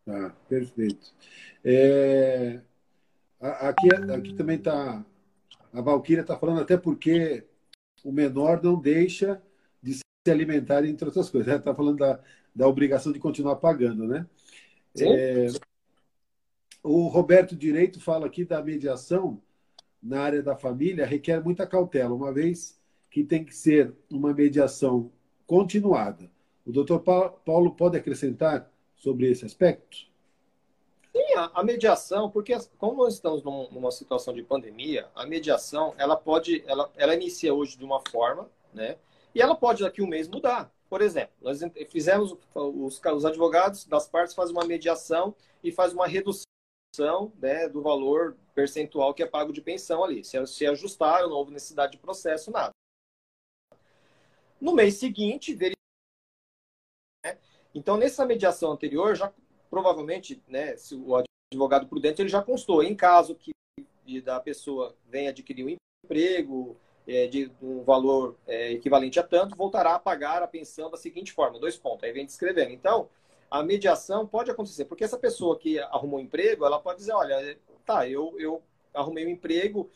Ah, 0.06 0.30
perfeito. 0.46 1.14
É, 1.64 2.60
aqui, 3.50 3.88
aqui 3.94 4.34
também 4.34 4.56
está. 4.56 5.04
A 5.72 5.80
Valquíria 5.80 6.22
está 6.22 6.36
falando 6.38 6.60
até 6.60 6.76
porque 6.76 7.44
o 8.04 8.12
menor 8.12 8.62
não 8.62 8.80
deixa 8.80 9.42
de 9.82 9.94
se 9.94 10.02
alimentar, 10.28 10.84
entre 10.84 11.06
outras 11.06 11.28
coisas. 11.28 11.48
Ela 11.48 11.58
está 11.58 11.74
falando 11.74 11.98
da, 11.98 12.20
da 12.54 12.68
obrigação 12.68 13.12
de 13.12 13.18
continuar 13.18 13.56
pagando, 13.56 14.06
né? 14.06 14.26
É, 14.98 15.48
o 16.82 17.08
Roberto 17.08 17.56
Direito 17.56 18.00
fala 18.00 18.26
aqui 18.26 18.44
da 18.44 18.62
mediação 18.62 19.42
na 20.02 20.20
área 20.20 20.42
da 20.42 20.54
família 20.54 21.06
requer 21.06 21.42
muita 21.42 21.66
cautela, 21.66 22.14
uma 22.14 22.32
vez 22.32 22.78
que 23.10 23.24
tem 23.24 23.44
que 23.44 23.54
ser 23.54 23.92
uma 24.10 24.34
mediação 24.34 25.10
continuada. 25.46 26.30
O 26.64 26.72
doutor 26.72 27.00
Paulo 27.00 27.74
pode 27.74 27.96
acrescentar 27.96 28.70
sobre 28.96 29.30
esse 29.30 29.44
aspecto? 29.44 30.13
Sim, 31.34 31.50
a, 31.52 31.64
mediação, 31.64 32.30
porque 32.30 32.56
como 32.78 33.02
nós 33.02 33.14
estamos 33.14 33.42
numa 33.42 33.90
situação 33.90 34.32
de 34.32 34.42
pandemia, 34.42 35.08
a 35.14 35.26
mediação 35.26 35.92
ela 35.98 36.16
pode, 36.16 36.62
ela, 36.66 36.90
ela 36.94 37.14
inicia 37.14 37.52
hoje 37.52 37.76
de 37.76 37.84
uma 37.84 38.00
forma, 38.08 38.48
né? 38.72 38.96
E 39.34 39.42
ela 39.42 39.56
pode 39.56 39.82
daqui 39.82 40.00
a 40.00 40.04
um 40.04 40.06
mês 40.06 40.28
mudar. 40.28 40.72
Por 40.88 41.02
exemplo, 41.02 41.34
nós 41.40 41.60
fizemos 41.90 42.36
os, 42.54 43.00
os 43.04 43.24
advogados 43.24 43.84
das 43.84 44.06
partes 44.06 44.34
fazem 44.34 44.54
uma 44.54 44.64
mediação 44.64 45.34
e 45.62 45.72
faz 45.72 45.92
uma 45.92 46.06
redução 46.06 46.44
né, 47.40 47.68
do 47.68 47.82
valor 47.82 48.36
percentual 48.54 49.12
que 49.12 49.22
é 49.22 49.26
pago 49.26 49.52
de 49.52 49.60
pensão 49.60 50.04
ali. 50.04 50.24
Se, 50.24 50.46
se 50.46 50.66
ajustar, 50.66 51.22
não 51.22 51.32
houve 51.32 51.52
necessidade 51.52 51.92
de 51.92 51.98
processo, 51.98 52.52
nada. 52.52 52.70
No 54.60 54.72
mês 54.72 54.94
seguinte, 54.94 55.52
verificar. 55.52 55.74
Né? 57.24 57.38
Então, 57.74 57.96
nessa 57.96 58.24
mediação 58.24 58.70
anterior, 58.70 59.16
já 59.16 59.32
provavelmente, 59.74 60.40
né, 60.46 60.76
se 60.76 60.94
o 60.94 61.20
advogado 61.52 61.88
prudente, 61.88 62.22
ele 62.22 62.28
já 62.28 62.40
constou. 62.40 62.80
Em 62.80 62.94
caso 62.94 63.34
que 63.34 63.52
da 64.22 64.38
pessoa 64.38 64.94
venha 65.08 65.30
adquirir 65.30 65.66
um 65.66 65.76
emprego 66.04 66.76
é, 67.08 67.26
de 67.26 67.50
um 67.60 67.82
valor 67.82 68.36
é, 68.46 68.70
equivalente 68.70 69.18
a 69.18 69.22
tanto, 69.24 69.56
voltará 69.56 69.96
a 69.96 69.98
pagar 69.98 70.44
a 70.44 70.46
pensão 70.46 70.88
da 70.88 70.96
seguinte 70.96 71.32
forma: 71.32 71.58
dois 71.58 71.76
pontos. 71.76 72.04
Aí 72.04 72.12
vem 72.12 72.24
descrevendo. 72.24 72.70
Então, 72.70 73.08
a 73.50 73.64
mediação 73.64 74.24
pode 74.24 74.48
acontecer, 74.48 74.84
porque 74.84 75.02
essa 75.02 75.18
pessoa 75.18 75.58
que 75.58 75.80
arrumou 75.80 76.20
um 76.20 76.22
emprego, 76.22 76.64
ela 76.64 76.78
pode 76.78 77.00
dizer, 77.00 77.12
olha, 77.12 77.58
tá, 77.84 78.08
eu, 78.08 78.32
eu 78.38 78.62
arrumei 78.94 79.26
um 79.26 79.30
emprego, 79.30 79.90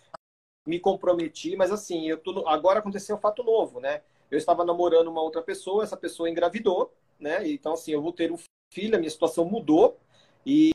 me 0.66 0.81
comprometi, 0.81 1.55
mas 1.55 1.70
assim, 1.70 2.09
eu 2.09 2.18
tô, 2.18 2.49
agora 2.49 2.81
aconteceu 2.81 3.14
um 3.14 3.20
fato 3.20 3.45
novo, 3.45 3.79
né? 3.79 4.03
Eu 4.29 4.39
estava 4.39 4.64
namorando 4.64 5.07
uma 5.07 5.22
outra 5.22 5.41
pessoa, 5.41 5.85
essa 5.85 5.97
pessoa 5.97 6.29
engravidou, 6.29 6.93
né? 7.16 7.49
Então, 7.49 7.74
assim, 7.74 7.93
eu 7.93 8.03
vou 8.03 8.12
ter 8.12 8.33
um 8.33 8.37
filho, 8.73 8.97
a 8.97 8.99
minha 8.99 9.11
situação 9.11 9.45
mudou 9.45 9.99
e 10.45 10.73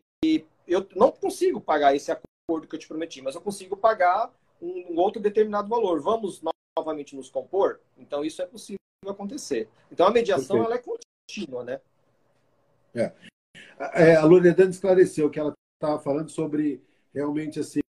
eu 0.68 0.88
não 0.96 1.12
consigo 1.12 1.60
pagar 1.60 1.96
esse 1.96 2.12
acordo 2.12 2.68
que 2.68 2.76
eu 2.76 2.80
te 2.80 2.88
prometi, 2.88 3.22
mas 3.22 3.36
eu 3.36 3.42
consigo 3.42 3.76
pagar 3.76 4.32
um, 4.62 4.98
outro 4.98 5.22
determinado 5.22 5.68
valor. 5.68 6.02
Vamos 6.02 6.42
novamente 6.78 7.16
nos 7.16 7.30
compor? 7.30 7.80
Então, 7.98 8.24
isso 8.24 8.42
é 8.42 8.46
possível 8.46 8.80
acontecer. 9.08 9.68
Então, 9.92 10.08
a 10.08 10.12
mediação, 10.12 10.64
ela 10.64 10.76
é 10.76 10.82
contínua, 10.82 11.64
né? 11.64 11.82
É. 12.96 13.12
É, 13.94 14.16
a 14.16 14.24
Loredana 14.24 14.70
esclareceu 14.70 15.30
que 15.30 15.40
ela 15.40 15.54
estava 15.76 16.00
falando 16.00 16.30
sobre 16.30 16.82
realmente 17.14 17.60
assim, 17.60 17.82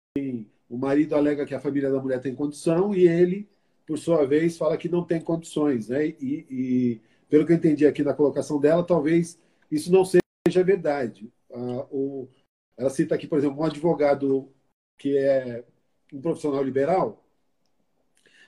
o 0.68 0.78
marido 0.78 1.14
alega 1.14 1.44
que 1.44 1.54
a 1.54 1.60
família 1.60 1.90
da 1.90 2.00
mulher 2.00 2.20
tem 2.20 2.34
condição 2.34 2.94
e 2.94 3.06
ele, 3.06 3.48
por 3.86 3.98
sua 3.98 4.26
vez, 4.26 4.56
fala 4.56 4.76
que 4.76 4.88
não 4.88 5.04
tem 5.04 5.20
condições, 5.20 5.88
né? 5.88 6.06
E, 6.06 6.46
e 6.50 7.00
pelo 7.28 7.44
que 7.44 7.52
eu 7.52 7.56
entendi 7.56 7.86
aqui 7.86 8.02
na 8.02 8.14
colocação 8.14 8.58
dela, 8.58 8.82
talvez 8.82 9.38
isso 9.72 9.90
não 9.90 10.04
seja 10.04 10.62
verdade. 10.62 11.32
Ah, 11.50 11.86
o, 11.90 12.28
ela 12.76 12.90
cita 12.90 13.14
aqui, 13.14 13.26
por 13.26 13.38
exemplo, 13.38 13.58
um 13.58 13.64
advogado 13.64 14.52
que 14.98 15.16
é 15.16 15.64
um 16.12 16.20
profissional 16.20 16.62
liberal, 16.62 17.24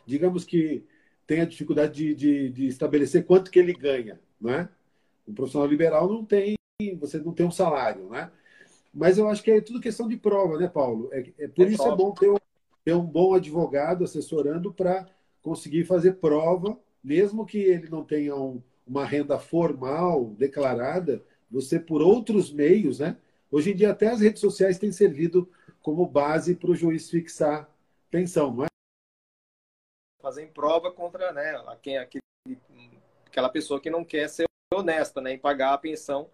digamos 0.06 0.44
que 0.44 0.84
tem 1.26 1.40
a 1.40 1.46
dificuldade 1.46 1.94
de, 1.94 2.14
de, 2.14 2.50
de 2.50 2.66
estabelecer 2.66 3.24
quanto 3.24 3.50
que 3.50 3.58
ele 3.58 3.72
ganha, 3.72 4.20
não 4.38 4.52
é? 4.52 4.68
Um 5.26 5.32
profissional 5.32 5.66
liberal 5.66 6.06
não 6.06 6.22
tem, 6.24 6.54
você 7.00 7.18
não 7.18 7.32
tem 7.32 7.46
um 7.46 7.50
salário, 7.50 8.10
né? 8.10 8.30
Mas 8.92 9.16
eu 9.16 9.26
acho 9.28 9.42
que 9.42 9.50
é 9.50 9.60
tudo 9.62 9.80
questão 9.80 10.06
de 10.06 10.18
prova, 10.18 10.58
né, 10.58 10.68
Paulo? 10.68 11.08
É, 11.10 11.32
é 11.38 11.48
por 11.48 11.66
é 11.66 11.70
isso 11.70 11.82
prova. 11.82 11.94
é 11.94 11.96
bom 11.96 12.12
ter 12.12 12.30
um, 12.30 12.36
ter 12.84 12.94
um 12.94 13.04
bom 13.04 13.34
advogado 13.34 14.04
assessorando 14.04 14.72
para 14.72 15.08
conseguir 15.42 15.84
fazer 15.84 16.16
prova, 16.16 16.78
mesmo 17.02 17.46
que 17.46 17.58
ele 17.58 17.88
não 17.88 18.04
tenha 18.04 18.36
um, 18.36 18.62
uma 18.86 19.04
renda 19.04 19.38
formal 19.38 20.26
declarada, 20.30 21.24
você 21.50 21.78
por 21.78 22.02
outros 22.02 22.52
meios, 22.52 22.98
né? 22.98 23.16
Hoje 23.50 23.72
em 23.72 23.76
dia 23.76 23.90
até 23.90 24.08
as 24.08 24.20
redes 24.20 24.40
sociais 24.40 24.78
têm 24.78 24.92
servido 24.92 25.50
como 25.80 26.06
base 26.06 26.54
para 26.54 26.70
o 26.70 26.74
juiz 26.74 27.10
fixar 27.10 27.68
pensão, 28.10 28.52
não 28.52 28.64
é? 28.64 28.68
Fazer 30.20 30.46
prova 30.48 30.90
contra 30.90 31.32
né, 31.32 31.56
a 31.66 31.76
quem, 31.76 31.98
aquele, 31.98 32.22
aquela 33.26 33.48
pessoa 33.48 33.80
que 33.80 33.90
não 33.90 34.04
quer 34.04 34.28
ser 34.28 34.46
honesta 34.72 35.20
né, 35.20 35.34
em 35.34 35.38
pagar 35.38 35.74
a 35.74 35.78
pensão 35.78 36.30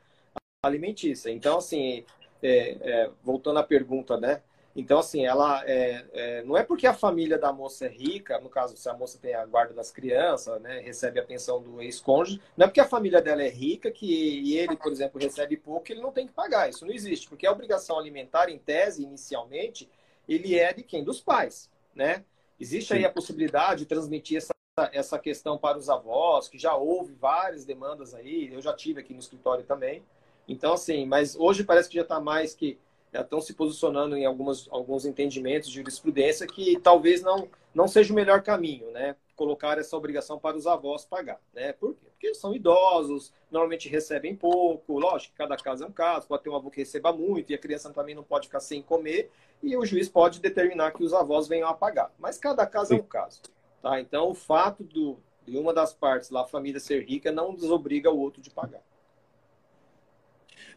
alimentícia. 0.63 1.31
Então, 1.31 1.59
assim, 1.59 2.05
é, 2.43 2.77
é, 2.81 3.11
voltando 3.23 3.59
à 3.59 3.63
pergunta, 3.63 4.17
né? 4.19 4.43
Então, 4.75 5.01
assim, 5.01 5.27
ela 5.27 5.65
é, 5.67 6.05
é, 6.13 6.43
não 6.45 6.57
é 6.57 6.63
porque 6.63 6.87
a 6.87 6.95
família 6.95 7.37
da 7.37 7.53
moça 7.53 7.87
é 7.87 7.89
rica, 7.89 8.39
no 8.39 8.49
caso, 8.49 8.77
se 8.77 8.89
a 8.89 8.95
moça 8.95 9.19
tem 9.21 9.35
a 9.35 9.45
guarda 9.45 9.75
das 9.75 9.91
crianças, 9.91 10.61
né, 10.63 10.79
recebe 10.79 11.19
a 11.19 11.25
pensão 11.25 11.61
do 11.61 11.83
ex-cônjuge, 11.83 12.41
não 12.57 12.65
é 12.65 12.69
porque 12.69 12.81
a 12.81 12.87
família 12.87 13.21
dela 13.21 13.43
é 13.43 13.49
rica 13.49 13.91
que 13.91 14.07
e 14.07 14.57
ele, 14.57 14.77
por 14.77 14.93
exemplo, 14.93 15.21
recebe 15.21 15.57
pouco, 15.57 15.91
ele 15.91 16.01
não 16.01 16.13
tem 16.13 16.27
que 16.27 16.33
pagar. 16.33 16.69
Isso 16.71 16.87
não 16.87 16.93
existe, 16.93 17.29
porque 17.29 17.47
a 17.47 17.53
obrigação 17.53 17.99
alimentar, 17.99 18.49
em 18.49 18.59
tese, 18.59 19.03
inicialmente, 19.03 19.89
ele 20.29 20.57
é 20.57 20.73
de 20.73 20.85
quem? 20.85 21.03
Dos 21.03 21.21
pais, 21.21 21.69
né? 21.95 22.25
Existe 22.59 22.95
aí 22.95 23.05
a 23.05 23.11
possibilidade 23.11 23.81
de 23.81 23.87
transmitir 23.87 24.37
essa 24.39 24.51
essa 24.93 25.19
questão 25.19 25.59
para 25.59 25.77
os 25.77 25.91
avós, 25.91 26.49
que 26.49 26.59
já 26.59 26.75
houve 26.75 27.13
várias 27.13 27.65
demandas 27.65 28.15
aí, 28.15 28.51
eu 28.53 28.63
já 28.63 28.73
tive 28.73 29.01
aqui 29.01 29.13
no 29.13 29.21
escritório 29.21 29.65
também. 29.65 30.03
Então, 30.49 30.73
assim, 30.73 31.05
mas 31.07 31.37
hoje 31.37 31.65
parece 31.65 31.89
que 31.89 31.97
já 31.97 32.03
está 32.03 32.19
mais 32.19 32.55
que 32.55 32.79
já 33.13 33.23
estão 33.23 33.41
se 33.41 33.55
posicionando 33.55 34.17
em 34.17 34.25
algumas, 34.25 34.69
alguns 34.71 35.05
entendimentos 35.05 35.69
de 35.69 35.77
jurisprudência 35.77 36.47
que 36.47 36.79
talvez 36.79 37.23
não, 37.23 37.49
não 37.75 37.89
seja 37.89 38.13
o 38.13 38.17
melhor 38.17 38.43
caminho, 38.43 38.91
né? 38.91 39.17
Colocar 39.35 39.79
essa 39.79 39.97
obrigação 39.97 40.39
para 40.39 40.57
os 40.57 40.67
avós 40.67 41.05
pagar, 41.05 41.41
né? 41.53 41.73
Por 41.73 41.95
quê? 41.95 42.07
Porque 42.11 42.35
são 42.35 42.55
idosos, 42.55 43.33
normalmente 43.51 43.89
recebem 43.89 44.37
pouco, 44.37 44.99
lógico 44.99 45.33
que 45.33 45.39
cada 45.39 45.57
caso 45.57 45.85
é 45.85 45.87
um 45.87 45.93
caso, 45.93 46.27
pode 46.27 46.43
ter 46.43 46.51
um 46.51 46.57
avô 46.57 46.71
que 46.71 46.81
receba 46.81 47.13
muito 47.13 47.51
e 47.51 47.55
a 47.55 47.59
criança 47.59 47.91
também 47.91 48.15
não 48.15 48.23
pode 48.23 48.47
ficar 48.47 48.61
sem 48.61 48.83
comer 48.83 49.31
e 49.63 49.77
o 49.77 49.85
juiz 49.85 50.09
pode 50.09 50.41
determinar 50.41 50.93
que 50.93 51.03
os 51.03 51.13
avós 51.13 51.49
venham 51.49 51.69
a 51.69 51.75
pagar. 51.75 52.13
Mas 52.19 52.39
cada 52.39 52.67
caso 52.67 52.95
é 52.95 52.97
um 52.97 53.03
caso. 53.03 53.41
Tá? 53.83 53.99
Então, 54.01 54.29
o 54.29 54.35
fato 54.35 54.85
do, 54.85 55.19
de 55.47 55.57
uma 55.57 55.73
das 55.73 55.95
partes 55.95 56.31
lá, 56.31 56.43
a 56.43 56.47
família 56.47 56.79
ser 56.79 57.03
rica, 57.05 57.33
não 57.33 57.55
desobriga 57.55 58.11
o 58.11 58.19
outro 58.19 58.43
de 58.43 58.51
pagar. 58.51 58.83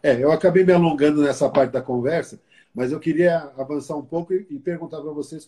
É, 0.04 0.22
eu 0.22 0.34
acabei 0.34 0.66
me 0.66 0.74
alongando 0.74 1.22
nessa 1.22 1.50
parte 1.50 1.72
da 1.72 1.82
conversa, 1.82 2.38
mas 2.76 2.92
eu 2.92 3.00
queria 3.00 3.38
avançar 3.58 3.96
um 3.96 4.04
pouco 4.04 4.34
e, 4.34 4.60
perguntar 4.60 5.02
para 5.02 5.12
vocês 5.12 5.48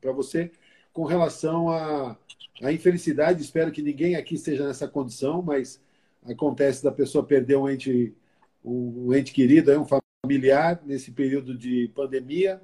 para 0.00 0.12
você 0.12 0.50
com 0.90 1.04
relação 1.04 1.68
à, 1.68 2.16
à 2.62 2.72
infelicidade. 2.72 3.42
Espero 3.42 3.70
que 3.70 3.82
ninguém 3.82 4.16
aqui 4.16 4.36
esteja 4.36 4.66
nessa 4.66 4.88
condição, 4.88 5.42
mas 5.42 5.82
acontece 6.24 6.82
da 6.82 6.90
pessoa 6.90 7.26
perder 7.26 7.56
um 7.56 7.68
ente, 7.68 8.14
um 8.64 9.12
ente 9.12 9.34
querido, 9.34 9.70
um 9.78 9.86
familiar 10.24 10.80
nesse 10.86 11.10
período 11.10 11.56
de 11.56 11.90
pandemia. 11.94 12.58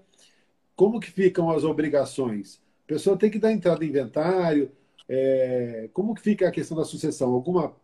Como 0.74 0.98
que 0.98 1.10
ficam 1.10 1.50
as 1.50 1.64
obrigações? 1.64 2.62
A 2.86 2.88
pessoa 2.88 3.16
tem 3.16 3.30
que 3.30 3.38
dar 3.38 3.52
entrada 3.52 3.84
em 3.84 3.88
inventário. 3.88 4.72
É, 5.06 5.90
como 5.92 6.14
que 6.14 6.22
fica 6.22 6.48
a 6.48 6.52
questão 6.52 6.78
da 6.78 6.84
sucessão? 6.84 7.34
Alguma, 7.34 7.76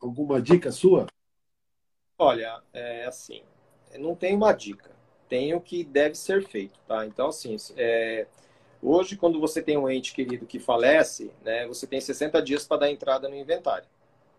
alguma 0.00 0.40
dica 0.40 0.72
sua? 0.72 1.06
Olha, 2.18 2.62
é 2.72 3.06
assim, 3.06 3.42
não 3.98 4.14
tem 4.14 4.36
uma 4.36 4.52
dica. 4.52 4.90
Tem 5.28 5.52
o 5.54 5.60
que 5.60 5.82
deve 5.82 6.14
ser 6.14 6.46
feito, 6.46 6.78
tá? 6.86 7.04
Então, 7.06 7.28
assim, 7.28 7.56
é, 7.76 8.26
hoje, 8.80 9.16
quando 9.16 9.40
você 9.40 9.60
tem 9.60 9.76
um 9.76 9.90
ente 9.90 10.14
querido 10.14 10.46
que 10.46 10.60
falece, 10.60 11.32
né, 11.42 11.66
você 11.66 11.86
tem 11.86 12.00
60 12.00 12.40
dias 12.42 12.66
para 12.66 12.82
dar 12.82 12.90
entrada 12.90 13.28
no 13.28 13.34
inventário. 13.34 13.88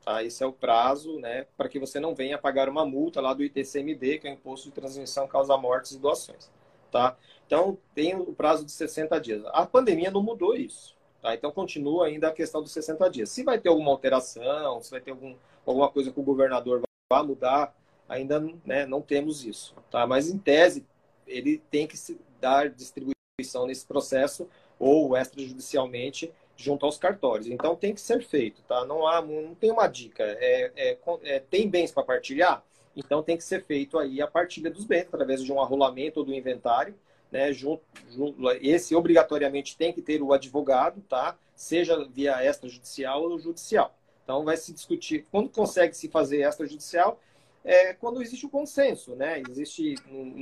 Tá? 0.05 0.23
Esse 0.23 0.43
é 0.43 0.47
o 0.47 0.53
prazo, 0.53 1.19
né, 1.19 1.47
para 1.57 1.67
que 1.67 1.79
você 1.79 1.99
não 1.99 2.15
venha 2.15 2.37
pagar 2.37 2.69
uma 2.69 2.85
multa 2.85 3.19
lá 3.19 3.33
do 3.33 3.43
ITCMD, 3.43 4.19
que 4.19 4.27
é 4.27 4.31
o 4.31 4.33
Imposto 4.35 4.69
de 4.69 4.75
Transmissão 4.75 5.27
Causa 5.27 5.57
Mortes 5.57 5.91
e 5.91 5.99
Doações. 5.99 6.49
tá? 6.91 7.17
Então, 7.45 7.77
tem 7.93 8.15
o 8.15 8.33
prazo 8.33 8.63
de 8.65 8.71
60 8.71 9.19
dias. 9.19 9.43
A 9.47 9.65
pandemia 9.65 10.11
não 10.11 10.23
mudou 10.23 10.55
isso, 10.55 10.95
tá? 11.21 11.33
Então, 11.35 11.51
continua 11.51 12.07
ainda 12.07 12.29
a 12.29 12.31
questão 12.31 12.61
dos 12.61 12.71
60 12.71 13.09
dias. 13.09 13.29
Se 13.29 13.43
vai 13.43 13.59
ter 13.59 13.69
alguma 13.69 13.91
alteração, 13.91 14.81
se 14.81 14.91
vai 14.91 15.01
ter 15.01 15.11
algum, 15.11 15.35
alguma 15.65 15.89
coisa 15.89 16.11
que 16.11 16.19
o 16.19 16.23
governador 16.23 16.84
vai 17.11 17.23
mudar, 17.23 17.75
ainda 18.09 18.39
né, 18.65 18.85
não 18.85 19.01
temos 19.01 19.45
isso, 19.45 19.75
tá? 19.91 20.07
Mas, 20.07 20.29
em 20.29 20.37
tese, 20.37 20.85
ele 21.27 21.61
tem 21.69 21.85
que 21.85 21.97
se 21.97 22.19
dar 22.39 22.69
distribuição 22.69 23.67
nesse 23.67 23.85
processo 23.85 24.49
ou 24.79 25.15
extrajudicialmente 25.15 26.31
junto 26.57 26.85
aos 26.85 26.97
cartórios. 26.97 27.47
Então 27.47 27.75
tem 27.75 27.93
que 27.93 28.01
ser 28.01 28.23
feito, 28.23 28.61
tá? 28.63 28.85
Não 28.85 29.07
há, 29.07 29.21
não 29.21 29.53
tem 29.55 29.71
uma 29.71 29.87
dica. 29.87 30.23
É, 30.23 30.71
é, 30.75 30.97
é 31.23 31.39
tem 31.39 31.69
bens 31.69 31.91
para 31.91 32.03
partilhar, 32.03 32.63
então 32.95 33.21
tem 33.21 33.37
que 33.37 33.43
ser 33.43 33.63
feito 33.63 33.99
aí 33.99 34.21
a 34.21 34.27
partilha 34.27 34.71
dos 34.71 34.85
bens 34.85 35.01
através 35.01 35.43
de 35.43 35.51
um 35.51 35.61
arrolamento 35.61 36.19
ou 36.21 36.25
do 36.25 36.33
inventário, 36.33 36.95
né? 37.31 37.53
Junto, 37.53 37.83
junto, 38.09 38.49
esse 38.61 38.95
obrigatoriamente 38.95 39.77
tem 39.77 39.93
que 39.93 40.01
ter 40.01 40.21
o 40.21 40.33
advogado, 40.33 41.01
tá? 41.07 41.37
Seja 41.55 42.03
via 42.05 42.43
extrajudicial 42.43 43.21
ou 43.23 43.37
judicial. 43.37 43.95
Então 44.25 44.43
vai 44.43 44.57
se 44.57 44.73
discutir 44.73 45.25
quando 45.31 45.49
consegue 45.49 45.95
se 45.95 46.09
fazer 46.09 46.41
extrajudicial 46.41 47.21
é 47.63 47.93
quando 47.93 48.21
existe 48.21 48.45
o 48.45 48.49
consenso, 48.49 49.15
né? 49.15 49.41
Existe 49.49 49.95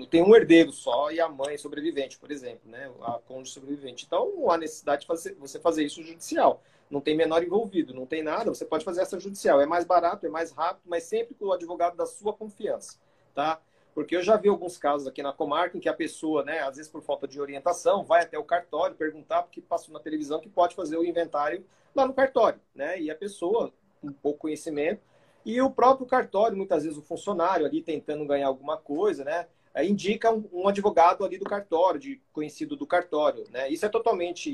tem 0.10 0.22
um 0.22 0.36
herdeiro 0.36 0.74
só 0.74 1.10
e 1.10 1.22
a 1.22 1.30
mãe 1.30 1.58
sobrevivente, 1.58 2.18
por 2.18 2.30
exemplo, 2.32 2.70
né? 2.70 2.92
A 3.02 3.20
cônjuge 3.26 3.52
sobrevivente. 3.52 4.06
Então 4.06 4.36
não 4.36 4.50
há 4.52 4.58
necessidade 4.58 5.02
de 5.02 5.08
fazer, 5.08 5.36
você 5.36 5.60
fazer 5.60 5.86
isso 5.86 6.02
judicial. 6.04 6.62
Não 6.90 7.00
tem 7.00 7.16
menor 7.16 7.42
envolvido, 7.42 7.94
não 7.94 8.06
tem 8.06 8.22
nada. 8.22 8.54
Você 8.54 8.66
pode 8.66 8.84
fazer 8.84 9.02
essa 9.02 9.20
judicial. 9.20 9.62
É 9.62 9.66
mais 9.66 9.86
barato, 9.86 10.26
é 10.26 10.30
mais 10.30 10.52
rápido, 10.52 10.84
mas 10.86 11.04
sempre 11.04 11.34
com 11.34 11.46
o 11.46 11.54
advogado 11.54 11.96
da 11.96 12.06
sua 12.06 12.34
confiança, 12.34 13.00
tá? 13.34 13.62
Porque 13.94 14.16
eu 14.16 14.24
já 14.24 14.36
vi 14.38 14.50
alguns 14.50 14.78
casos 14.78 15.08
aqui 15.08 15.22
na 15.22 15.32
comarca 15.32 15.78
em 15.78 15.80
que 15.80 15.90
a 15.90 15.94
pessoa, 15.94 16.44
né, 16.44 16.60
às 16.60 16.78
vezes 16.78 16.92
por 16.92 17.02
falta 17.02 17.28
de 17.28 17.40
orientação, 17.40 18.04
vai 18.04 18.24
até 18.24 18.38
o 18.38 18.44
cartório 18.44 18.96
perguntar 18.96 19.44
porque 19.44 19.62
passou 19.62 19.94
na 19.94 20.00
televisão 20.00 20.40
que 20.40 20.50
pode 20.50 20.76
fazer 20.76 20.98
o 20.98 21.06
inventário 21.06 21.64
lá 21.96 22.08
no 22.08 22.14
cartório, 22.14 22.60
né? 22.74 23.00
E 23.00 23.12
a 23.12 23.16
pessoa, 23.16 23.72
com 24.02 24.12
pouco 24.12 24.40
conhecimento, 24.40 25.02
e 25.46 25.62
o 25.62 25.70
próprio 25.70 26.08
cartório, 26.08 26.58
muitas 26.58 26.84
vezes 26.84 26.98
o 26.98 27.02
funcionário 27.02 27.66
ali 27.66 27.82
tentando 27.82 28.26
ganhar 28.26 28.48
alguma 28.48 28.78
coisa, 28.78 29.24
né? 29.24 29.48
Indica 29.84 30.32
um, 30.32 30.68
advogado 30.68 31.26
ali 31.26 31.38
do 31.38 31.46
cartório, 31.46 32.00
de 32.00 32.22
conhecido 32.32 32.76
do 32.76 32.86
cartório, 32.86 33.44
né? 33.52 33.70
Isso 33.70 33.86
é 33.86 33.90
totalmente 33.90 34.50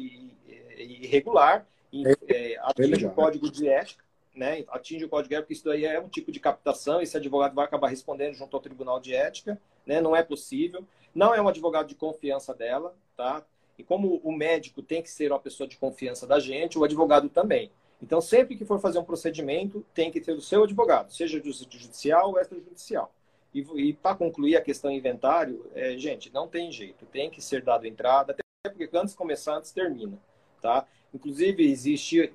irregular, 0.78 1.68
é, 2.28 2.58
atinge 2.62 3.06
o 3.06 3.12
código 3.12 3.50
de 3.52 3.68
ética, 3.68 4.04
né? 4.40 4.64
Atinge 4.70 5.04
o 5.04 5.10
código 5.10 5.30
de 5.30 5.36
ética, 5.36 5.44
porque 5.44 5.54
isso 5.54 5.66
daí 5.66 5.86
é 5.86 6.00
um 6.00 6.08
tipo 6.08 6.32
de 6.32 6.40
captação, 6.40 7.02
esse 7.02 7.16
advogado 7.18 7.54
vai 7.54 7.66
acabar 7.66 7.90
respondendo 7.90 8.34
junto 8.34 8.56
ao 8.56 8.62
tribunal 8.62 9.00
de 9.00 9.14
ética, 9.14 9.62
né? 9.86 10.00
Não 10.00 10.16
é 10.16 10.24
possível. 10.24 10.86
Não 11.14 11.34
é 11.36 11.42
um 11.42 11.48
advogado 11.48 11.88
de 11.88 11.96
confiança 11.96 12.54
dela, 12.54 12.96
tá? 13.18 13.46
E 13.78 13.84
como 13.84 14.22
o 14.24 14.32
médico 14.32 14.82
tem 14.82 15.02
que 15.02 15.10
ser 15.10 15.32
uma 15.32 15.40
pessoa 15.40 15.68
de 15.68 15.78
confiança 15.78 16.26
da 16.26 16.40
gente, 16.40 16.80
o 16.80 16.84
advogado 16.84 17.30
também. 17.30 17.72
Então, 18.02 18.22
sempre 18.22 18.56
que 18.56 18.64
for 18.64 18.80
fazer 18.80 19.00
um 19.00 19.04
procedimento, 19.04 19.86
tem 19.94 20.10
que 20.10 20.22
ter 20.22 20.32
o 20.32 20.42
seu 20.42 20.64
advogado, 20.64 21.12
seja 21.12 21.42
judicial 21.44 22.30
ou 22.30 22.40
extrajudicial. 22.40 23.14
E, 23.54 23.60
e 23.76 23.94
para 23.94 24.16
concluir 24.16 24.56
a 24.56 24.62
questão 24.62 24.90
inventário, 24.90 25.70
é, 25.74 25.98
gente, 25.98 26.32
não 26.32 26.48
tem 26.48 26.72
jeito, 26.72 27.06
tem 27.08 27.30
que 27.30 27.42
ser 27.42 27.62
dado 27.62 27.86
entrada, 27.86 28.32
até 28.34 28.70
porque 28.70 28.90
antes 28.96 29.14
começar, 29.14 29.58
antes 29.58 29.72
termina, 29.72 30.18
tá? 30.62 30.86
Inclusive, 31.14 31.70
existia, 31.70 32.32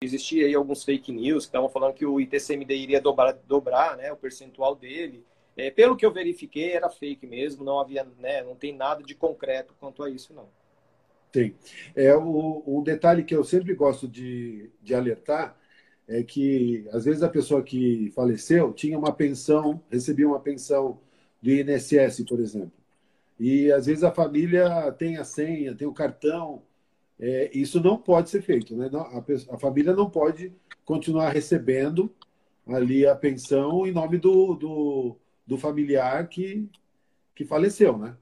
existia 0.00 0.46
aí 0.46 0.54
alguns 0.54 0.84
fake 0.84 1.10
news 1.10 1.44
que 1.44 1.48
estavam 1.48 1.68
falando 1.68 1.94
que 1.94 2.06
o 2.06 2.20
ITCMD 2.20 2.74
iria 2.74 3.00
dobrar, 3.00 3.32
dobrar 3.46 3.96
né, 3.96 4.12
o 4.12 4.16
percentual 4.16 4.76
dele. 4.76 5.24
É, 5.56 5.70
pelo 5.70 5.96
que 5.96 6.06
eu 6.06 6.12
verifiquei, 6.12 6.72
era 6.72 6.88
fake 6.88 7.26
mesmo, 7.26 7.64
não 7.64 7.80
havia, 7.80 8.06
né, 8.18 8.42
não 8.42 8.54
tem 8.54 8.74
nada 8.74 9.02
de 9.02 9.14
concreto 9.14 9.74
quanto 9.80 10.02
a 10.04 10.10
isso, 10.10 10.32
não. 10.32 10.48
Sim. 11.32 11.54
É, 11.96 12.14
o, 12.16 12.62
um 12.66 12.82
detalhe 12.82 13.24
que 13.24 13.34
eu 13.34 13.42
sempre 13.42 13.74
gosto 13.74 14.06
de, 14.06 14.70
de 14.80 14.94
alertar 14.94 15.56
é 16.06 16.22
que, 16.22 16.88
às 16.92 17.04
vezes, 17.04 17.22
a 17.22 17.28
pessoa 17.28 17.62
que 17.62 18.10
faleceu 18.14 18.72
tinha 18.72 18.98
uma 18.98 19.12
pensão, 19.12 19.82
recebia 19.90 20.26
uma 20.26 20.40
pensão 20.40 21.00
do 21.42 21.50
INSS, 21.50 22.24
por 22.26 22.40
exemplo. 22.40 22.72
E, 23.38 23.70
às 23.72 23.86
vezes, 23.86 24.04
a 24.04 24.12
família 24.12 24.90
tem 24.92 25.18
a 25.18 25.24
senha, 25.24 25.74
tem 25.74 25.86
o 25.86 25.92
cartão. 25.92 26.62
É, 27.20 27.50
isso 27.52 27.80
não 27.80 27.96
pode 27.96 28.30
ser 28.30 28.42
feito. 28.42 28.76
Né? 28.76 28.90
A, 28.92 29.54
a, 29.54 29.58
família 29.58 29.92
não 29.92 30.08
pode 30.08 30.52
continuar 30.84 31.30
recebendo 31.30 32.12
ali 32.66 33.06
a 33.06 33.16
pensão 33.16 33.86
em 33.86 33.92
nome 33.92 34.18
do, 34.18 34.54
do, 34.54 35.16
do 35.46 35.58
familiar 35.58 36.28
que, 36.28 36.68
que 37.34 37.44
faleceu, 37.44 37.96
né? 37.96 38.16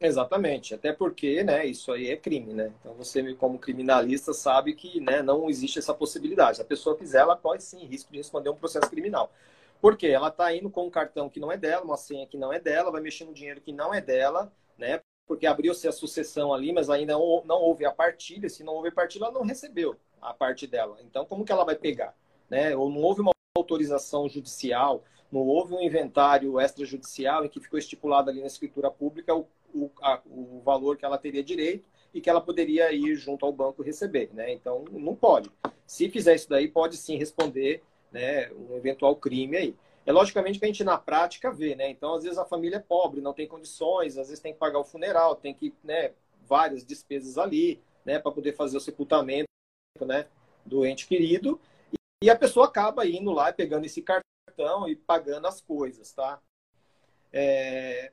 Exatamente, 0.00 0.74
até 0.74 0.92
porque, 0.92 1.42
né, 1.42 1.64
isso 1.64 1.90
aí 1.90 2.10
é 2.10 2.16
crime, 2.16 2.52
né? 2.52 2.70
Então 2.78 2.92
você, 2.92 3.32
como 3.34 3.58
criminalista, 3.58 4.34
sabe 4.34 4.74
que, 4.74 5.00
né, 5.00 5.22
não 5.22 5.48
existe 5.48 5.78
essa 5.78 5.94
possibilidade. 5.94 6.56
Se 6.56 6.62
a 6.62 6.66
pessoa 6.66 6.96
quiser, 6.96 7.20
ela 7.20 7.36
pode 7.36 7.62
sim, 7.62 7.86
risco 7.86 8.12
de 8.12 8.18
responder 8.18 8.50
um 8.50 8.56
processo 8.56 8.90
criminal. 8.90 9.32
Por 9.80 9.96
quê? 9.96 10.08
Ela 10.08 10.28
está 10.28 10.54
indo 10.54 10.68
com 10.68 10.86
um 10.86 10.90
cartão 10.90 11.30
que 11.30 11.40
não 11.40 11.50
é 11.50 11.56
dela, 11.56 11.84
uma 11.84 11.96
senha 11.96 12.26
que 12.26 12.36
não 12.36 12.52
é 12.52 12.60
dela, 12.60 12.90
vai 12.90 13.00
mexer 13.00 13.24
no 13.24 13.32
dinheiro 13.32 13.60
que 13.60 13.72
não 13.72 13.94
é 13.94 14.00
dela, 14.00 14.52
né? 14.76 15.00
Porque 15.26 15.46
abriu-se 15.46 15.88
a 15.88 15.92
sucessão 15.92 16.52
ali, 16.52 16.72
mas 16.72 16.90
ainda 16.90 17.14
não 17.14 17.62
houve 17.62 17.84
a 17.84 17.92
partilha. 17.92 18.48
Se 18.48 18.62
não 18.62 18.74
houve 18.74 18.90
partilha, 18.90 19.24
ela 19.24 19.32
não 19.32 19.42
recebeu 19.42 19.96
a 20.20 20.34
parte 20.34 20.66
dela. 20.66 20.98
Então, 21.02 21.24
como 21.24 21.44
que 21.44 21.52
ela 21.52 21.64
vai 21.64 21.76
pegar? 21.76 22.14
Né? 22.48 22.76
Ou 22.76 22.90
não 22.90 23.00
houve 23.00 23.20
uma 23.20 23.32
autorização 23.56 24.28
judicial, 24.28 25.02
não 25.32 25.40
houve 25.40 25.74
um 25.74 25.80
inventário 25.80 26.60
extrajudicial 26.60 27.44
em 27.44 27.48
que 27.48 27.60
ficou 27.60 27.78
estipulado 27.78 28.28
ali 28.28 28.40
na 28.40 28.46
escritura 28.46 28.90
pública 28.90 29.34
o 29.34 29.46
o, 29.74 29.90
a, 30.00 30.20
o 30.26 30.60
valor 30.64 30.96
que 30.96 31.04
ela 31.04 31.18
teria 31.18 31.42
direito 31.42 31.88
e 32.12 32.20
que 32.20 32.30
ela 32.30 32.40
poderia 32.40 32.92
ir 32.92 33.16
junto 33.16 33.44
ao 33.44 33.52
banco 33.52 33.82
receber, 33.82 34.30
né? 34.32 34.52
Então, 34.52 34.84
não 34.92 35.16
pode. 35.16 35.50
Se 35.84 36.08
fizer 36.08 36.36
isso 36.36 36.48
daí, 36.48 36.68
pode 36.68 36.96
sim 36.96 37.16
responder 37.16 37.82
né, 38.12 38.50
um 38.52 38.76
eventual 38.76 39.16
crime 39.16 39.56
aí. 39.56 39.74
É 40.06 40.12
logicamente 40.12 40.58
que 40.58 40.64
a 40.64 40.68
gente 40.68 40.84
na 40.84 40.98
prática 40.98 41.50
vê, 41.50 41.74
né? 41.74 41.88
Então, 41.88 42.14
às 42.14 42.24
vezes 42.24 42.38
a 42.38 42.44
família 42.44 42.76
é 42.76 42.80
pobre, 42.80 43.20
não 43.20 43.32
tem 43.32 43.48
condições, 43.48 44.18
às 44.18 44.28
vezes 44.28 44.42
tem 44.42 44.52
que 44.52 44.58
pagar 44.58 44.78
o 44.78 44.84
funeral, 44.84 45.34
tem 45.34 45.54
que, 45.54 45.74
né, 45.82 46.12
várias 46.46 46.84
despesas 46.84 47.38
ali, 47.38 47.82
né, 48.04 48.18
para 48.18 48.30
poder 48.30 48.52
fazer 48.54 48.76
o 48.76 48.80
sepultamento, 48.80 49.48
né, 50.00 50.26
do 50.64 50.84
ente 50.84 51.06
querido, 51.06 51.58
e 52.22 52.28
a 52.28 52.36
pessoa 52.36 52.66
acaba 52.66 53.06
indo 53.06 53.32
lá 53.32 53.52
pegando 53.52 53.86
esse 53.86 54.02
cartão 54.02 54.88
e 54.88 54.94
pagando 54.94 55.46
as 55.46 55.60
coisas, 55.60 56.12
tá? 56.12 56.40
É, 57.32 58.12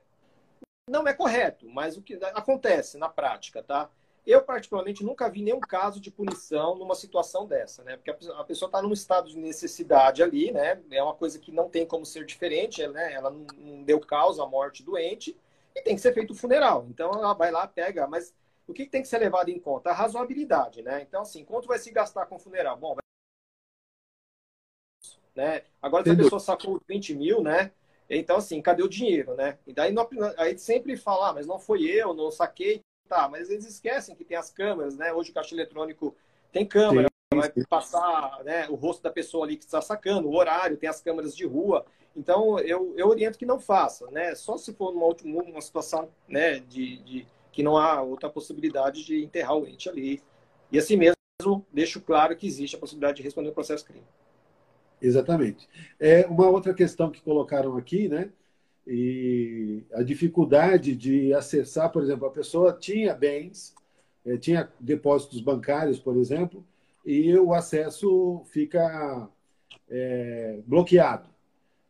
não 0.88 1.06
é 1.06 1.14
correto, 1.14 1.68
mas 1.68 1.96
o 1.96 2.02
que 2.02 2.14
acontece 2.34 2.98
na 2.98 3.08
prática, 3.08 3.62
tá? 3.62 3.90
Eu, 4.24 4.40
particularmente, 4.42 5.02
nunca 5.02 5.28
vi 5.28 5.42
nenhum 5.42 5.58
caso 5.58 6.00
de 6.00 6.10
punição 6.10 6.76
numa 6.76 6.94
situação 6.94 7.44
dessa, 7.44 7.82
né? 7.82 7.96
Porque 7.96 8.10
a 8.10 8.44
pessoa 8.44 8.68
está 8.68 8.80
num 8.80 8.92
estado 8.92 9.28
de 9.28 9.36
necessidade 9.36 10.22
ali, 10.22 10.52
né? 10.52 10.80
É 10.92 11.02
uma 11.02 11.14
coisa 11.14 11.40
que 11.40 11.50
não 11.50 11.68
tem 11.68 11.84
como 11.84 12.06
ser 12.06 12.24
diferente, 12.24 12.86
né? 12.86 13.12
Ela 13.12 13.30
não 13.30 13.82
deu 13.82 13.98
causa 13.98 14.44
à 14.44 14.46
morte 14.46 14.84
doente 14.84 15.36
e 15.74 15.82
tem 15.82 15.96
que 15.96 16.00
ser 16.00 16.14
feito 16.14 16.32
o 16.32 16.36
funeral. 16.36 16.86
Então, 16.88 17.10
ela 17.12 17.34
vai 17.34 17.50
lá, 17.50 17.66
pega, 17.66 18.06
mas 18.06 18.32
o 18.66 18.72
que 18.72 18.86
tem 18.86 19.02
que 19.02 19.08
ser 19.08 19.18
levado 19.18 19.48
em 19.48 19.58
conta? 19.58 19.90
A 19.90 19.94
razoabilidade, 19.94 20.82
né? 20.82 21.02
Então, 21.02 21.22
assim, 21.22 21.44
quanto 21.44 21.66
vai 21.66 21.80
se 21.80 21.90
gastar 21.90 22.26
com 22.26 22.36
o 22.36 22.38
funeral? 22.38 22.76
Bom, 22.76 22.94
vai... 22.94 23.02
né? 25.34 25.64
Agora, 25.80 26.04
se 26.04 26.10
a 26.10 26.16
pessoa 26.16 26.38
sacou 26.38 26.80
20 26.88 27.14
mil, 27.16 27.42
né? 27.42 27.72
Então, 28.08 28.36
assim, 28.36 28.62
cadê 28.62 28.84
o 28.84 28.88
dinheiro, 28.88 29.34
né? 29.34 29.58
E 29.66 29.72
daí 29.72 29.90
não, 29.90 30.08
aí 30.36 30.56
sempre 30.58 30.96
fala, 30.96 31.30
ah, 31.30 31.32
mas 31.32 31.46
não 31.46 31.58
foi 31.58 31.82
eu, 31.82 32.14
não 32.14 32.30
saquei, 32.30 32.82
tá, 33.08 33.28
mas 33.28 33.50
eles 33.50 33.66
esquecem 33.66 34.14
que 34.14 34.24
tem 34.24 34.36
as 34.36 34.50
câmeras, 34.50 34.96
né? 34.96 35.12
Hoje 35.12 35.30
o 35.30 35.34
caixa 35.34 35.54
eletrônico 35.54 36.16
tem 36.50 36.66
câmera, 36.66 37.08
sim, 37.32 37.38
vai 37.38 37.52
sim. 37.52 37.62
passar 37.68 38.42
né, 38.44 38.68
o 38.68 38.74
rosto 38.74 39.02
da 39.02 39.10
pessoa 39.10 39.44
ali 39.44 39.56
que 39.56 39.64
está 39.64 39.80
sacando, 39.80 40.28
o 40.28 40.36
horário, 40.36 40.76
tem 40.76 40.88
as 40.88 41.00
câmeras 41.00 41.36
de 41.36 41.46
rua. 41.46 41.84
Então, 42.16 42.58
eu, 42.58 42.94
eu 42.96 43.08
oriento 43.08 43.38
que 43.38 43.46
não 43.46 43.58
faça, 43.58 44.10
né? 44.10 44.34
Só 44.34 44.56
se 44.56 44.72
for 44.74 44.92
numa, 44.92 45.06
última, 45.06 45.42
uma 45.42 45.60
situação 45.60 46.08
né, 46.28 46.60
de, 46.60 46.98
de 46.98 47.26
que 47.50 47.62
não 47.62 47.76
há 47.76 48.02
outra 48.02 48.28
possibilidade 48.28 49.04
de 49.04 49.22
enterrar 49.22 49.56
o 49.56 49.66
ente 49.66 49.88
ali. 49.88 50.22
E 50.70 50.78
assim 50.78 50.96
mesmo, 50.96 51.66
deixo 51.72 52.00
claro 52.00 52.36
que 52.36 52.46
existe 52.46 52.76
a 52.76 52.78
possibilidade 52.78 53.16
de 53.16 53.22
responder 53.22 53.48
o 53.48 53.54
processo 53.54 53.84
crime. 53.84 54.04
Exatamente. 55.00 55.68
É 55.98 56.26
uma 56.26 56.48
outra 56.48 56.72
questão 56.72 57.10
que 57.10 57.20
colocaram 57.20 57.76
aqui, 57.76 58.08
né? 58.08 58.30
E 58.86 59.84
a 59.92 60.02
dificuldade 60.02 60.96
de 60.96 61.32
acessar, 61.32 61.90
por 61.90 62.02
exemplo, 62.02 62.26
a 62.26 62.30
pessoa 62.30 62.72
tinha 62.72 63.14
bens, 63.14 63.74
eh, 64.24 64.36
tinha 64.36 64.68
depósitos 64.80 65.40
bancários, 65.40 66.00
por 66.00 66.16
exemplo, 66.16 66.64
e 67.04 67.36
o 67.36 67.52
acesso 67.52 68.42
fica 68.46 69.28
é, 69.88 70.60
bloqueado. 70.66 71.28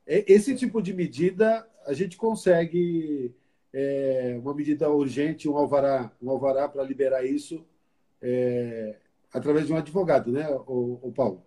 Esse 0.06 0.54
tipo 0.54 0.82
de 0.82 0.92
medida 0.92 1.66
a 1.86 1.92
gente 1.92 2.16
consegue 2.16 3.34
é, 3.72 4.38
uma 4.40 4.54
medida 4.54 4.90
urgente, 4.90 5.48
um 5.48 5.56
alvará, 5.56 6.10
um 6.20 6.30
alvará 6.30 6.68
para 6.68 6.82
liberar 6.82 7.24
isso 7.24 7.64
é, 8.20 8.96
através 9.32 9.66
de 9.66 9.72
um 9.72 9.76
advogado, 9.76 10.30
né, 10.30 10.48
o, 10.66 10.98
o 11.02 11.12
Paulo? 11.12 11.42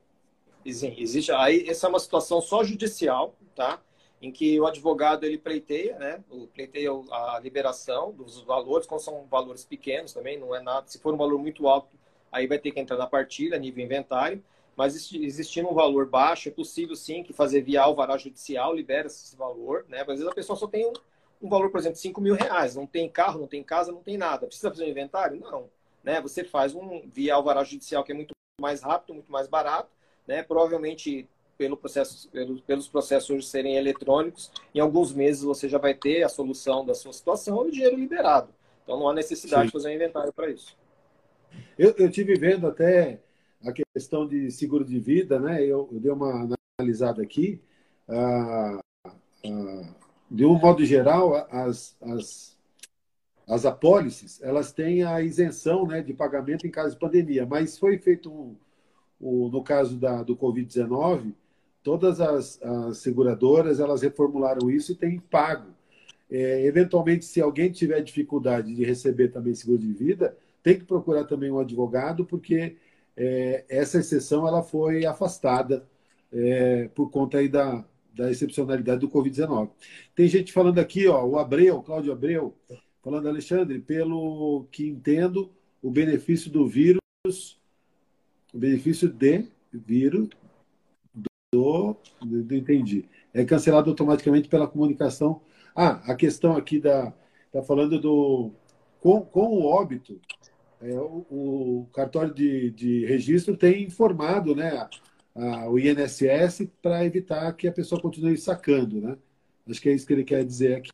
Sim, 0.66 0.96
existe. 0.98 1.32
Aí, 1.32 1.70
essa 1.70 1.86
é 1.86 1.90
uma 1.90 2.00
situação 2.00 2.42
só 2.42 2.64
judicial, 2.64 3.36
tá? 3.56 3.80
Em 4.22 4.32
que 4.32 4.60
o 4.60 4.66
advogado 4.66 5.26
ele 5.26 5.38
pleiteia, 5.38 5.98
né? 5.98 6.24
Pleiteia 6.54 6.90
a 7.12 7.40
liberação 7.40 8.12
dos 8.12 8.42
valores, 8.42 8.88
quando 8.88 9.02
são 9.02 9.26
valores 9.30 9.64
pequenos 9.64 10.14
também, 10.14 10.40
não 10.40 10.56
é 10.56 10.62
nada. 10.62 10.88
Se 10.88 11.00
for 11.00 11.14
um 11.14 11.18
valor 11.18 11.38
muito 11.38 11.68
alto, 11.68 11.96
aí 12.32 12.48
vai 12.48 12.58
ter 12.58 12.72
que 12.72 12.80
entrar 12.80 12.98
na 12.98 13.08
partilha, 13.08 13.58
nível 13.58 13.84
inventário. 13.84 14.44
Mas 14.76 15.14
existindo 15.14 15.70
um 15.70 15.74
valor 15.74 16.06
baixo, 16.06 16.50
é 16.50 16.52
possível 16.52 16.96
sim 16.96 17.24
que 17.24 17.32
fazer 17.32 17.62
via 17.62 17.82
alvará 17.82 18.18
judicial 18.18 18.74
libera 18.76 19.08
esse 19.08 19.36
valor, 19.36 19.86
né? 19.88 20.02
Às 20.02 20.08
vezes 20.08 20.28
a 20.28 20.36
pessoa 20.36 20.58
só 20.58 20.68
tem 20.68 20.86
um, 20.86 20.94
um 21.42 21.48
valor, 21.48 21.70
por 21.70 21.80
exemplo, 21.80 21.98
5 21.98 22.20
mil 22.20 22.36
reais, 22.36 22.76
não 22.76 22.86
tem 22.86 23.10
carro, 23.10 23.40
não 23.40 23.48
tem 23.48 23.64
casa, 23.64 23.92
não 23.92 24.04
tem 24.04 24.18
nada. 24.18 24.48
Precisa 24.48 24.70
fazer 24.70 24.86
um 24.86 24.90
inventário? 24.90 25.40
Não. 25.40 25.70
Né? 26.04 26.20
Você 26.22 26.44
faz 26.44 26.76
um 26.76 27.08
via 27.08 27.36
alvará 27.36 27.64
judicial 27.64 28.04
que 28.04 28.12
é 28.12 28.16
muito 28.16 28.34
mais 28.60 28.82
rápido, 28.82 29.14
muito 29.14 29.32
mais 29.32 29.48
barato, 29.48 29.90
né? 30.28 30.44
Provavelmente 30.44 31.28
pelo 31.58 31.78
processo, 31.78 32.30
pelos, 32.30 32.62
pelos 32.62 32.88
processos 32.88 33.50
serem 33.50 33.76
eletrônicos, 33.76 34.52
em 34.74 34.80
alguns 34.80 35.14
meses 35.14 35.44
você 35.44 35.68
já 35.70 35.78
vai 35.78 35.94
ter 35.94 36.24
a 36.24 36.30
solução 36.30 36.86
da 36.86 36.94
sua 36.94 37.14
situação 37.14 37.66
e 37.66 37.70
o 37.70 37.72
dinheiro 37.72 37.98
liberado. 37.98 38.50
Então 38.84 39.00
não 39.00 39.10
há 39.10 39.14
necessidade 39.14 39.64
Sim. 39.64 39.68
de 39.68 39.72
fazer 39.72 39.90
um 39.90 39.94
inventário 39.94 40.34
para 40.34 40.50
isso. 40.50 40.78
Eu, 41.78 41.94
eu 41.98 42.10
tive 42.10 42.36
vendo 42.36 42.68
até 42.68 43.20
a 43.64 43.72
questão 43.72 44.28
de 44.28 44.52
seguro 44.52 44.86
de 44.86 45.00
vida, 45.00 45.40
né? 45.40 45.64
Eu, 45.64 45.90
eu 45.92 46.00
dei 46.00 46.12
uma 46.12 46.48
analisada 46.80 47.22
aqui. 47.24 47.62
Ah, 48.08 48.80
ah, 49.46 49.96
de 50.30 50.46
um 50.46 50.58
modo 50.58 50.84
geral, 50.86 51.48
as, 51.50 51.96
as, 52.02 52.58
as 53.48 53.66
apólices, 53.66 54.42
elas 54.42 54.72
têm 54.72 55.04
a 55.04 55.22
isenção 55.22 55.88
né, 55.88 56.02
de 56.02 56.14
pagamento 56.14 56.66
em 56.66 56.72
caso 56.72 56.94
de 56.94 57.00
pandemia, 57.00 57.46
mas 57.46 57.78
foi 57.78 57.98
feito 57.98 58.32
um, 58.32 58.56
um 59.20 59.50
no 59.50 59.64
caso 59.64 59.98
da, 59.98 60.24
do 60.24 60.36
Covid-19, 60.36 61.34
todas 61.86 62.20
as, 62.20 62.60
as, 62.64 62.98
seguradoras 62.98 63.80
elas 63.80 64.02
reformularam 64.02 64.72
isso 64.72 64.92
e 64.92 64.96
têm 64.96 65.20
pago. 65.20 65.72
É, 66.30 66.66
eventualmente, 66.66 67.24
se 67.26 67.40
alguém 67.40 67.72
tiver 67.72 68.02
dificuldade 68.02 68.74
de 68.74 68.84
receber 68.84 69.28
também 69.28 69.54
seguro 69.54 69.78
de 69.78 69.94
vida, 69.94 70.36
tem 70.64 70.80
que 70.80 70.84
procurar 70.84 71.26
também 71.26 71.52
um 71.52 71.60
advogado, 71.60 72.26
porque 72.26 72.78
é, 73.16 73.64
essa 73.70 74.00
exceção 74.00 74.48
ela 74.48 74.64
foi 74.64 75.06
afastada 75.06 75.88
é, 76.34 76.90
por 76.96 77.12
conta 77.12 77.38
aí 77.38 77.48
da, 77.48 77.86
da 78.16 78.32
excepcionalidade 78.32 79.02
do 79.02 79.10
Covid-19. 79.10 79.70
Tem 80.16 80.28
gente 80.28 80.52
falando 80.52 80.80
aqui, 80.80 81.08
ó, 81.08 81.24
o 81.24 81.38
Abreu, 81.38 81.84
Cláudio 81.84 82.12
Abreu, 82.12 82.56
falando, 83.04 83.30
Alexandre, 83.30 83.78
pelo 83.78 84.66
que 84.72 84.88
entendo, 84.88 85.52
o 85.84 85.92
benefício 85.92 86.50
do 86.50 86.68
vírus, 86.68 87.00
o 88.52 88.58
benefício 88.58 89.08
de 89.08 89.48
vírus, 89.72 90.30
do, 91.56 91.96
do, 92.22 92.56
entendi. 92.56 93.06
É 93.34 93.46
cancelado 93.46 93.90
automaticamente 93.90 94.50
pela 94.50 94.68
comunicação. 94.68 95.42
Ah, 95.76 96.02
a 96.12 96.16
questão 96.16 96.56
aqui 96.56 96.80
da. 96.80 97.14
Está 97.48 97.64
falando 97.64 98.00
do. 98.00 98.52
Com, 99.00 99.22
com 99.22 99.48
o 99.48 99.66
óbito, 99.66 100.20
é, 100.82 100.94
o, 100.96 101.26
o, 101.30 101.90
cartório 101.94 102.34
de, 102.34 102.72
de 102.72 103.06
registro 103.06 103.56
tem 103.56 103.84
informado 103.84 104.56
né, 104.56 104.70
a, 104.70 104.90
a, 105.36 105.70
o 105.70 105.78
INSS 105.78 106.68
para 106.82 107.06
evitar 107.06 107.52
que 107.54 107.68
a 107.68 107.72
pessoa 107.72 108.02
continue 108.02 108.38
sacando. 108.38 109.00
Né? 109.00 109.16
Acho 109.70 109.82
que 109.82 109.90
é 109.90 109.94
isso 109.94 110.08
que 110.08 110.14
ele 110.14 110.24
quer 110.24 110.44
dizer 110.44 110.78
aqui. 110.78 110.92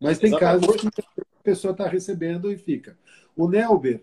Mas 0.00 0.18
tem 0.18 0.30
Exatamente. 0.30 0.66
casos 0.66 0.90
que 0.90 1.20
a 1.20 1.42
pessoa 1.42 1.72
está 1.72 1.88
recebendo 1.88 2.50
e 2.50 2.56
fica. 2.56 2.96
O 3.36 3.48
Nelber 3.48 4.02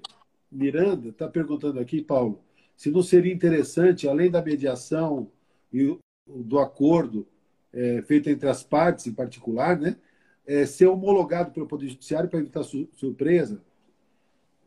Miranda 0.52 1.10
está 1.10 1.28
perguntando 1.28 1.80
aqui, 1.80 2.02
Paulo, 2.02 2.44
se 2.76 2.92
não 2.92 3.02
seria 3.02 3.34
interessante, 3.34 4.08
além 4.08 4.30
da 4.30 4.42
mediação 4.42 5.32
e 5.72 5.98
do 6.26 6.60
acordo 6.60 7.28
é, 7.74 8.02
feito 8.02 8.30
entre 8.30 8.50
as 8.50 8.64
partes, 8.64 9.08
em 9.08 9.14
particular, 9.14 9.80
né, 9.80 9.96
é, 10.46 10.66
ser 10.66 10.88
homologado 10.88 11.52
pelo 11.52 11.68
Poder 11.68 11.88
Judiciário 11.88 12.30
para 12.30 12.40
evitar 12.40 12.64
su 12.64 12.88
surpresa? 12.94 13.62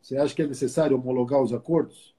Você 0.01 0.17
acha 0.17 0.35
que 0.35 0.41
é 0.41 0.47
necessário 0.47 0.97
homologar 0.97 1.41
os 1.41 1.53
acordos? 1.53 2.13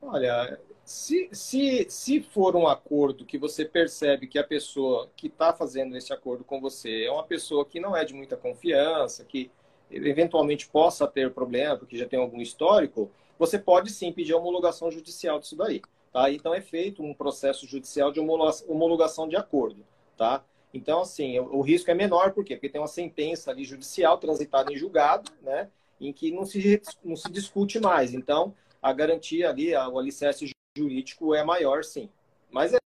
Olha, 0.00 0.58
se, 0.84 1.28
se, 1.32 1.86
se 1.90 2.22
for 2.22 2.54
um 2.54 2.68
acordo 2.68 3.24
que 3.24 3.36
você 3.36 3.64
percebe 3.64 4.26
que 4.26 4.38
a 4.38 4.44
pessoa 4.44 5.10
que 5.16 5.26
está 5.26 5.52
fazendo 5.52 5.96
esse 5.96 6.12
acordo 6.12 6.44
com 6.44 6.60
você 6.60 7.04
é 7.04 7.10
uma 7.10 7.24
pessoa 7.24 7.66
que 7.66 7.80
não 7.80 7.96
é 7.96 8.04
de 8.04 8.14
muita 8.14 8.36
confiança, 8.36 9.24
que 9.24 9.50
eventualmente 9.90 10.68
possa 10.68 11.06
ter 11.06 11.32
problema, 11.32 11.76
porque 11.76 11.98
já 11.98 12.06
tem 12.06 12.18
algum 12.18 12.40
histórico, 12.40 13.10
você 13.38 13.58
pode 13.58 13.90
sim 13.90 14.12
pedir 14.12 14.32
a 14.32 14.38
homologação 14.38 14.90
judicial 14.90 15.38
disso 15.38 15.56
daí. 15.56 15.82
Tá? 16.12 16.30
Então 16.30 16.54
é 16.54 16.60
feito 16.60 17.02
um 17.02 17.12
processo 17.12 17.66
judicial 17.66 18.12
de 18.12 18.20
homologação 18.20 19.28
de 19.28 19.36
acordo. 19.36 19.84
Tá? 20.16 20.44
Então, 20.72 21.00
assim, 21.00 21.38
o, 21.38 21.60
risco 21.62 21.90
é 21.90 21.94
menor, 21.94 22.32
por 22.32 22.44
quê? 22.44 22.54
Porque 22.54 22.68
tem 22.68 22.80
uma 22.80 22.86
sentença 22.86 23.50
ali 23.50 23.64
judicial 23.64 24.18
transitada 24.18 24.72
em 24.72 24.76
julgado, 24.76 25.30
né? 25.42 25.70
Em 25.98 26.12
que 26.12 26.30
não 26.30 26.44
se, 26.44 26.82
não 27.02 27.16
se 27.16 27.30
discute 27.30 27.80
mais. 27.80 28.12
Então, 28.12 28.54
a 28.82 28.92
garantia 28.92 29.48
ali, 29.48 29.74
o 29.74 29.98
alicerce 29.98 30.50
jurídico 30.76 31.34
é 31.34 31.42
maior, 31.42 31.82
sim. 31.82 32.10
Mas 32.50 32.74
é, 32.74 32.78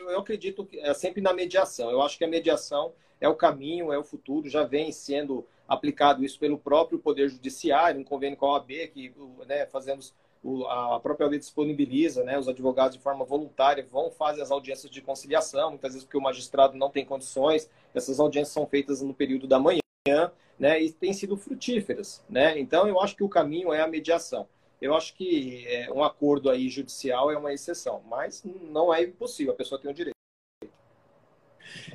eu 0.00 0.18
acredito 0.18 0.64
que 0.64 0.78
é 0.78 0.94
sempre 0.94 1.20
na 1.20 1.34
mediação. 1.34 1.90
Eu 1.90 2.00
acho 2.00 2.16
que 2.16 2.24
a 2.24 2.28
mediação 2.28 2.94
é 3.20 3.28
o 3.28 3.34
caminho, 3.34 3.92
é 3.92 3.98
o 3.98 4.04
futuro, 4.04 4.48
já 4.48 4.64
vem 4.64 4.90
sendo 4.90 5.46
aplicado 5.68 6.24
isso 6.24 6.38
pelo 6.38 6.58
próprio 6.58 6.98
Poder 6.98 7.28
Judiciário, 7.28 8.00
em 8.00 8.04
convênio 8.04 8.36
com 8.36 8.46
a 8.46 8.54
OAB, 8.54 8.70
que 8.92 9.14
né, 9.46 9.66
fazemos 9.66 10.14
a 10.68 11.00
própria 11.00 11.26
lei 11.26 11.38
disponibiliza, 11.38 12.22
né, 12.22 12.38
os 12.38 12.48
advogados 12.48 12.96
de 12.96 13.02
forma 13.02 13.24
voluntária 13.24 13.86
vão 13.90 14.10
fazer 14.10 14.42
as 14.42 14.50
audiências 14.50 14.90
de 14.90 15.00
conciliação, 15.00 15.70
muitas 15.70 15.92
vezes 15.92 16.04
porque 16.04 16.18
o 16.18 16.22
magistrado 16.22 16.76
não 16.76 16.90
tem 16.90 17.04
condições, 17.04 17.70
essas 17.94 18.20
audiências 18.20 18.52
são 18.52 18.66
feitas 18.66 19.00
no 19.00 19.14
período 19.14 19.46
da 19.46 19.58
manhã, 19.58 19.80
né, 20.58 20.82
e 20.82 20.92
têm 20.92 21.12
sido 21.12 21.36
frutíferas, 21.36 22.22
né, 22.28 22.58
então 22.58 22.86
eu 22.86 23.00
acho 23.00 23.16
que 23.16 23.24
o 23.24 23.28
caminho 23.28 23.72
é 23.72 23.80
a 23.80 23.88
mediação. 23.88 24.46
Eu 24.80 24.94
acho 24.94 25.14
que 25.14 25.66
é, 25.66 25.90
um 25.90 26.04
acordo 26.04 26.50
aí 26.50 26.68
judicial 26.68 27.30
é 27.30 27.38
uma 27.38 27.54
exceção, 27.54 28.02
mas 28.06 28.44
não 28.44 28.92
é 28.92 29.02
impossível, 29.02 29.54
a 29.54 29.56
pessoa 29.56 29.80
tem 29.80 29.90
o 29.90 29.94
direito. 29.94 30.14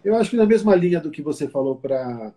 Eu 0.04 0.16
acho 0.16 0.32
que 0.32 0.36
na 0.36 0.45
mesma 0.45 0.76
linha 0.76 1.00
do 1.00 1.12
que 1.12 1.22
você 1.22 1.47
falou 1.47 1.76
para 1.76 2.34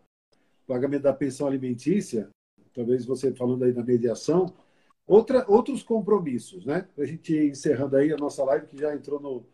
pagamento 0.66 1.02
da 1.02 1.12
pensão 1.12 1.46
alimentícia, 1.46 2.28
talvez 2.74 3.06
você 3.06 3.32
falando 3.32 3.64
aí 3.64 3.72
da 3.72 3.82
mediação, 3.82 4.52
Outra, 5.12 5.44
outros 5.46 5.82
compromissos, 5.82 6.64
né? 6.64 6.88
A 6.96 7.04
gente 7.04 7.36
encerrando 7.36 7.96
aí 7.96 8.10
a 8.10 8.16
nossa 8.16 8.42
live, 8.44 8.66
que 8.66 8.78
já 8.78 8.94
entrou 8.94 9.20
no, 9.20 9.44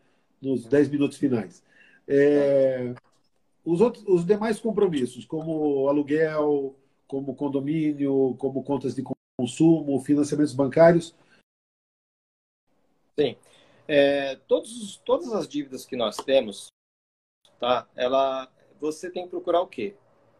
nos 0.41 0.65
10 0.65 0.87
minutos 0.87 1.17
finais. 1.17 1.61
É, 2.07 2.95
os, 3.65 3.81
outros, 3.81 4.05
os 4.07 4.25
demais 4.25 4.57
compromissos, 4.57 5.25
como 5.25 5.89
aluguel, 5.89 6.73
como 7.05 7.35
condomínio, 7.35 8.37
como 8.37 8.63
contas 8.63 8.95
de 8.95 9.03
consumo, 9.37 9.99
financiamentos 9.99 10.53
bancários. 10.53 11.13
Sim. 13.19 13.35
É, 13.85 14.37
todos, 14.47 14.95
todas 15.03 15.33
as 15.33 15.45
dívidas 15.45 15.85
que 15.85 15.97
nós 15.97 16.15
temos, 16.15 16.71
tá? 17.59 17.85
Ela, 17.97 18.49
você 18.79 19.11
tem 19.11 19.25
que 19.25 19.29
procurar 19.31 19.59
o 19.59 19.67
quê? 19.67 19.93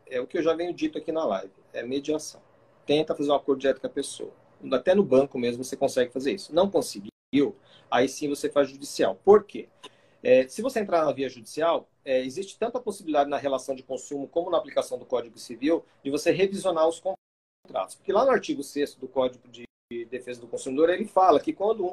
É 0.08 0.22
o 0.22 0.26
que 0.26 0.38
eu 0.38 0.44
já 0.44 0.54
venho 0.54 0.74
dito 0.74 0.98
aqui 0.98 1.12
na 1.12 1.26
live, 1.26 1.52
é 1.74 1.84
mediação. 1.84 2.42
Tenta 2.86 3.14
fazer 3.14 3.32
um 3.32 3.36
acordo 3.36 3.60
direto 3.60 3.82
com 3.82 3.88
a 3.88 3.90
pessoa 3.90 4.32
até 4.72 4.94
no 4.94 5.04
banco 5.04 5.38
mesmo 5.38 5.64
você 5.64 5.76
consegue 5.76 6.12
fazer 6.12 6.34
isso. 6.34 6.54
Não 6.54 6.70
conseguiu, 6.70 7.56
aí 7.90 8.08
sim 8.08 8.28
você 8.28 8.50
faz 8.50 8.70
judicial. 8.70 9.16
Por 9.24 9.44
quê? 9.44 9.68
É, 10.22 10.48
se 10.48 10.62
você 10.62 10.80
entrar 10.80 11.06
na 11.06 11.12
via 11.12 11.30
judicial, 11.30 11.88
é, 12.04 12.20
existe 12.22 12.58
tanta 12.58 12.80
possibilidade 12.80 13.30
na 13.30 13.38
relação 13.38 13.74
de 13.74 13.84
consumo 13.84 14.28
como 14.28 14.50
na 14.50 14.58
aplicação 14.58 14.98
do 14.98 15.06
Código 15.06 15.38
Civil 15.38 15.86
de 16.04 16.12
você 16.12 16.32
revisionar 16.32 16.88
os 16.88 17.00
contratos. 17.00 17.96
Porque 17.96 18.12
lá 18.12 18.26
no 18.26 18.32
artigo 18.32 18.64
6 18.64 18.96
do 18.96 19.08
Código 19.08 19.48
de 19.48 19.66
Defesa 20.06 20.42
do 20.42 20.48
Consumidor, 20.48 20.90
ele 20.90 21.06
fala 21.06 21.40
que 21.40 21.54
quando 21.54 21.88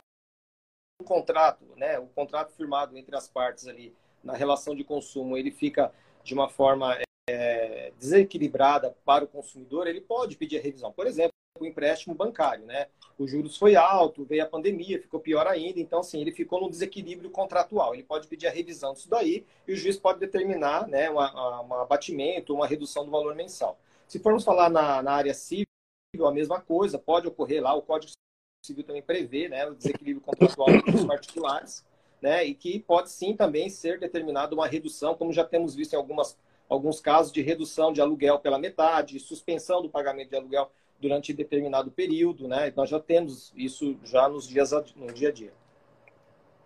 um, 1.00 1.04
contrato, 1.04 1.64
né, 1.76 1.98
o 1.98 2.06
contrato 2.08 2.52
firmado 2.52 2.96
entre 2.96 3.14
as 3.14 3.28
partes 3.28 3.68
ali 3.68 3.94
na 4.24 4.34
relação 4.34 4.74
de 4.74 4.82
consumo, 4.82 5.36
ele 5.36 5.50
fica 5.50 5.92
de 6.24 6.34
uma 6.34 6.48
forma 6.48 6.98
é, 7.28 7.92
desequilibrada 7.98 8.96
para 9.04 9.24
o 9.24 9.28
consumidor, 9.28 9.86
ele 9.86 10.00
pode 10.00 10.36
pedir 10.36 10.58
a 10.58 10.62
revisão. 10.62 10.92
Por 10.92 11.06
exemplo, 11.06 11.35
o 11.64 11.66
empréstimo 11.66 12.14
bancário, 12.14 12.64
né? 12.64 12.86
Os 13.18 13.30
juros 13.30 13.56
foi 13.56 13.76
alto, 13.76 14.24
veio 14.24 14.42
a 14.42 14.46
pandemia, 14.46 15.00
ficou 15.00 15.18
pior 15.20 15.46
ainda, 15.46 15.80
então 15.80 16.00
assim, 16.00 16.20
ele 16.20 16.32
ficou 16.32 16.60
num 16.60 16.68
desequilíbrio 16.68 17.30
contratual. 17.30 17.94
Ele 17.94 18.02
pode 18.02 18.28
pedir 18.28 18.46
a 18.46 18.50
revisão 18.50 18.92
disso 18.92 19.08
daí 19.08 19.46
e 19.66 19.72
o 19.72 19.76
juiz 19.76 19.96
pode 19.98 20.20
determinar, 20.20 20.86
né, 20.86 21.10
um 21.10 21.18
abatimento, 21.74 22.54
uma 22.54 22.66
redução 22.66 23.04
do 23.04 23.10
valor 23.10 23.34
mensal. 23.34 23.78
Se 24.06 24.18
formos 24.18 24.44
falar 24.44 24.68
na, 24.68 25.02
na 25.02 25.12
área 25.12 25.34
civil, 25.34 25.66
a 26.24 26.32
mesma 26.32 26.60
coisa, 26.60 26.98
pode 26.98 27.26
ocorrer 27.26 27.62
lá, 27.62 27.74
o 27.74 27.82
Código 27.82 28.12
Civil 28.64 28.84
também 28.84 29.02
prevê, 29.02 29.48
né, 29.48 29.66
o 29.66 29.74
desequilíbrio 29.74 30.20
contratual 30.20 30.68
dos 30.82 31.04
particulares, 31.06 31.84
né, 32.20 32.44
e 32.44 32.54
que 32.54 32.78
pode 32.80 33.10
sim 33.10 33.34
também 33.34 33.68
ser 33.68 33.98
determinado 33.98 34.54
uma 34.54 34.66
redução, 34.66 35.14
como 35.14 35.32
já 35.32 35.44
temos 35.44 35.74
visto 35.74 35.94
em 35.94 35.96
algumas 35.96 36.36
alguns 36.68 37.00
casos 37.00 37.32
de 37.32 37.40
redução 37.40 37.92
de 37.92 38.00
aluguel 38.00 38.38
pela 38.38 38.58
metade, 38.58 39.20
suspensão 39.20 39.80
do 39.80 39.88
pagamento 39.88 40.30
de 40.30 40.36
aluguel 40.36 40.70
durante 41.00 41.32
determinado 41.32 41.90
período, 41.90 42.48
né? 42.48 42.72
Nós 42.76 42.88
já 42.90 42.98
temos 43.00 43.52
isso 43.56 43.96
já 44.04 44.28
nos 44.28 44.48
dias 44.48 44.70
no 44.94 45.12
dia 45.12 45.28
a 45.28 45.32
dia. 45.32 45.52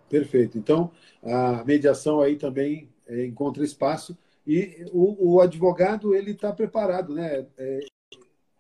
Perfeito. 0.09 0.59
Então, 0.59 0.91
a 1.23 1.65
mediação 1.65 2.21
aí 2.21 2.37
também 2.37 2.89
é, 3.07 3.25
encontra 3.27 3.65
espaço 3.65 4.17
E 4.47 4.87
o, 4.93 5.35
o 5.35 5.41
advogado 5.41 6.15
ele 6.15 6.33
está 6.33 6.53
preparado, 6.53 7.15
né? 7.15 7.47
É, 7.59 7.81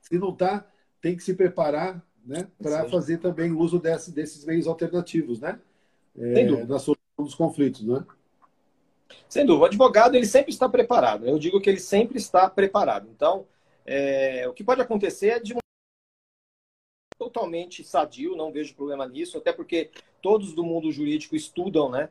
se 0.01 0.19
não 0.19 0.31
está, 0.31 0.67
tem 1.01 1.17
que 1.17 1.23
se 1.25 1.35
preparar, 1.35 2.05
né, 2.25 2.47
para 2.63 2.89
fazer 2.89 3.19
também 3.19 3.51
uso 3.51 3.79
desse, 3.79 4.13
desses 4.13 4.45
meios 4.45 4.67
alternativos, 4.67 5.41
né? 5.41 5.59
É, 6.17 6.45
na 6.67 6.79
solução 6.79 6.97
dos 7.19 7.35
conflitos, 7.35 7.83
né? 7.83 8.05
Sem 9.29 9.45
dúvida, 9.47 9.65
o 9.65 9.67
advogado 9.67 10.15
ele 10.15 10.27
sempre 10.27 10.53
está 10.53 10.69
preparado. 10.69 11.27
Eu 11.27 11.39
digo 11.39 11.61
que 11.61 11.71
ele 11.71 11.81
sempre 11.81 12.19
está 12.19 12.49
preparado. 12.49 13.09
Então, 13.15 13.47
é, 13.93 14.47
o 14.47 14.53
que 14.53 14.63
pode 14.63 14.81
acontecer 14.81 15.31
é 15.31 15.41
de 15.41 15.57
totalmente 17.19 17.83
sadio, 17.83 18.37
não 18.37 18.53
vejo 18.53 18.77
problema 18.77 19.05
nisso, 19.05 19.37
até 19.37 19.53
porque 19.53 19.91
todos 20.23 20.55
do 20.55 20.63
mundo 20.63 20.93
jurídico 20.93 21.35
estudam, 21.35 21.91
né? 21.91 22.09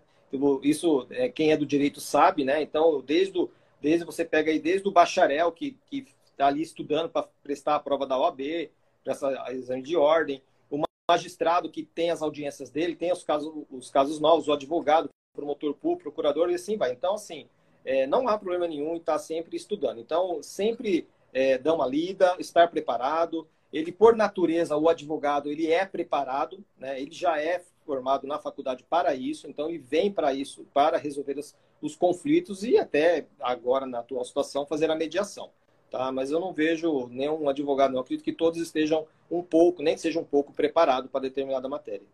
Isso 0.62 1.08
é, 1.10 1.30
quem 1.30 1.54
é 1.54 1.58
do 1.58 1.66
direito 1.66 2.02
sabe, 2.02 2.44
né? 2.44 2.62
Então, 2.62 3.02
desde, 3.02 3.48
desde 3.82 4.06
você 4.06 4.26
pega 4.26 4.52
aí 4.52 4.60
desde 4.60 4.90
o 4.90 4.92
bacharel 4.92 5.54
que 5.54 5.78
está 5.90 6.48
ali 6.48 6.62
estudando 6.62 7.10
para 7.10 7.30
prestar 7.42 7.76
a 7.76 7.80
prova 7.80 8.06
da 8.06 8.20
OAB, 8.20 8.70
para 9.02 9.54
exame 9.54 9.82
de 9.82 9.96
ordem, 9.96 10.44
o 10.70 10.84
magistrado 11.10 11.72
que 11.72 11.84
tem 11.84 12.12
as 12.12 12.22
audiências 12.22 12.70
dele, 12.70 12.94
tem 12.94 13.14
os 13.14 13.24
casos, 13.24 13.54
os 13.72 13.90
casos 13.90 14.20
novos, 14.20 14.50
o 14.50 14.54
advogado, 14.54 15.10
promotor 15.34 15.74
público, 15.74 16.04
procurador, 16.04 16.52
e 16.52 16.56
assim 16.56 16.76
vai. 16.76 16.92
Então, 16.92 17.16
assim, 17.16 17.48
é, 17.86 18.06
não 18.06 18.28
há 18.28 18.38
problema 18.38 18.68
nenhum 18.68 18.96
em 18.96 18.98
estar 18.98 19.14
tá 19.14 19.20
sempre 19.20 19.56
estudando. 19.56 20.02
Então, 20.02 20.44
sempre 20.44 21.08
é, 21.34 21.58
dar 21.58 21.74
uma 21.74 21.86
lida, 21.86 22.36
estar 22.40 22.70
preparado. 22.70 23.48
Ele, 23.72 23.92
por 23.92 24.16
natureza, 24.16 24.76
o 24.76 24.90
advogado, 24.90 25.50
ele 25.50 25.72
é 25.72 25.86
preparado, 25.86 26.64
né? 26.78 27.00
ele 27.00 27.12
já 27.12 27.40
é 27.40 27.62
formado 27.86 28.28
na 28.28 28.40
faculdade 28.40 28.84
para 28.88 29.16
isso, 29.16 29.48
então 29.48 29.70
ele 29.70 29.78
vem 29.78 30.12
para 30.12 30.34
isso, 30.34 30.66
para 30.74 30.98
resolver 30.98 31.38
os, 31.38 31.56
os 31.82 31.96
conflitos 31.96 32.64
e 32.64 32.78
até 32.78 33.26
agora, 33.40 33.86
na 33.86 34.00
atual 34.00 34.24
situação, 34.26 34.66
fazer 34.66 34.90
a 34.90 34.96
mediação. 34.96 35.50
Tá? 35.90 36.12
Mas 36.12 36.32
eu 36.32 36.40
não 36.40 36.54
vejo 36.54 37.08
nenhum 37.08 37.50
advogado, 37.50 37.92
não. 37.92 38.02
acredito 38.02 38.24
que 38.24 38.34
todos 38.34 38.60
estejam 38.60 39.08
um 39.30 39.42
pouco, 39.42 39.82
nem 39.82 39.96
que 39.96 40.02
seja 40.02 40.20
um 40.20 40.24
pouco 40.24 40.54
preparado 40.54 41.10
para 41.10 41.22
determinada 41.22 41.68
matéria. 41.68 42.06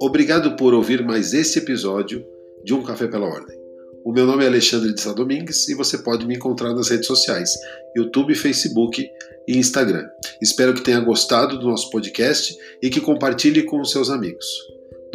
Obrigado 0.00 0.56
por 0.56 0.74
ouvir 0.74 1.02
mais 1.04 1.32
esse 1.32 1.58
episódio 1.58 2.26
de 2.64 2.74
Um 2.74 2.82
Café 2.82 3.06
pela 3.06 3.26
Ordem. 3.26 3.61
O 4.04 4.12
meu 4.12 4.26
nome 4.26 4.44
é 4.44 4.48
Alexandre 4.48 4.92
de 4.92 5.00
Sá 5.00 5.12
Domingues 5.12 5.68
e 5.68 5.74
você 5.74 5.98
pode 5.98 6.26
me 6.26 6.34
encontrar 6.34 6.74
nas 6.74 6.88
redes 6.88 7.06
sociais, 7.06 7.50
YouTube, 7.96 8.34
Facebook 8.34 9.08
e 9.46 9.56
Instagram. 9.56 10.08
Espero 10.40 10.74
que 10.74 10.82
tenha 10.82 11.00
gostado 11.00 11.58
do 11.58 11.68
nosso 11.68 11.88
podcast 11.90 12.56
e 12.82 12.90
que 12.90 13.00
compartilhe 13.00 13.62
com 13.62 13.80
os 13.80 13.90
seus 13.90 14.10
amigos. 14.10 14.46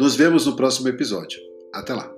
Nos 0.00 0.16
vemos 0.16 0.46
no 0.46 0.56
próximo 0.56 0.88
episódio. 0.88 1.38
Até 1.72 1.92
lá! 1.92 2.10